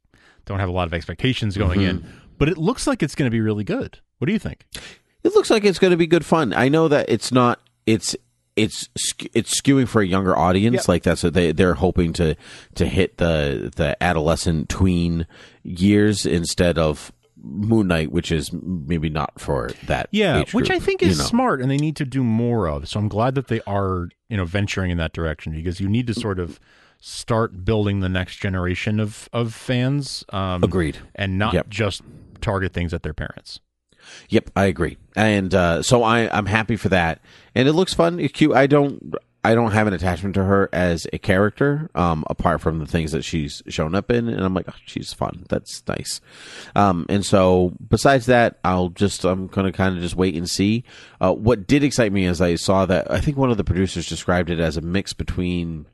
don't 0.46 0.60
have 0.60 0.70
a 0.70 0.74
lot 0.74 0.88
of 0.88 0.94
expectations 0.94 1.58
going 1.58 1.82
in. 1.82 2.06
But 2.38 2.50
it 2.50 2.58
looks 2.58 2.88
like 2.88 3.04
it's 3.04 3.16
going 3.16 3.28
to 3.28 3.32
be 3.32 3.42
really 3.42 3.64
good. 3.64 4.00
What 4.18 4.26
do 4.26 4.34
you 4.34 4.40
think? 4.40 4.66
It 5.24 5.34
looks 5.34 5.50
like 5.50 5.64
it's 5.64 5.80
going 5.80 5.92
to 5.92 5.98
be 5.98 6.08
good 6.08 6.26
fun. 6.26 6.54
I 6.54 6.68
know 6.68 6.88
that 6.88 7.10
it's 7.10 7.32
not. 7.32 7.60
It's 7.86 8.16
it's 8.56 8.88
it's 9.34 9.60
skewing 9.60 9.88
for 9.88 10.02
a 10.02 10.06
younger 10.08 10.38
audience. 10.38 10.76
Yep. 10.76 10.88
Like 10.88 11.04
that's 11.04 11.24
what 11.24 11.34
they 11.34 11.52
they're 11.52 11.74
hoping 11.74 12.14
to 12.14 12.36
to 12.76 12.86
hit 12.86 13.18
the 13.18 13.72
the 13.76 14.02
adolescent 14.02 14.70
tween 14.70 15.26
years 15.64 16.26
instead 16.26 16.78
of 16.78 17.12
Moon 17.46 17.88
Knight, 17.88 18.12
which 18.12 18.32
is 18.32 18.52
maybe 18.54 19.10
not 19.10 19.40
for 19.40 19.72
that. 19.88 20.08
Yeah, 20.12 20.42
age 20.42 20.54
which 20.54 20.70
group, 20.70 20.82
I 20.82 20.86
think 20.86 21.02
you 21.02 21.10
is 21.10 21.18
know. 21.20 21.26
smart 21.26 21.62
and 21.62 21.70
they 21.70 21.78
need 21.78 21.96
to 21.98 22.06
do 22.06 22.24
more 22.24 22.68
of. 22.70 22.88
So 22.88 23.00
I'm 23.00 23.10
glad 23.10 23.36
that 23.36 23.48
they 23.48 23.60
are, 23.68 24.08
you 24.30 24.38
know, 24.38 24.46
venturing 24.46 24.92
in 24.92 24.98
that 25.00 25.14
direction 25.14 25.52
because 25.54 25.80
you 25.82 25.90
need 25.90 26.08
to 26.08 26.14
sort 26.14 26.40
of 26.40 26.60
start 27.02 27.66
building 27.66 28.00
the 28.00 28.08
next 28.08 28.38
generation 28.38 29.00
of 29.00 29.28
of 29.34 29.54
fans. 29.54 30.24
Um, 30.30 30.64
Agreed. 30.64 31.00
And 31.16 31.38
not 31.38 31.54
Yep. 31.54 31.70
just 31.70 32.02
target 32.40 32.72
things 32.74 32.94
at 32.94 33.04
their 33.04 33.14
parents. 33.14 33.60
Yep, 34.30 34.52
I 34.56 34.66
agree, 34.66 34.98
and 35.16 35.54
uh, 35.54 35.84
so 35.84 36.04
I 36.04 36.36
I'm 36.36 36.46
happy 36.46 36.76
for 36.76 36.90
that, 36.90 37.22
and 37.56 37.68
it 37.68 37.74
looks 37.74 37.94
fun. 37.94 38.20
It's 38.20 38.34
cute. 38.34 38.54
I 38.54 38.68
don't 38.68 39.16
I 39.46 39.56
don't 39.56 39.72
have 39.72 39.88
an 39.88 39.94
attachment 39.94 40.36
to 40.36 40.44
her 40.46 40.70
as 40.72 41.06
a 41.12 41.18
character, 41.18 41.90
um, 41.96 42.24
apart 42.30 42.62
from 42.62 42.80
the 42.80 42.86
things 42.86 43.12
that 43.12 43.26
she's 43.26 43.62
shown 43.68 43.94
up 43.94 44.10
in, 44.10 44.30
and 44.30 44.40
I'm 44.42 44.54
like, 44.54 44.68
oh, 44.70 44.76
she's 44.86 45.12
fun. 45.12 45.46
That's 45.50 45.84
nice. 45.86 46.22
Um, 46.76 47.06
and 47.10 47.26
so 47.26 47.74
besides 47.90 48.28
that, 48.28 48.60
I'll 48.64 48.90
just 48.90 49.26
I'm 49.26 49.48
gonna 49.48 49.74
kind 49.74 49.98
of 49.98 50.02
just 50.02 50.16
wait 50.16 50.36
and 50.36 50.50
see. 50.50 50.86
Uh, 51.20 51.34
what 51.34 51.68
did 51.68 51.84
excite 51.84 52.14
me 52.14 52.26
is 52.26 52.40
I 52.40 52.56
saw 52.56 52.86
that 52.86 53.12
I 53.12 53.20
think 53.20 53.36
one 53.36 53.52
of 53.52 53.58
the 53.58 53.66
producers 53.66 54.08
described 54.08 54.50
it 54.50 54.60
as 54.60 54.78
a 54.78 54.82
mix 54.82 55.12
between. 55.14 55.88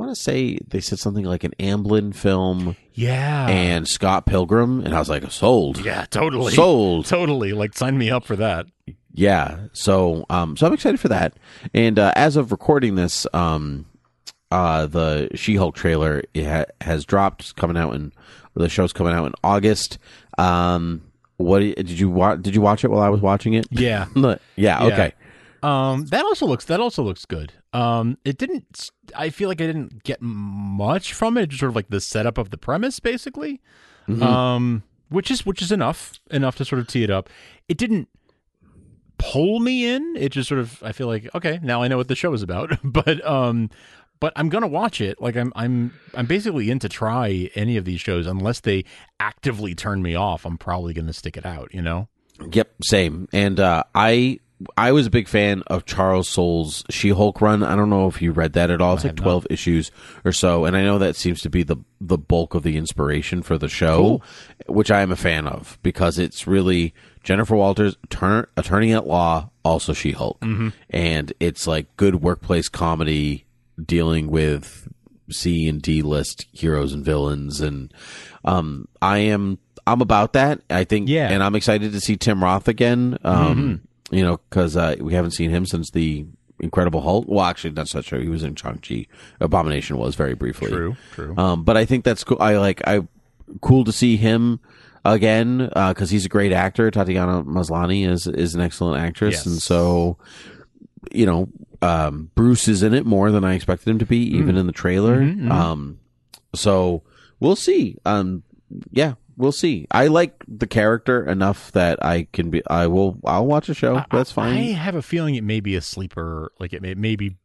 I 0.00 0.04
want 0.04 0.16
to 0.16 0.22
say 0.22 0.58
they 0.66 0.80
said 0.80 0.98
something 0.98 1.24
like 1.26 1.44
an 1.44 1.52
Amblin 1.58 2.14
film 2.14 2.74
Yeah. 2.94 3.46
and 3.48 3.86
Scott 3.86 4.24
Pilgrim, 4.24 4.80
and 4.80 4.94
I 4.94 4.98
was 4.98 5.10
like, 5.10 5.30
sold. 5.30 5.84
yeah, 5.84 6.06
totally. 6.06 6.54
Sold. 6.54 7.04
Totally. 7.04 7.52
Like 7.52 7.76
sign 7.76 7.98
me 7.98 8.10
up 8.10 8.24
for 8.24 8.34
that. 8.36 8.64
Yeah. 9.12 9.58
So, 9.74 10.24
um, 10.30 10.56
so 10.56 10.66
I'm 10.66 10.72
excited 10.72 10.98
for 11.00 11.08
that. 11.08 11.34
And 11.74 11.98
uh, 11.98 12.12
as 12.16 12.36
of 12.36 12.50
recording 12.50 12.94
this, 12.94 13.26
um, 13.34 13.84
uh, 14.50 14.86
the 14.86 15.28
She-Hulk 15.34 15.74
trailer 15.74 16.22
it 16.32 16.46
ha- 16.46 16.64
has 16.80 17.04
dropped. 17.04 17.42
It's 17.42 17.52
coming 17.52 17.76
out 17.76 17.94
in 17.94 18.10
the 18.54 18.68
show's 18.70 18.94
coming 18.94 19.12
out 19.12 19.26
in 19.26 19.32
August. 19.44 19.98
Um, 20.38 21.02
what 21.36 21.58
did 21.60 21.90
you 21.90 22.08
watch? 22.08 22.40
Did 22.40 22.54
you 22.54 22.62
watch 22.62 22.84
it 22.84 22.88
while 22.90 23.02
I 23.02 23.10
was 23.10 23.20
watching 23.20 23.52
it? 23.52 23.66
Yeah. 23.70 24.06
yeah. 24.16 24.36
Yeah. 24.56 24.84
Okay. 24.86 25.12
Um, 25.62 26.06
that 26.06 26.24
also 26.24 26.46
looks 26.46 26.64
that 26.66 26.80
also 26.80 27.02
looks 27.02 27.26
good. 27.26 27.52
Um, 27.72 28.18
it 28.24 28.36
didn't. 28.38 28.90
I 29.14 29.30
feel 29.30 29.48
like 29.48 29.60
I 29.60 29.66
didn't 29.66 30.02
get 30.02 30.20
much 30.20 31.12
from 31.12 31.36
it. 31.36 31.50
Just 31.50 31.60
sort 31.60 31.70
of 31.70 31.76
like 31.76 31.88
the 31.88 32.00
setup 32.00 32.38
of 32.38 32.50
the 32.50 32.58
premise, 32.58 32.98
basically. 33.00 33.60
Mhm. 34.08 34.22
Um, 34.22 34.82
which 35.08 35.30
is 35.30 35.44
which 35.46 35.62
is 35.62 35.70
enough 35.72 36.20
enough 36.30 36.56
to 36.56 36.64
sort 36.64 36.80
of 36.80 36.86
tee 36.88 37.04
it 37.04 37.10
up. 37.10 37.28
It 37.68 37.78
didn't 37.78 38.08
pull 39.18 39.60
me 39.60 39.86
in. 39.86 40.16
It 40.16 40.30
just 40.32 40.48
sort 40.48 40.60
of 40.60 40.82
I 40.82 40.92
feel 40.92 41.06
like 41.06 41.28
okay 41.34 41.60
now 41.62 41.82
I 41.82 41.88
know 41.88 41.96
what 41.96 42.08
the 42.08 42.16
show 42.16 42.32
is 42.32 42.42
about. 42.42 42.78
but 42.84 43.24
um, 43.26 43.70
but 44.18 44.32
I'm 44.36 44.48
gonna 44.48 44.68
watch 44.68 45.00
it. 45.00 45.20
Like 45.20 45.36
I'm 45.36 45.52
I'm 45.54 45.92
I'm 46.14 46.26
basically 46.26 46.70
in 46.70 46.78
to 46.80 46.88
try 46.88 47.50
any 47.54 47.76
of 47.76 47.84
these 47.84 48.00
shows 48.00 48.26
unless 48.26 48.60
they 48.60 48.84
actively 49.18 49.74
turn 49.74 50.02
me 50.02 50.14
off. 50.14 50.44
I'm 50.44 50.58
probably 50.58 50.94
gonna 50.94 51.12
stick 51.12 51.36
it 51.36 51.46
out. 51.46 51.72
You 51.74 51.82
know. 51.82 52.08
Yep, 52.52 52.72
same. 52.84 53.28
And 53.32 53.60
uh, 53.60 53.84
I 53.94 54.40
I 54.76 54.92
was 54.92 55.06
a 55.06 55.10
big 55.10 55.26
fan 55.28 55.62
of 55.68 55.86
Charles 55.86 56.28
Soule's 56.28 56.84
She-Hulk 56.90 57.40
run. 57.40 57.62
I 57.62 57.74
don't 57.76 57.88
know 57.88 58.06
if 58.08 58.20
you 58.20 58.30
read 58.32 58.52
that 58.52 58.70
at 58.70 58.80
all. 58.82 58.94
It's 58.94 59.04
like 59.04 59.16
twelve 59.16 59.46
issues 59.48 59.90
or 60.24 60.32
so, 60.32 60.64
and 60.66 60.76
I 60.76 60.82
know 60.82 60.98
that 60.98 61.16
seems 61.16 61.40
to 61.42 61.50
be 61.50 61.62
the 61.62 61.76
the 62.00 62.18
bulk 62.18 62.54
of 62.54 62.62
the 62.62 62.76
inspiration 62.76 63.42
for 63.42 63.56
the 63.56 63.68
show, 63.68 64.20
which 64.66 64.90
I 64.90 65.00
am 65.00 65.10
a 65.12 65.16
fan 65.16 65.46
of 65.46 65.78
because 65.82 66.18
it's 66.18 66.46
really 66.46 66.92
Jennifer 67.24 67.56
Walters, 67.56 67.96
turn, 68.10 68.46
attorney 68.56 68.92
at 68.92 69.06
law, 69.06 69.50
also 69.64 69.92
She-Hulk, 69.94 70.40
Mhm. 70.40 70.72
and 70.90 71.32
it's 71.40 71.66
like 71.66 71.94
good 71.96 72.16
workplace 72.16 72.68
comedy 72.68 73.44
dealing 73.82 74.28
with 74.30 74.88
C 75.30 75.68
and 75.68 75.80
D 75.80 76.02
list 76.02 76.46
heroes 76.52 76.92
and 76.92 77.04
villains, 77.04 77.60
and 77.62 77.92
um, 78.44 78.88
I 79.00 79.18
am 79.18 79.58
I'm 79.86 80.02
about 80.02 80.34
that. 80.34 80.60
I 80.68 80.84
think, 80.84 81.08
yeah, 81.08 81.30
and 81.30 81.42
I'm 81.42 81.54
excited 81.56 81.92
to 81.92 82.00
see 82.00 82.16
Tim 82.16 82.42
Roth 82.44 82.68
again. 82.68 83.16
Um, 83.24 83.80
you 84.10 84.22
know, 84.22 84.38
because 84.48 84.76
uh, 84.76 84.96
we 85.00 85.14
haven't 85.14 85.32
seen 85.32 85.50
him 85.50 85.66
since 85.66 85.90
the 85.90 86.26
Incredible 86.58 87.00
Hulk. 87.00 87.24
Well, 87.28 87.44
actually, 87.44 87.70
that's 87.70 87.94
not 87.94 88.04
true. 88.04 88.20
He 88.20 88.28
was 88.28 88.42
in 88.42 88.54
Shang 88.54 88.78
Chi. 88.78 89.06
Abomination 89.40 89.96
was 89.96 90.14
very 90.14 90.34
briefly. 90.34 90.68
True, 90.70 90.96
true. 91.12 91.34
Um, 91.38 91.64
but 91.64 91.76
I 91.76 91.84
think 91.86 92.04
that's 92.04 92.22
cool. 92.24 92.36
I 92.40 92.58
like 92.58 92.82
I 92.86 93.00
cool 93.62 93.84
to 93.84 93.92
see 93.92 94.16
him 94.16 94.60
again 95.04 95.70
because 95.74 96.10
he's 96.10 96.26
a 96.26 96.28
great 96.28 96.52
actor. 96.52 96.90
Tatiana 96.90 97.42
Maslany 97.44 98.06
is 98.06 98.26
is 98.26 98.54
an 98.54 98.60
excellent 98.60 99.02
actress, 99.02 99.36
Yes. 99.36 99.46
and 99.46 99.62
so 99.62 100.18
you 101.12 101.24
know, 101.24 101.48
um, 101.80 102.30
Bruce 102.34 102.68
is 102.68 102.82
in 102.82 102.92
it 102.92 103.06
more 103.06 103.30
than 103.30 103.42
I 103.42 103.54
expected 103.54 103.88
him 103.88 103.98
to 104.00 104.04
be, 104.06 104.18
even 104.36 104.56
Mm. 104.56 104.58
in 104.60 104.66
the 104.66 104.72
trailer. 104.72 105.22
Mhm, 105.22 105.40
mhm. 105.44 105.50
Um, 105.50 105.98
so 106.54 107.02
we'll 107.40 107.56
see. 107.56 107.96
Um, 108.04 108.42
yeah, 108.92 109.14
we'll 109.40 109.52
see. 109.52 109.86
I 109.90 110.06
like 110.06 110.44
the 110.46 110.66
character 110.66 111.24
enough 111.24 111.72
that 111.72 112.04
I 112.04 112.28
can 112.32 112.50
be. 112.50 112.62
I 112.66 112.86
will. 112.86 113.18
I'll 113.24 113.46
watch 113.46 113.68
a 113.68 113.74
show. 113.74 114.04
That's 114.10 114.32
fine. 114.32 114.56
I 114.56 114.62
have 114.72 114.94
a 114.94 115.02
feeling 115.02 115.34
it 115.34 115.44
may 115.44 115.60
be 115.60 115.74
a 115.74 115.80
sleeper. 115.80 116.52
Like 116.60 116.72
it 116.72 116.82
may, 116.82 116.90
it 116.90 116.98
may 116.98 117.16
be 117.16 117.36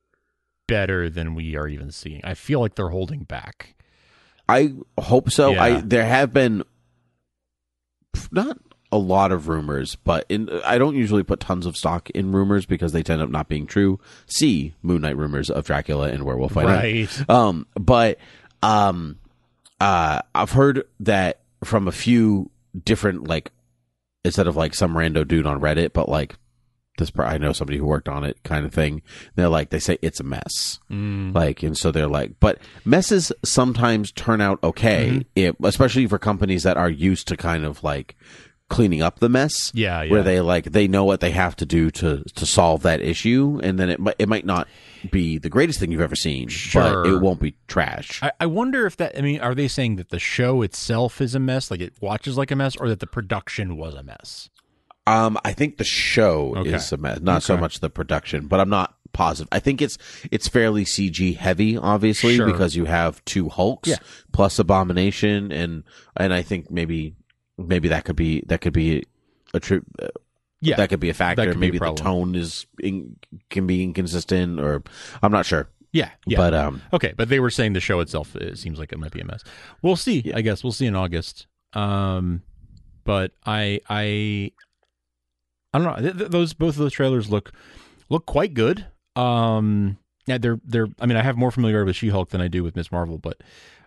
better 0.67 1.09
than 1.09 1.35
we 1.35 1.55
are 1.55 1.67
even 1.67 1.91
seeing. 1.91 2.21
I 2.23 2.33
feel 2.33 2.59
like 2.59 2.75
they're 2.75 2.89
holding 2.89 3.23
back. 3.23 3.75
I 4.47 4.73
hope 4.99 5.31
so. 5.31 5.51
Yeah. 5.53 5.63
I 5.63 5.81
there 5.81 6.05
have 6.05 6.33
been 6.33 6.63
not 8.31 8.57
a 8.91 8.97
lot 8.97 9.31
of 9.31 9.47
rumors, 9.47 9.95
but 9.95 10.25
in 10.29 10.49
I 10.63 10.77
don't 10.77 10.95
usually 10.95 11.23
put 11.23 11.39
tons 11.39 11.65
of 11.65 11.75
stock 11.75 12.09
in 12.11 12.31
rumors 12.31 12.65
because 12.65 12.91
they 12.91 13.03
tend 13.03 13.21
up 13.21 13.29
not 13.29 13.49
being 13.49 13.65
true. 13.65 13.99
See 14.27 14.73
Moon 14.81 15.01
Knight 15.01 15.17
rumors 15.17 15.49
of 15.49 15.65
Dracula 15.65 16.09
and 16.09 16.23
Werewolf 16.23 16.53
by 16.53 16.63
Night. 16.63 17.19
Right. 17.19 17.29
Um, 17.29 17.67
but 17.75 18.19
um, 18.61 19.17
uh, 19.79 20.21
I've 20.33 20.51
heard 20.51 20.83
that 21.01 21.39
from 21.63 21.87
a 21.87 21.91
few 21.91 22.51
different 22.83 23.27
like 23.27 23.51
instead 24.23 24.47
of 24.47 24.55
like 24.55 24.73
some 24.73 24.93
rando 24.93 25.27
dude 25.27 25.45
on 25.45 25.59
Reddit, 25.61 25.93
but 25.93 26.09
like 26.09 26.35
this 26.97 27.11
I 27.17 27.37
know 27.37 27.51
somebody 27.51 27.77
who 27.77 27.85
worked 27.85 28.07
on 28.07 28.23
it 28.23 28.41
kind 28.43 28.65
of 28.65 28.73
thing. 28.73 29.01
They're 29.35 29.49
like 29.49 29.69
they 29.69 29.79
say 29.79 29.97
it's 30.01 30.19
a 30.19 30.23
mess. 30.23 30.79
Mm. 30.89 31.33
Like 31.35 31.61
and 31.63 31.77
so 31.77 31.91
they're 31.91 32.07
like 32.07 32.39
but 32.39 32.59
messes 32.85 33.31
sometimes 33.43 34.11
turn 34.11 34.41
out 34.41 34.59
okay, 34.63 35.09
Mm-hmm. 35.09 35.21
it, 35.35 35.55
especially 35.63 36.07
for 36.07 36.17
companies 36.17 36.63
that 36.63 36.77
are 36.77 36.89
used 36.89 37.27
to 37.27 37.37
kind 37.37 37.65
of 37.65 37.83
like 37.83 38.15
cleaning 38.69 39.01
up 39.01 39.19
the 39.19 39.29
mess. 39.29 39.71
Yeah, 39.75 40.01
yeah. 40.03 40.11
Where 40.11 40.23
they 40.23 40.41
like 40.41 40.71
they 40.71 40.87
know 40.87 41.03
what 41.03 41.19
they 41.19 41.31
have 41.31 41.55
to 41.57 41.65
do 41.65 41.91
to 41.91 42.23
to 42.23 42.45
solve 42.45 42.81
that 42.83 43.01
issue 43.01 43.59
and 43.61 43.77
then 43.77 43.89
it 43.89 43.99
might 43.99 44.15
it 44.17 44.29
might 44.29 44.45
not 44.45 44.67
be 45.11 45.37
the 45.37 45.49
greatest 45.49 45.79
thing 45.79 45.91
you've 45.91 46.01
ever 46.01 46.15
seen, 46.15 46.47
Sure. 46.49 47.03
but 47.03 47.09
it 47.09 47.21
won't 47.21 47.39
be 47.39 47.55
trash. 47.67 48.21
I, 48.23 48.31
I 48.39 48.45
wonder 48.45 48.85
if 48.85 48.97
that. 48.97 49.17
I 49.17 49.21
mean, 49.21 49.39
are 49.41 49.55
they 49.55 49.67
saying 49.67 49.95
that 49.97 50.09
the 50.09 50.19
show 50.19 50.61
itself 50.61 51.21
is 51.21 51.35
a 51.35 51.39
mess, 51.39 51.69
like 51.71 51.81
it 51.81 51.93
watches 52.01 52.37
like 52.37 52.51
a 52.51 52.55
mess, 52.55 52.75
or 52.75 52.89
that 52.89 52.99
the 52.99 53.07
production 53.07 53.77
was 53.77 53.93
a 53.95 54.03
mess? 54.03 54.49
Um, 55.07 55.37
I 55.45 55.53
think 55.53 55.77
the 55.77 55.83
show 55.83 56.55
Okay. 56.57 56.73
is 56.73 56.91
a 56.91 56.97
mess, 56.97 57.19
not 57.21 57.43
so 57.43 57.55
much 57.57 57.79
the 57.79 57.89
production, 57.91 58.47
but 58.47 58.59
I'm 58.59 58.69
not 58.69 58.95
positive. 59.13 59.47
I 59.51 59.59
think 59.59 59.81
it's 59.81 59.97
it's 60.31 60.47
fairly 60.47 60.83
CG 60.83 61.35
heavy, 61.37 61.77
obviously, 61.77 62.35
Sure. 62.37 62.47
because 62.47 62.75
you 62.75 62.85
have 62.85 63.23
two 63.25 63.49
Hulks 63.49 63.87
Yeah. 63.89 63.97
plus 64.31 64.57
Abomination, 64.59 65.51
and 65.51 65.83
and 66.17 66.33
I 66.33 66.41
think 66.41 66.71
maybe 66.71 67.15
maybe 67.57 67.87
that 67.89 68.03
could 68.03 68.15
be 68.15 68.43
that 68.47 68.61
could 68.61 68.73
be 68.73 69.03
a 69.53 69.59
true. 69.59 69.83
Yeah, 70.61 70.77
that 70.77 70.89
could 70.89 70.99
be 70.99 71.09
a 71.09 71.13
factor. 71.13 71.43
that 71.43 71.51
could 71.51 71.59
be 71.59 71.67
a 71.67 71.71
maybe 71.71 71.79
the 71.79 71.93
tone 71.93 72.35
is 72.35 72.65
in, 72.81 73.17
can 73.49 73.67
be 73.67 73.83
inconsistent, 73.83 74.59
or 74.59 74.83
I'm 75.21 75.31
not 75.31 75.45
sure. 75.45 75.69
Yeah, 75.91 76.09
yeah. 76.25 76.37
But 76.37 76.53
um, 76.53 76.81
okay, 76.91 77.13
but 77.15 77.29
they 77.29 77.39
were 77.39 77.49
saying 77.49 77.73
the 77.73 77.79
show 77.79 77.99
itself 77.99 78.35
it 78.35 78.57
seems 78.57 78.79
like 78.79 78.91
it 78.91 78.99
might 78.99 79.11
be 79.11 79.21
a 79.21 79.25
mess. 79.25 79.43
We'll 79.81 79.95
see. 79.95 80.31
I 80.33 80.41
guess 80.41 80.63
we'll 80.63 80.73
see 80.73 80.85
in 80.85 80.95
August. 80.95 81.47
Um, 81.73 82.41
but 83.03 83.31
I 83.45 83.79
I 83.89 84.51
I 85.73 85.79
don't 85.79 85.83
know. 86.03 86.11
Th- 86.11 86.29
those 86.31 86.53
both 86.53 86.75
of 86.75 86.79
those 86.79 86.93
trailers 86.93 87.29
look 87.29 87.51
look 88.09 88.25
quite 88.25 88.53
good. 88.53 88.85
Um, 89.15 89.97
yeah, 90.25 90.37
they're 90.37 90.59
they're. 90.65 90.87
I 90.99 91.05
mean, 91.05 91.17
I 91.17 91.23
have 91.23 91.37
more 91.37 91.51
familiarity 91.51 91.87
with 91.87 91.95
She 91.95 92.09
Hulk 92.09 92.29
than 92.29 92.41
I 92.41 92.47
do 92.47 92.63
with 92.63 92.75
Miss 92.75 92.91
Marvel, 92.91 93.17
but 93.17 93.41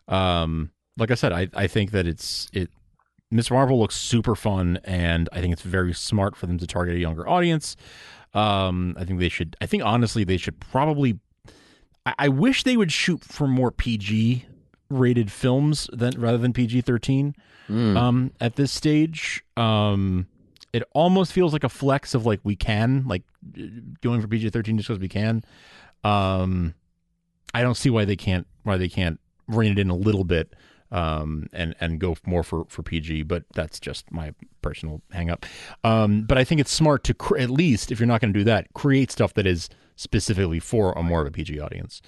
um, 0.07 0.71
like 0.97 1.11
I 1.11 1.15
said, 1.15 1.33
I 1.33 1.49
I 1.55 1.67
think 1.67 1.91
that 1.91 2.07
it's 2.07 2.49
it. 2.53 2.71
Miss 3.31 3.51
Marvel 3.51 3.79
looks 3.79 3.97
super 3.97 4.35
fun, 4.35 4.79
and 4.85 5.29
I 5.33 5.41
think 5.41 5.53
it's 5.53 5.63
very 5.63 5.93
smart 5.93 6.35
for 6.37 6.47
them 6.47 6.59
to 6.59 6.67
target 6.67 6.95
a 6.95 6.99
younger 6.99 7.29
audience. 7.29 7.77
Um, 8.35 8.97
I 8.99 9.05
think 9.05 9.21
they 9.21 9.29
should. 9.29 9.57
I 9.61 9.67
think 9.67 9.83
honestly, 9.85 10.25
they 10.25 10.37
should 10.37 10.61
probably. 10.61 11.19
I, 12.07 12.15
I 12.19 12.29
wish 12.29 12.65
they 12.65 12.77
would 12.77 12.93
shoot 12.93 13.23
for 13.23 13.47
more 13.47 13.71
PG 13.71 14.47
rated 14.91 15.31
films 15.31 15.91
than 15.93 16.19
rather 16.19 16.39
than 16.39 16.53
PG 16.53 16.83
thirteen. 16.83 17.35
Mm. 17.69 17.97
Um, 17.97 18.33
at 18.41 18.57
this 18.57 18.73
stage, 18.73 19.45
um, 19.59 20.27
it 20.73 20.83
almost 20.93 21.33
feels 21.33 21.53
like 21.53 21.65
a 21.65 21.69
flex 21.69 22.15
of 22.15 22.25
like 22.25 22.41
we 22.45 22.57
can 22.57 23.05
like 23.07 23.23
going 24.01 24.23
for 24.23 24.29
PG 24.29 24.51
thirteen 24.51 24.79
just 24.79 24.89
because 24.89 25.01
we 25.01 25.09
can. 25.09 25.43
Um, 26.03 26.75
I 27.53 27.61
don't 27.63 27.77
see 27.77 27.91
why 27.91 28.07
they 28.07 28.17
can't 28.17 28.47
why 28.63 28.79
they 28.79 28.89
can't 28.89 29.21
rein 29.49 29.73
it 29.73 29.79
in 29.79 29.91
a 29.91 29.97
little 29.97 30.25
bit 30.25 30.55
um, 30.91 31.49
and 31.53 31.75
and 31.81 32.01
go 32.01 32.17
more 32.27 32.43
for 32.43 32.65
for 32.69 32.83
PG. 32.83 33.25
But 33.25 33.45
that's 33.55 33.81
just 33.81 34.11
my 34.11 34.35
personal 34.63 35.03
hang 35.13 35.31
up. 35.31 35.47
Um, 35.85 36.23
but 36.23 36.39
I 36.39 36.45
think 36.45 36.61
it's 36.61 36.73
smart 36.73 37.05
to 37.05 37.15
cr- 37.15 37.39
at 37.39 37.51
least 37.51 37.91
if 37.93 38.01
you're 38.01 38.07
not 38.07 38.21
going 38.21 38.33
to 38.33 38.39
do 38.39 38.45
that, 38.45 38.73
create 38.75 39.11
stuff 39.11 39.35
that 39.35 39.47
is 39.47 39.69
specifically 39.97 40.61
for 40.61 40.93
a 40.93 41.03
more 41.03 41.21
of 41.21 41.27
a 41.27 41.31
PG 41.31 41.59
audience. 41.61 42.01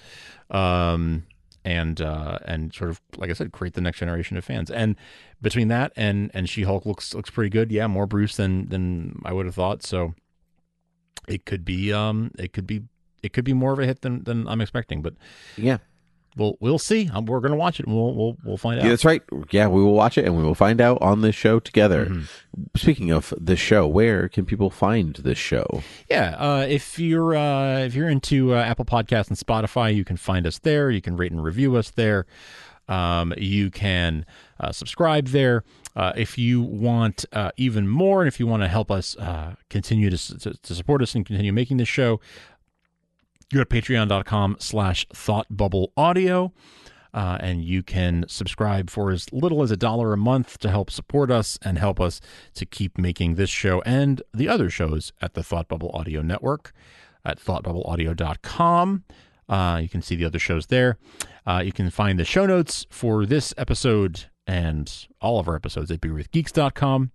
Um, 0.49 1.23
and 1.63 2.01
uh, 2.01 2.39
and 2.45 2.73
sort 2.73 2.89
of 2.89 3.01
like 3.17 3.29
I 3.29 3.33
said, 3.33 3.51
create 3.51 3.73
the 3.73 3.81
next 3.81 3.99
generation 3.99 4.37
of 4.37 4.43
fans. 4.43 4.71
And 4.71 4.95
between 5.41 5.67
that 5.67 5.91
and 5.95 6.31
and 6.33 6.49
She 6.49 6.63
Hulk 6.63 6.85
looks 6.85 7.13
looks 7.13 7.29
pretty 7.29 7.49
good. 7.49 7.71
Yeah, 7.71 7.87
more 7.87 8.07
Bruce 8.07 8.35
than 8.35 8.69
than 8.69 9.21
I 9.25 9.33
would 9.33 9.45
have 9.45 9.55
thought. 9.55 9.83
So 9.83 10.15
it 11.27 11.45
could 11.45 11.63
be 11.63 11.93
um 11.93 12.31
it 12.39 12.53
could 12.53 12.65
be 12.65 12.83
it 13.21 13.33
could 13.33 13.45
be 13.45 13.53
more 13.53 13.73
of 13.73 13.79
a 13.79 13.85
hit 13.85 14.01
than 14.01 14.23
than 14.23 14.47
I'm 14.47 14.61
expecting. 14.61 15.01
But 15.01 15.13
yeah, 15.55 15.77
we'll 16.35 16.57
we'll 16.59 16.79
see. 16.79 17.09
Um, 17.13 17.25
we're 17.25 17.39
gonna 17.39 17.55
watch 17.55 17.79
it. 17.79 17.85
and 17.85 17.95
We'll 17.95 18.13
we'll 18.13 18.37
we'll 18.43 18.57
find 18.57 18.79
out. 18.79 18.83
Yeah, 18.83 18.91
that's 18.91 19.05
right. 19.05 19.21
Yeah, 19.51 19.67
we 19.67 19.81
will 19.83 19.93
watch 19.93 20.17
it 20.17 20.25
and 20.25 20.37
we 20.37 20.43
will 20.43 20.55
find 20.55 20.79
out 20.81 21.01
on 21.01 21.21
this 21.21 21.35
show 21.35 21.59
together. 21.59 22.05
Mm-hmm. 22.05 22.63
Speaking 22.75 23.11
of 23.11 23.33
the 23.39 23.55
show, 23.55 23.87
where 23.87 24.27
can 24.29 24.45
people 24.45 24.69
find 24.69 25.15
this 25.15 25.37
show? 25.37 25.83
Yeah, 26.09 26.35
uh, 26.37 26.65
if 26.67 26.99
you're 26.99 27.35
uh, 27.35 27.79
if 27.79 27.95
you're 27.95 28.09
into 28.09 28.53
uh, 28.53 28.57
Apple 28.61 28.85
Podcasts 28.85 29.29
and 29.29 29.37
Spotify, 29.37 29.93
you 29.95 30.03
can 30.05 30.17
find 30.17 30.45
us 30.47 30.59
there. 30.59 30.89
You 30.89 31.01
can 31.01 31.17
rate 31.17 31.31
and 31.31 31.43
review 31.43 31.75
us 31.75 31.89
there. 31.91 32.25
Um, 32.87 33.33
you 33.37 33.69
can 33.71 34.25
uh, 34.59 34.71
subscribe 34.71 35.27
there. 35.27 35.63
Uh, 35.95 36.13
if 36.15 36.37
you 36.37 36.61
want 36.61 37.25
uh, 37.33 37.51
even 37.57 37.87
more, 37.87 38.21
and 38.21 38.27
if 38.27 38.39
you 38.39 38.47
want 38.47 38.63
to 38.63 38.67
help 38.67 38.89
us 38.89 39.15
uh, 39.17 39.55
continue 39.69 40.09
to, 40.09 40.39
to 40.39 40.53
to 40.53 40.75
support 40.75 41.01
us 41.01 41.15
and 41.15 41.25
continue 41.25 41.53
making 41.53 41.77
this 41.77 41.87
show, 41.89 42.19
go 43.57 43.63
to 43.63 43.81
patreon.com 43.81 44.57
slash 44.59 45.05
thoughtbubbleaudio. 45.07 46.51
Uh, 47.13 47.37
and 47.41 47.63
you 47.63 47.83
can 47.83 48.23
subscribe 48.29 48.89
for 48.89 49.11
as 49.11 49.31
little 49.33 49.61
as 49.61 49.69
a 49.69 49.75
dollar 49.75 50.13
a 50.13 50.17
month 50.17 50.57
to 50.59 50.69
help 50.69 50.89
support 50.89 51.29
us 51.29 51.59
and 51.61 51.77
help 51.77 51.99
us 51.99 52.21
to 52.53 52.65
keep 52.65 52.97
making 52.97 53.35
this 53.35 53.49
show 53.49 53.81
and 53.81 54.21
the 54.33 54.47
other 54.47 54.69
shows 54.69 55.11
at 55.21 55.33
the 55.33 55.43
Thought 55.43 55.67
Bubble 55.67 55.91
Audio 55.93 56.21
Network 56.21 56.71
at 57.25 57.37
thoughtbubbleaudio.com. 57.37 59.03
Uh, 59.49 59.79
you 59.81 59.89
can 59.89 60.01
see 60.01 60.15
the 60.15 60.23
other 60.23 60.39
shows 60.39 60.67
there. 60.67 60.97
Uh, 61.45 61.61
you 61.65 61.73
can 61.73 61.89
find 61.89 62.17
the 62.17 62.23
show 62.23 62.45
notes 62.45 62.85
for 62.89 63.25
this 63.25 63.53
episode 63.57 64.25
and 64.47 65.07
all 65.19 65.39
of 65.39 65.49
our 65.49 65.55
episodes 65.55 65.91
at 65.91 65.99
beerwithgeeks.com. 65.99 67.11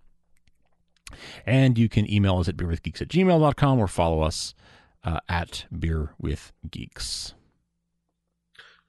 And 1.45 1.77
you 1.77 1.89
can 1.89 2.11
email 2.11 2.37
us 2.37 2.47
at 2.47 2.57
beerwithgeeks 2.57 3.01
at 3.01 3.07
gmail.com 3.07 3.79
or 3.79 3.87
follow 3.87 4.21
us 4.21 4.53
uh, 5.03 5.19
at 5.29 5.65
Beer 5.77 6.11
with 6.19 6.51
Geeks. 6.69 7.33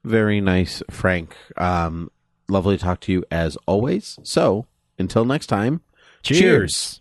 Very 0.05 0.41
nice, 0.41 0.83
Frank. 0.91 1.37
Um, 1.57 2.11
lovely 2.49 2.77
to 2.77 2.85
talk 2.85 3.01
to 3.01 3.13
you 3.13 3.25
as 3.31 3.57
always. 3.67 4.19
So 4.23 4.67
until 4.99 5.25
next 5.25 5.47
time, 5.47 5.83
Cheers. 6.23 6.99